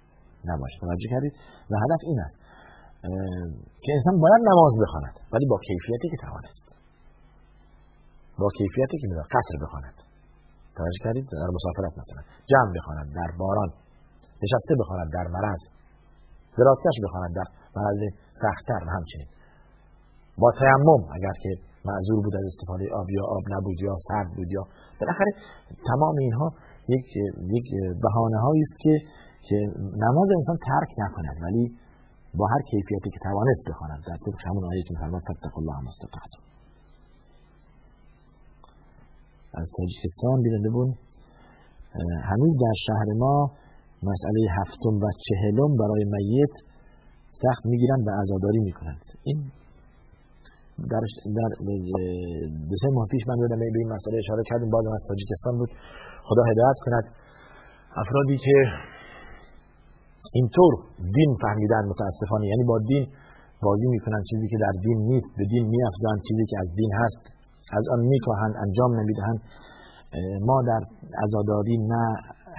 نباشه 0.52 0.78
توجه 0.86 1.10
کردید؟ 1.14 1.34
و 1.72 1.74
هدف 1.84 2.02
این 2.10 2.20
است 2.26 2.38
که 3.84 3.90
انسان 3.98 4.16
باید 4.24 4.42
نماز 4.52 4.74
بخواند 4.84 5.16
ولی 5.34 5.46
با 5.52 5.58
کیفیتی 5.68 6.08
که 6.14 6.18
توانست. 6.26 6.68
با 8.42 8.50
کیفیتی 8.58 8.98
که 9.02 9.08
میدار 9.12 9.28
قصر 9.36 9.56
بخواند. 9.64 9.98
توجه 10.78 11.02
کردید؟ 11.06 11.26
در 11.44 11.52
مسافرت 11.58 11.94
مثلا. 12.02 12.22
جمع 12.52 12.72
بخواند 12.78 13.08
در 13.20 13.30
باران. 13.40 13.70
نشسته 14.44 14.74
بخواند 14.82 15.10
در 15.18 15.28
مرض. 15.38 15.62
دراستش 16.58 16.98
بخواند 17.06 17.32
در 17.40 17.48
مرض 17.78 18.02
سختتر 18.42 18.82
و 18.88 18.90
همچنین. 18.98 19.30
با 20.42 20.50
تیمم 20.60 21.02
اگر 21.18 21.36
که 21.44 21.52
معذور 21.88 22.20
بود 22.24 22.36
از 22.36 22.46
استفاده 22.52 22.86
آب 23.00 23.10
یا 23.10 23.24
آب 23.38 23.44
نبود 23.54 23.78
یا 23.82 23.96
سرد 24.08 24.30
بود 24.36 24.50
یا 24.52 24.64
بالاخره 25.00 25.32
تمام 25.90 26.16
اینها 26.26 26.48
یک 26.88 27.06
یک 27.58 27.68
بهانه 28.04 28.38
است 28.62 28.76
که 28.84 28.94
که 29.48 29.58
نماز 30.06 30.28
انسان 30.38 30.58
ترک 30.68 30.92
نکند 31.04 31.38
ولی 31.46 31.66
با 32.38 32.46
هر 32.54 32.62
کیفیتی 32.70 33.10
که 33.14 33.20
توانست 33.28 33.64
بخواند. 33.70 34.00
در 34.08 34.18
طبق 34.26 34.40
همون 34.48 34.64
آیه 34.72 34.84
که 34.88 34.94
فرمود 35.00 35.22
فتق 35.30 35.56
الله 35.60 35.78
مستطعتم 35.90 36.44
از 39.60 39.68
تاجیکستان 39.78 40.42
بیننده 40.42 40.70
بود 40.70 40.90
هنوز 42.30 42.54
در 42.66 42.76
شهر 42.86 43.08
ما 43.24 43.36
مسئله 44.12 44.42
هفتم 44.58 44.96
و 45.04 45.06
چهلم 45.28 45.72
برای 45.82 46.04
میت 46.14 46.54
سخت 47.44 47.66
می‌گیرند 47.66 48.08
و 48.08 48.10
عزاداری 48.22 48.60
می‌کنند. 48.60 49.06
این 49.24 49.40
در, 50.92 51.04
در 51.38 51.52
دو 52.70 52.76
سه 52.82 52.90
ماه 52.94 53.08
پیش 53.08 53.24
من 53.28 53.38
دادم 53.42 53.60
به 53.60 53.80
این 53.84 53.92
مسئله 53.96 54.18
اشاره 54.18 54.44
کردیم 54.50 54.70
بعد 54.70 54.86
از 54.98 55.04
تاجیکستان 55.08 55.54
بود. 55.58 55.70
خدا 56.28 56.44
هدایت 56.52 56.78
کند. 56.86 57.06
افرادی 58.04 58.38
که 58.46 58.56
اینطور 60.38 60.74
دین 61.16 61.32
فهمیدن 61.44 61.84
متاسفانه. 61.92 62.46
یعنی 62.52 62.64
با 62.72 62.78
دین 62.90 63.04
بازی 63.66 63.88
می‌کنن. 63.96 64.22
چیزی 64.30 64.48
که 64.52 64.58
در 64.66 64.76
دین 64.86 65.00
نیست 65.12 65.32
به 65.38 65.46
دین 65.52 65.66
میافزن. 65.74 66.18
چیزی 66.28 66.46
که 66.50 66.56
از 66.64 66.70
دین 66.80 66.92
هست 67.02 67.22
از 67.80 67.86
آن 67.94 68.02
میکاهند 68.12 68.54
انجام 68.66 68.92
نمی‌دهند. 69.00 69.40
ما 70.50 70.58
در 70.70 70.82
عزاداری 71.24 71.76
نه 71.92 72.04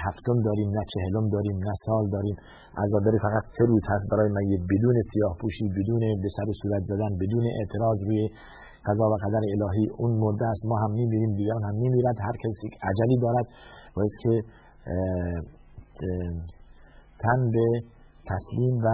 هفتم 0.07 0.37
داریم 0.49 0.69
نه 0.77 0.83
چهلم 0.93 1.27
داریم 1.35 1.57
نه 1.67 1.75
سال 1.87 2.05
داریم. 2.15 2.37
عزاداری 2.85 3.19
فقط 3.27 3.45
سه 3.55 3.65
روز 3.71 3.83
هست 3.93 4.07
برای 4.13 4.29
میت 4.37 4.63
بدون 4.73 4.97
سیاه 5.11 5.33
پوشی 5.41 5.67
بدون 5.77 6.03
به 6.23 6.29
سر 6.37 6.49
صورت 6.63 6.83
زدن 6.93 7.11
بدون 7.23 7.45
اعتراض 7.59 7.99
روی 8.07 8.21
قضا 8.87 9.07
و 9.13 9.15
قدر 9.25 9.43
الهی. 9.55 9.85
اون 10.01 10.13
مرده 10.23 10.47
است. 10.53 10.63
ما 10.71 10.77
هم 10.83 10.91
میمیریم. 10.99 11.31
دیگران 11.39 11.63
هم 11.69 11.77
میمیرد. 11.83 12.17
هر 12.29 12.37
کسی 12.43 12.67
عجلی 12.89 13.17
دارد. 13.25 13.47
باید 13.97 14.15
که 14.23 14.33
تن 17.25 17.51
به 17.55 17.67
تسلیم 18.31 18.77
و 18.85 18.89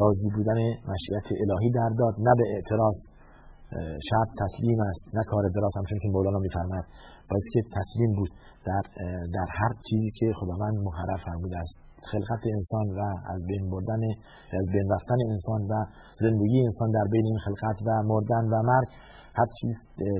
راضی 0.00 0.28
بودن 0.34 0.58
مشیت 0.90 1.26
الهی 1.42 1.70
در 1.78 1.90
داد. 1.98 2.14
نه 2.26 2.32
به 2.38 2.44
اعتراض 2.54 2.98
شب 4.08 4.26
تسلیم 4.42 4.80
است 4.80 5.04
نه 5.14 5.22
کار 5.30 5.44
دراز 5.56 5.72
همچون 5.76 5.98
که 6.02 6.08
مولانا 6.08 6.38
میفرماید. 6.38 6.86
باید 7.30 7.46
که 7.52 7.60
تسلیم 7.78 8.10
بود 8.18 8.30
در, 8.66 8.84
در 9.36 9.48
هر 9.60 9.72
چیزی 9.88 10.10
که 10.18 10.26
خداوند 10.40 10.74
مقرر 10.86 11.20
فرموده 11.26 11.58
است. 11.58 11.76
خلقت 12.12 12.42
انسان 12.56 12.86
و 12.98 13.00
از 13.34 13.40
بین 13.48 13.64
بردن 13.70 14.02
از 14.60 14.66
بین 14.72 14.86
رفتن 14.94 15.18
انسان 15.32 15.60
و 15.70 15.72
زندگی 16.24 16.58
انسان 16.68 16.90
در 16.90 17.06
بین 17.12 17.24
این 17.30 17.38
خلقت 17.46 17.78
و 17.86 17.88
مردن 18.10 18.44
و 18.52 18.54
مرگ 18.70 18.88
هر 19.38 19.48
چیز 19.58 19.74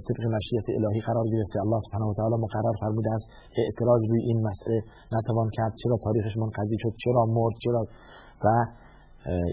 طبق 0.06 0.22
مشیت 0.36 0.66
الهی 0.76 1.00
قرار 1.08 1.26
گرفته. 1.34 1.56
الله 1.64 1.80
سبحانه 1.86 2.06
و 2.10 2.12
تعالی 2.18 2.36
مقرر 2.44 2.76
فرموده 2.80 3.10
است 3.16 3.26
اعتراض 3.62 4.00
روی 4.10 4.20
این 4.28 4.38
مسئله 4.48 4.78
نتوان 5.16 5.48
کرد 5.56 5.72
چرا 5.82 5.96
تاریخش 6.04 6.36
منقضی 6.36 6.76
شد 6.82 6.94
چرا 7.04 7.22
مرد 7.36 7.56
چرا 7.64 7.82
و 8.44 8.48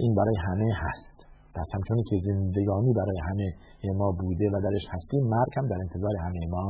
این 0.03 0.15
برای 0.15 0.37
همه 0.47 0.69
هست. 0.83 1.22
پس 1.57 1.67
همچنانی 1.75 2.03
که 2.09 2.15
زندگانی 2.27 2.91
برای 2.99 3.19
همه 3.27 3.47
ما 3.99 4.09
بوده 4.19 4.45
و 4.53 4.55
درش 4.67 4.85
هستیم 4.95 5.23
مرگ 5.35 5.51
هم 5.57 5.65
در 5.71 5.79
انتظار 5.85 6.15
همه 6.25 6.41
ما 6.55 6.65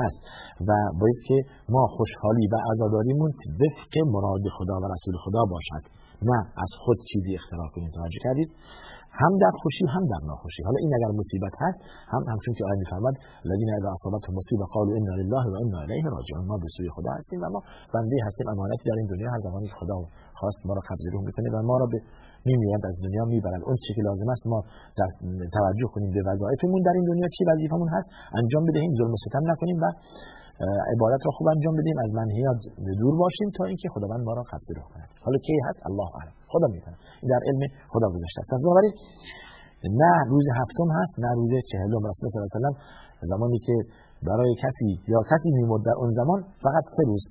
هست. 0.00 0.20
و 0.68 0.70
باید 1.00 1.20
که 1.28 1.36
ما 1.74 1.82
خوشحالی 1.96 2.46
و 2.52 2.54
عزاداریمون 2.70 3.30
وفق 3.60 3.94
مراد 4.14 4.44
خدا 4.56 4.76
و 4.82 4.84
رسول 4.94 5.14
خدا 5.24 5.42
باشد. 5.54 5.84
نه 6.30 6.38
از 6.64 6.70
خود 6.82 6.98
چیزی 7.10 7.30
اختراع 7.34 7.68
کنیم. 7.74 7.90
توجه 7.98 8.20
کردید؟ 8.26 8.50
هم 9.22 9.32
در 9.44 9.54
خوشی 9.62 9.84
هم 9.94 10.04
در 10.12 10.22
ناخوشی. 10.30 10.62
حالا 10.68 10.78
این 10.84 10.92
اگر 10.98 11.10
مصیبت 11.20 11.54
هست 11.64 11.80
هم 12.12 12.22
همچون 12.32 12.52
که 12.58 12.62
آیه 12.68 12.78
میفرماد 12.82 13.14
الذين 13.46 13.70
اذا 13.78 13.88
اصابتهم 13.96 14.32
مصیبه 14.40 14.64
قالوا 14.74 14.94
انا 15.00 15.14
لله 15.20 15.44
و 15.52 15.54
انا 15.64 15.78
الیه 15.84 16.06
راجعون. 16.16 16.44
ما 16.50 16.56
به 16.62 16.68
سوی 16.76 16.88
خدا 16.96 17.10
هستیم 17.18 17.38
و 17.42 17.46
ما 17.54 17.60
بنده 17.94 18.16
هستیم 18.26 18.46
امانتی 18.54 18.84
در 18.90 18.98
این 19.00 19.08
دنیا 19.12 19.28
هر 19.34 19.40
زمانی 19.46 19.68
خدا 19.78 19.96
خواست 20.38 20.60
ما 20.68 20.72
را 20.78 20.82
قبض 20.88 21.04
روح 21.12 21.22
می‌کنه 21.28 21.48
و 21.54 21.56
ما 21.70 21.76
را 21.82 21.86
به 21.92 21.98
میمیرند 22.48 22.84
از 22.90 22.96
دنیا 23.04 23.24
می‌برند 23.32 23.62
اون 23.68 23.76
چی 23.84 23.90
که 23.96 24.02
لازم 24.08 24.28
است 24.34 24.44
ما 24.52 24.58
در 24.98 25.08
توجه 25.58 25.88
کنیم 25.94 26.10
به 26.16 26.22
وظایفمون. 26.30 26.80
در 26.88 26.94
این 26.98 27.06
دنیا 27.10 27.28
چی 27.36 27.42
وظیفمون 27.52 27.88
هست؟ 27.96 28.08
انجام 28.40 28.62
بدهیم 28.68 28.90
ظلم 28.98 29.14
و 29.16 29.18
ستم 29.24 29.44
نکنیم 29.52 29.78
و 29.82 29.86
عبادت 30.94 31.22
را 31.26 31.30
خوب 31.36 31.46
انجام 31.54 31.74
بدیم. 31.80 31.96
از 32.04 32.10
منهیات 32.20 32.60
دور 33.02 33.14
باشیم 33.22 33.48
تا 33.56 33.62
اینکه 33.70 33.86
خداوند 33.94 34.22
ما 34.28 34.32
را 34.38 34.42
قبض 34.52 34.68
روح 34.76 34.86
کند. 34.92 35.08
حالا 35.24 35.38
کی 35.46 35.56
هست؟ 35.66 35.80
الله 35.90 36.08
اعلم. 36.18 36.34
خدا 36.52 36.68
می‌تونه 36.74 36.96
این 37.20 37.28
در 37.34 37.40
علم 37.48 37.62
خدا 37.92 38.08
گذاشته 38.14 38.38
است. 38.42 38.50
پس 38.52 38.60
بنابراین 38.66 38.94
نه 40.02 40.12
روز 40.32 40.46
هفتم 40.60 40.88
هست 40.98 41.14
نه 41.24 41.30
روز 41.40 41.52
چهلم. 41.70 42.02
رسول 42.10 42.24
الله 42.24 42.32
صلی 42.32 42.40
الله 42.40 42.50
علیه 42.60 42.78
و 43.20 43.24
زمانی 43.32 43.58
که 43.66 43.74
برای 44.28 44.52
کسی 44.64 44.90
یا 45.12 45.20
کسی 45.30 45.48
میمرد 45.58 45.82
در 45.88 45.96
اون 46.00 46.10
زمان 46.20 46.38
فقط 46.64 46.84
سه 46.96 47.02
روز 47.10 47.24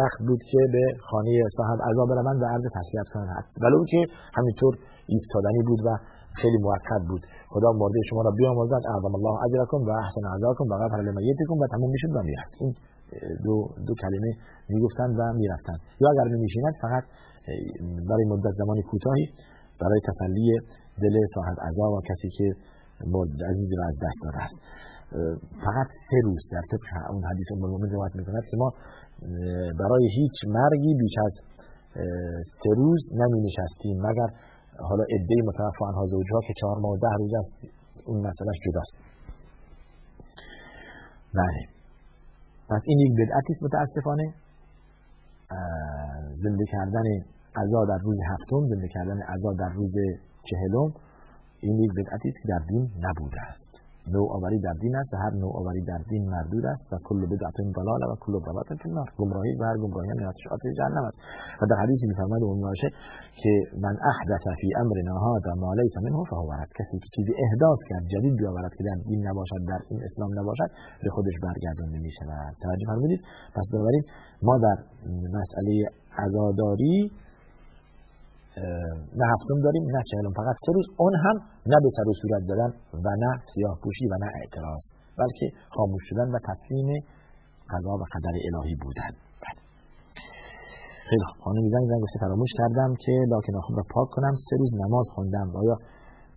وقت 0.00 0.18
بود 0.28 0.42
که 0.50 0.60
به 0.74 0.82
خانه 1.08 1.32
صاحب 1.56 1.78
عزا 1.88 2.04
بروند 2.10 2.42
و 2.42 2.44
عرض 2.54 2.64
تسلیت 2.78 3.08
کنند. 3.14 3.46
ولو 3.62 3.84
که 3.92 4.00
همینطور 4.38 4.72
ایستادنی 5.12 5.62
بود 5.68 5.80
و 5.86 5.88
خیلی 6.40 6.58
موقت 6.64 7.02
بود. 7.08 7.22
خدا 7.52 7.70
مرده 7.80 8.00
شما 8.10 8.22
را 8.26 8.30
بیامرزد. 8.38 8.82
اعظم 8.92 9.14
الله 9.18 9.34
اجرکم 9.46 9.80
و 9.88 9.90
احسن 10.04 10.24
عزاکم 10.36 10.66
و 10.70 10.74
غفر 10.82 11.00
لمیتکم 11.08 11.56
و 11.62 11.66
تموم 11.74 11.90
می‌شد 11.90 12.12
و 12.16 12.20
می‌رفت. 12.28 12.52
این 12.60 12.70
دو, 13.44 13.54
دو 13.86 13.92
کلمه 14.02 14.30
می‌گفتند 14.68 15.12
و 15.18 15.22
می‌رفتند. 15.40 15.80
یا 16.00 16.06
اگر 16.12 16.26
نمیشیند 16.34 16.74
فقط 16.84 17.04
برای 18.08 18.24
مدت 18.32 18.54
زمانی 18.62 18.82
کوتاهی 18.90 19.26
برای 19.80 20.00
تسلی 20.08 20.48
دل 21.02 21.14
صاحب 21.34 21.56
عزا 21.68 21.86
و 21.94 22.00
کسی 22.08 22.28
که 22.38 22.46
عزیزی 23.50 23.74
را 23.78 23.84
از 23.90 23.96
دست 24.04 24.18
داده 24.24 24.40
است 24.46 24.56
فقط 25.64 25.88
سه 26.08 26.18
روز 26.24 26.42
در 26.52 26.64
طبق 26.70 26.86
اون 27.12 27.22
حدیث 27.30 27.48
ام 27.52 27.62
المؤمنین 27.64 27.92
روایت 27.94 28.16
می‌کند 28.16 28.44
که 28.50 28.56
ما 28.62 28.68
برای 29.80 30.04
هیچ 30.18 30.36
مرگی 30.56 30.94
بیش 31.00 31.14
از 31.26 31.34
سه 32.60 32.70
روز 32.76 33.02
نمی 33.20 33.40
نشستیم 33.46 33.96
مگر 34.06 34.28
حالا 34.88 35.04
عده 35.14 35.36
متوفا 35.48 35.86
عنها 35.88 36.04
زوجها 36.04 36.40
که 36.46 36.52
چهار 36.60 36.78
ماه 36.82 36.92
و 36.92 36.96
ده 36.96 37.14
روز 37.18 37.32
است 37.34 37.58
اون 38.06 38.18
مسئلهش 38.28 38.58
جداست. 38.66 38.94
بله. 41.34 41.60
پس 42.70 42.82
این 42.86 42.98
یک 42.98 43.12
بدعتی 43.20 43.52
است 43.52 43.62
متاسفانه. 43.62 44.26
زنده 46.42 46.64
کردن 46.72 47.06
عزا 47.56 47.84
در 47.88 47.98
روز 48.02 48.18
هفتم 48.30 48.66
زنده 48.66 48.88
کردن 48.88 49.22
عزا 49.22 49.52
در 49.58 49.72
روز 49.74 49.94
چهلم 50.50 50.92
این 51.60 51.78
یک 51.84 51.90
بدعتی 51.98 52.28
است 52.28 52.38
که 52.42 52.48
در 52.48 52.64
دین 52.68 52.90
نبوده 53.04 53.40
است. 53.40 53.89
نوآوری 54.14 54.58
در 54.66 54.76
دین 54.82 54.96
است 54.96 55.14
و 55.14 55.16
هر 55.16 55.32
نوآوری 55.42 55.82
در 55.90 56.00
دین 56.10 56.24
مردود 56.34 56.66
است 56.66 56.92
و 56.92 56.96
کل 57.08 57.20
بدعت 57.32 57.56
ضلاله 57.76 58.06
و 58.12 58.14
کل 58.24 58.34
ضلالت 58.46 58.70
فی 58.82 58.88
النار. 58.88 59.08
گمراهی 59.20 59.52
و 59.60 59.64
هر 59.64 59.76
گمراهی 59.84 60.10
هم 60.10 60.18
آتش 60.56 60.72
جهنم 60.78 61.04
است. 61.10 61.18
و 61.60 61.62
در 61.70 61.76
حدیثی 61.82 62.06
میفرماید 62.06 62.42
اون 62.42 62.60
باشه 62.60 62.88
که 63.40 63.52
من 63.84 63.94
احدث 64.12 64.44
فی 64.60 64.68
امرنا 64.82 65.16
هذا 65.26 65.52
ما 65.62 65.74
ليس 65.80 65.94
منه 66.04 66.20
فهو 66.30 66.52
رد 66.60 66.70
کسی 66.78 66.96
که 67.02 67.08
چیزی 67.16 67.32
احداث 67.44 67.80
کرد 67.88 68.04
جدید 68.12 68.34
بیاورد 68.40 68.72
که 68.78 68.84
در 68.88 68.98
دین 69.08 69.20
نباشد 69.28 69.60
در 69.72 69.80
این 69.90 70.00
اسلام 70.08 70.30
نباشد 70.38 70.70
به 71.02 71.10
خودش 71.14 71.36
برگردانده 71.42 71.98
می 72.06 72.12
شود 72.18 72.52
توجه 72.62 72.86
فرمودید؟ 72.86 73.20
پس 73.56 73.66
بنابراین 73.72 74.04
ما 74.42 74.54
در 74.58 74.76
مسئله 75.38 75.74
عزاداری 76.24 77.10
نه 79.20 79.24
هفتم 79.34 79.58
داریم 79.66 79.84
نه 79.94 80.02
چهلم. 80.10 80.32
فقط 80.40 80.56
سه 80.64 80.70
روز. 80.76 80.86
اون 81.02 81.14
هم 81.24 81.36
نه 81.72 81.78
به 81.84 81.88
سر 81.96 82.06
و 82.10 82.12
صورت 82.22 82.42
دادن 82.50 82.70
و 83.04 83.08
نه 83.24 83.32
سیاه 83.52 83.74
پوشی 83.82 84.06
و 84.12 84.14
نه 84.22 84.28
اعتراض 84.40 84.84
بلکه 85.20 85.46
خاموش 85.76 86.02
شدن 86.08 86.28
و 86.34 86.38
تسلیم 86.50 86.88
قضا 87.72 87.94
و 88.00 88.04
قدر 88.14 88.34
الهی 88.46 88.74
بودن. 88.82 89.12
بله. 89.42 89.60
خیلی 91.08 91.24
خوب. 91.28 91.38
خانم 91.44 91.64
زنگ 91.74 91.84
زنگ 91.90 92.00
گفته 92.04 92.18
فراموش 92.24 92.52
کردم 92.60 92.90
که 93.04 93.14
لاکن 93.32 93.54
آخون 93.60 93.76
را 93.80 93.84
پاک 93.94 94.08
کنم. 94.16 94.34
سه 94.46 94.54
روز 94.60 94.72
نماز 94.84 95.06
خوندم. 95.14 95.48
آیا 95.60 95.76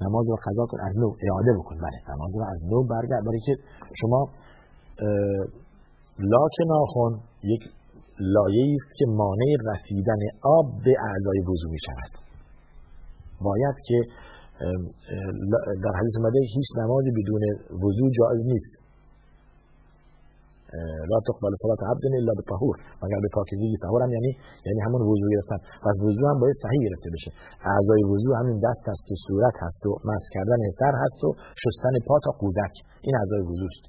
نماز 0.04 0.26
رو 0.32 0.36
قضا 0.46 0.64
کن؟ 0.70 0.80
از 0.88 0.94
نو 1.02 1.10
اعاده 1.28 1.52
بکن. 1.58 1.76
بله. 1.86 1.98
نماز 2.14 2.32
رو 2.38 2.44
از 2.54 2.60
نو 2.72 2.80
برگرد. 2.92 3.24
برای 3.28 3.42
که 3.48 3.54
شما 4.02 4.20
لاک 6.34 6.56
ناخون 6.72 7.14
یک 7.54 7.64
لایه 8.20 8.76
است 8.76 8.92
که 8.98 9.06
مانع 9.06 9.50
رسیدن 9.70 10.22
آب 10.44 10.66
به 10.86 10.94
اعضای 11.10 11.40
وضو 11.40 11.70
می 11.70 11.80
شود 11.86 12.12
باید 13.42 13.78
که 13.88 13.98
در 15.84 15.94
حدیث 16.00 16.16
اومده 16.18 16.40
هیچ 16.56 16.70
نمازی 16.78 17.12
بدون 17.18 17.44
وضو 17.84 18.06
جایز 18.20 18.42
نیست. 18.54 18.74
لا 21.12 21.20
تقبل 21.28 21.54
صلات 21.64 21.82
عبد 21.92 22.04
الا 22.20 22.34
بطهور. 22.40 22.76
مگر 23.04 23.20
به 23.26 23.30
پاکیزی 23.38 23.68
طهور 23.86 24.02
هم 24.04 24.12
یعنی 24.18 24.32
یعنی 24.68 24.80
همون 24.86 25.02
وضو 25.10 25.26
گرفتن 25.34 25.60
پس 25.86 25.96
وضو 26.06 26.24
هم 26.32 26.38
باید 26.42 26.58
صحیح 26.66 26.82
گرفته 26.88 27.10
بشه. 27.16 27.32
اعضای 27.74 28.02
وضو 28.12 28.30
همین 28.40 28.58
دست 28.68 28.84
هست 28.92 29.08
و 29.12 29.16
صورت 29.28 29.56
هست 29.66 29.86
و 29.86 29.92
مس 30.10 30.24
کردن 30.34 30.60
سر 30.80 30.94
هست 31.04 31.20
و 31.24 31.30
شستن 31.62 31.94
پا 32.08 32.16
تا 32.26 32.32
قوزک. 32.42 32.76
این 33.06 33.16
اعضای 33.20 33.42
وضو 33.50 33.66
است. 33.72 33.84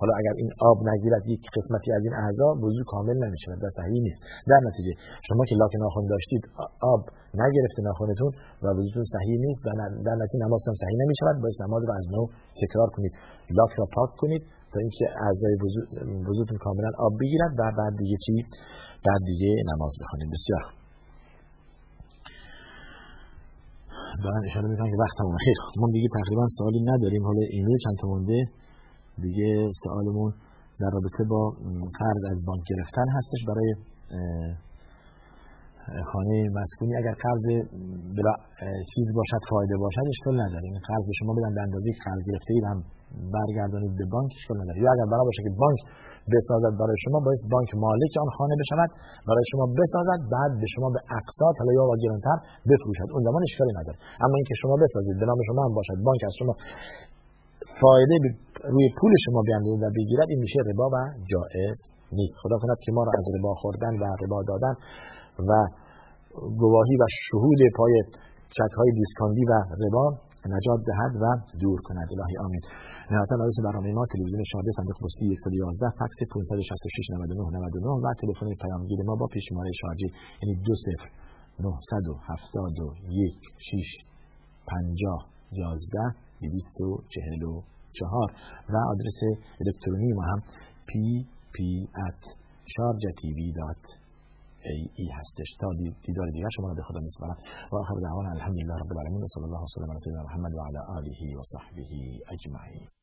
حالا 0.00 0.12
اگر 0.20 0.34
این 0.40 0.50
آب 0.70 0.78
نگیرد 0.90 1.22
یک 1.34 1.44
قسمتی 1.56 1.90
از 1.96 2.02
این 2.06 2.14
اعضا 2.22 2.48
وضو 2.64 2.82
کامل 2.92 3.16
نمیشه 3.24 3.50
و 3.62 3.66
صحیح 3.78 4.00
نیست. 4.06 4.20
در 4.50 4.60
نتیجه 4.68 4.92
شما 5.28 5.42
که 5.48 5.54
لاک 5.60 5.72
ناخن 5.84 6.04
داشتید 6.14 6.42
آب 6.92 7.02
نگرفته 7.42 7.80
ناخنتون 7.88 8.32
و 8.62 8.66
وضوتون 8.76 9.04
صحیح 9.14 9.36
نیست 9.44 9.60
در 10.06 10.16
نتیجه 10.22 10.38
نمازتون 10.46 10.74
صحیح 10.82 10.96
نمی‌شود 11.02 11.36
باید 11.42 11.56
نماز 11.64 11.82
رو 11.88 11.92
از 12.00 12.06
نو 12.14 12.22
تکرار 12.62 12.88
کنید. 12.94 13.12
لاک 13.58 13.72
را 13.78 13.84
پاک 13.96 14.10
کنید 14.22 14.42
تا 14.72 14.76
اینکه 14.84 15.04
اعضای 15.24 15.54
وضوتون 16.28 16.58
کاملا 16.64 16.90
آب 17.06 17.12
بگیرد 17.20 17.52
و 17.58 17.62
بعد 17.78 17.94
دیگه 18.02 18.16
چی؟ 18.24 18.34
بعد 19.06 19.20
دیگه 19.30 19.50
نماز 19.70 19.92
بخونید 20.00 20.28
بسیار. 20.34 20.64
دارن 24.24 24.42
اشاره 24.48 24.68
می‌کنن 24.72 24.90
که 24.92 24.98
وقت 25.04 25.16
همون 25.20 25.36
خیلی 25.44 25.92
دیگه 25.92 26.08
تقریبا 26.18 26.44
سوالی 26.58 26.82
نداریم. 26.90 27.22
حالا 27.28 27.42
ایمیل 27.50 27.78
چند 27.84 27.96
تا 28.00 28.06
مونده؟ 28.08 28.38
دیگه 29.24 29.48
سوالمون 29.82 30.32
در 30.80 30.90
رابطه 30.94 31.22
با 31.32 31.40
قرض 32.00 32.22
از 32.32 32.38
بانک 32.46 32.62
گرفتن 32.70 33.06
هستش 33.16 33.40
برای 33.48 33.70
خانه 36.10 36.36
مسکونی. 36.60 36.92
اگر 37.02 37.14
قرض 37.24 37.44
بلا 38.16 38.34
چیز 38.92 39.06
باشد 39.18 39.42
فایده 39.50 39.76
باشد 39.84 40.06
اشکال 40.14 40.34
نداره. 40.44 40.66
این 40.72 40.80
قرض 40.88 41.04
به 41.10 41.14
شما 41.20 41.32
بدن 41.38 41.52
به 41.56 41.62
اندازه 41.66 41.88
قرض 42.06 42.22
گرفته 42.30 42.50
اید 42.54 42.64
هم 42.70 42.78
برگردانید 43.34 43.92
به 44.00 44.04
بانک 44.14 44.30
اشکال 44.38 44.56
نداره. 44.62 44.78
یا 44.84 44.90
اگر 44.94 45.06
بنا 45.12 45.24
باشه 45.28 45.42
که 45.46 45.52
بانک 45.62 45.80
بسازد 46.34 46.72
برای 46.80 46.98
شما 47.04 47.18
باید 47.26 47.40
بانک 47.54 47.70
مالک 47.84 48.12
آن 48.24 48.30
خانه 48.36 48.54
بشود 48.62 48.90
برای 49.28 49.44
شما 49.52 49.64
بسازد 49.80 50.20
بعد 50.34 50.52
به 50.62 50.68
شما 50.74 50.88
به 50.94 51.00
اقساط 51.18 51.54
حالا 51.60 51.72
یا 51.78 51.84
گرانتر 52.04 52.38
بفروشد. 52.70 53.08
اون 53.14 53.22
زمان 53.28 53.42
اشکالی 53.48 53.72
نداره. 53.80 53.98
اما 54.24 54.34
اینکه 54.40 54.54
شما 54.62 54.74
بسازید 54.84 55.16
به 55.20 55.26
نام 55.30 55.38
شما 55.50 55.60
هم 55.66 55.72
باشد 55.78 55.96
بانک 56.06 56.20
از 56.28 56.34
شما 56.40 56.54
فایده 57.80 58.16
روی 58.72 58.86
پول 59.00 59.12
شما 59.24 59.40
بیاندازه 59.46 59.86
و 59.86 59.90
بگیرد 59.96 60.28
این 60.28 60.40
میشه 60.44 60.58
ربا 60.70 60.86
و 60.94 60.96
جائز 61.32 61.78
نیست. 62.12 62.36
خدا 62.42 62.56
کند 62.62 62.78
که 62.84 62.92
ما 62.92 63.02
را 63.04 63.12
از 63.18 63.26
ربا 63.34 63.54
خوردن 63.54 63.94
و 64.02 64.04
ربا 64.22 64.42
دادن 64.50 64.74
و 65.48 65.52
گواهی 66.62 66.96
و 66.96 67.04
شهود 67.24 67.60
پای 67.76 67.92
چک 68.56 68.72
های 68.78 68.90
دیسکاندی 68.98 69.44
و 69.50 69.52
ربا 69.82 70.06
نجات 70.54 70.80
دهد 70.88 71.14
و 71.22 71.24
دور 71.60 71.78
کند. 71.86 72.08
الهی 72.14 72.36
آمین. 72.44 72.62
نهایتا 73.10 73.34
آدرس 73.34 73.58
برنامه 73.64 73.92
ما 73.98 74.04
تلویزیون 74.12 74.44
شاده 74.52 74.70
صندوق 74.78 74.96
پستی 75.04 75.34
111 75.44 75.90
فکس 76.00 76.18
566 76.34 77.10
99 77.10 77.58
99 77.58 77.86
و 78.04 78.06
تلفن 78.20 78.48
پیامگیر 78.62 79.00
ما 79.08 79.14
با 79.20 79.26
پیشماره 79.34 79.70
شارژی 79.80 80.08
یعنی 80.42 80.54
20 80.66 80.88
971 81.60 83.40
6 83.58 83.86
50 84.66 85.18
11 85.52 86.25
244 86.40 88.32
و 88.68 88.76
آدرس 88.92 89.20
الکترونی 89.60 90.12
ما 90.12 90.22
هم 90.22 90.40
pp 90.90 91.56
at 92.08 92.22
ای 94.98 95.08
هستش. 95.18 95.48
تا 95.60 95.68
دیدار 96.06 96.30
دیگر 96.32 96.48
شما 96.56 96.68
را 96.68 96.74
به 96.74 96.82
خدا 96.82 97.00
میسپارم. 97.00 97.36
و 97.72 97.76
آخر 97.76 97.94
دعوانا 98.02 98.30
الحمدلله 98.30 98.74
رب 98.82 98.90
العالمین 98.92 99.22
و 99.22 99.26
صلی 99.34 99.44
الله 99.44 99.62
وسلم 99.62 99.90
علی 99.90 100.00
سیدنا 100.04 100.22
محمد 100.22 100.54
و 100.54 100.60
علی 100.68 100.78
آله 100.96 101.38
و 101.38 101.42
صحبه 101.52 101.82
اجمعین. 102.34 102.95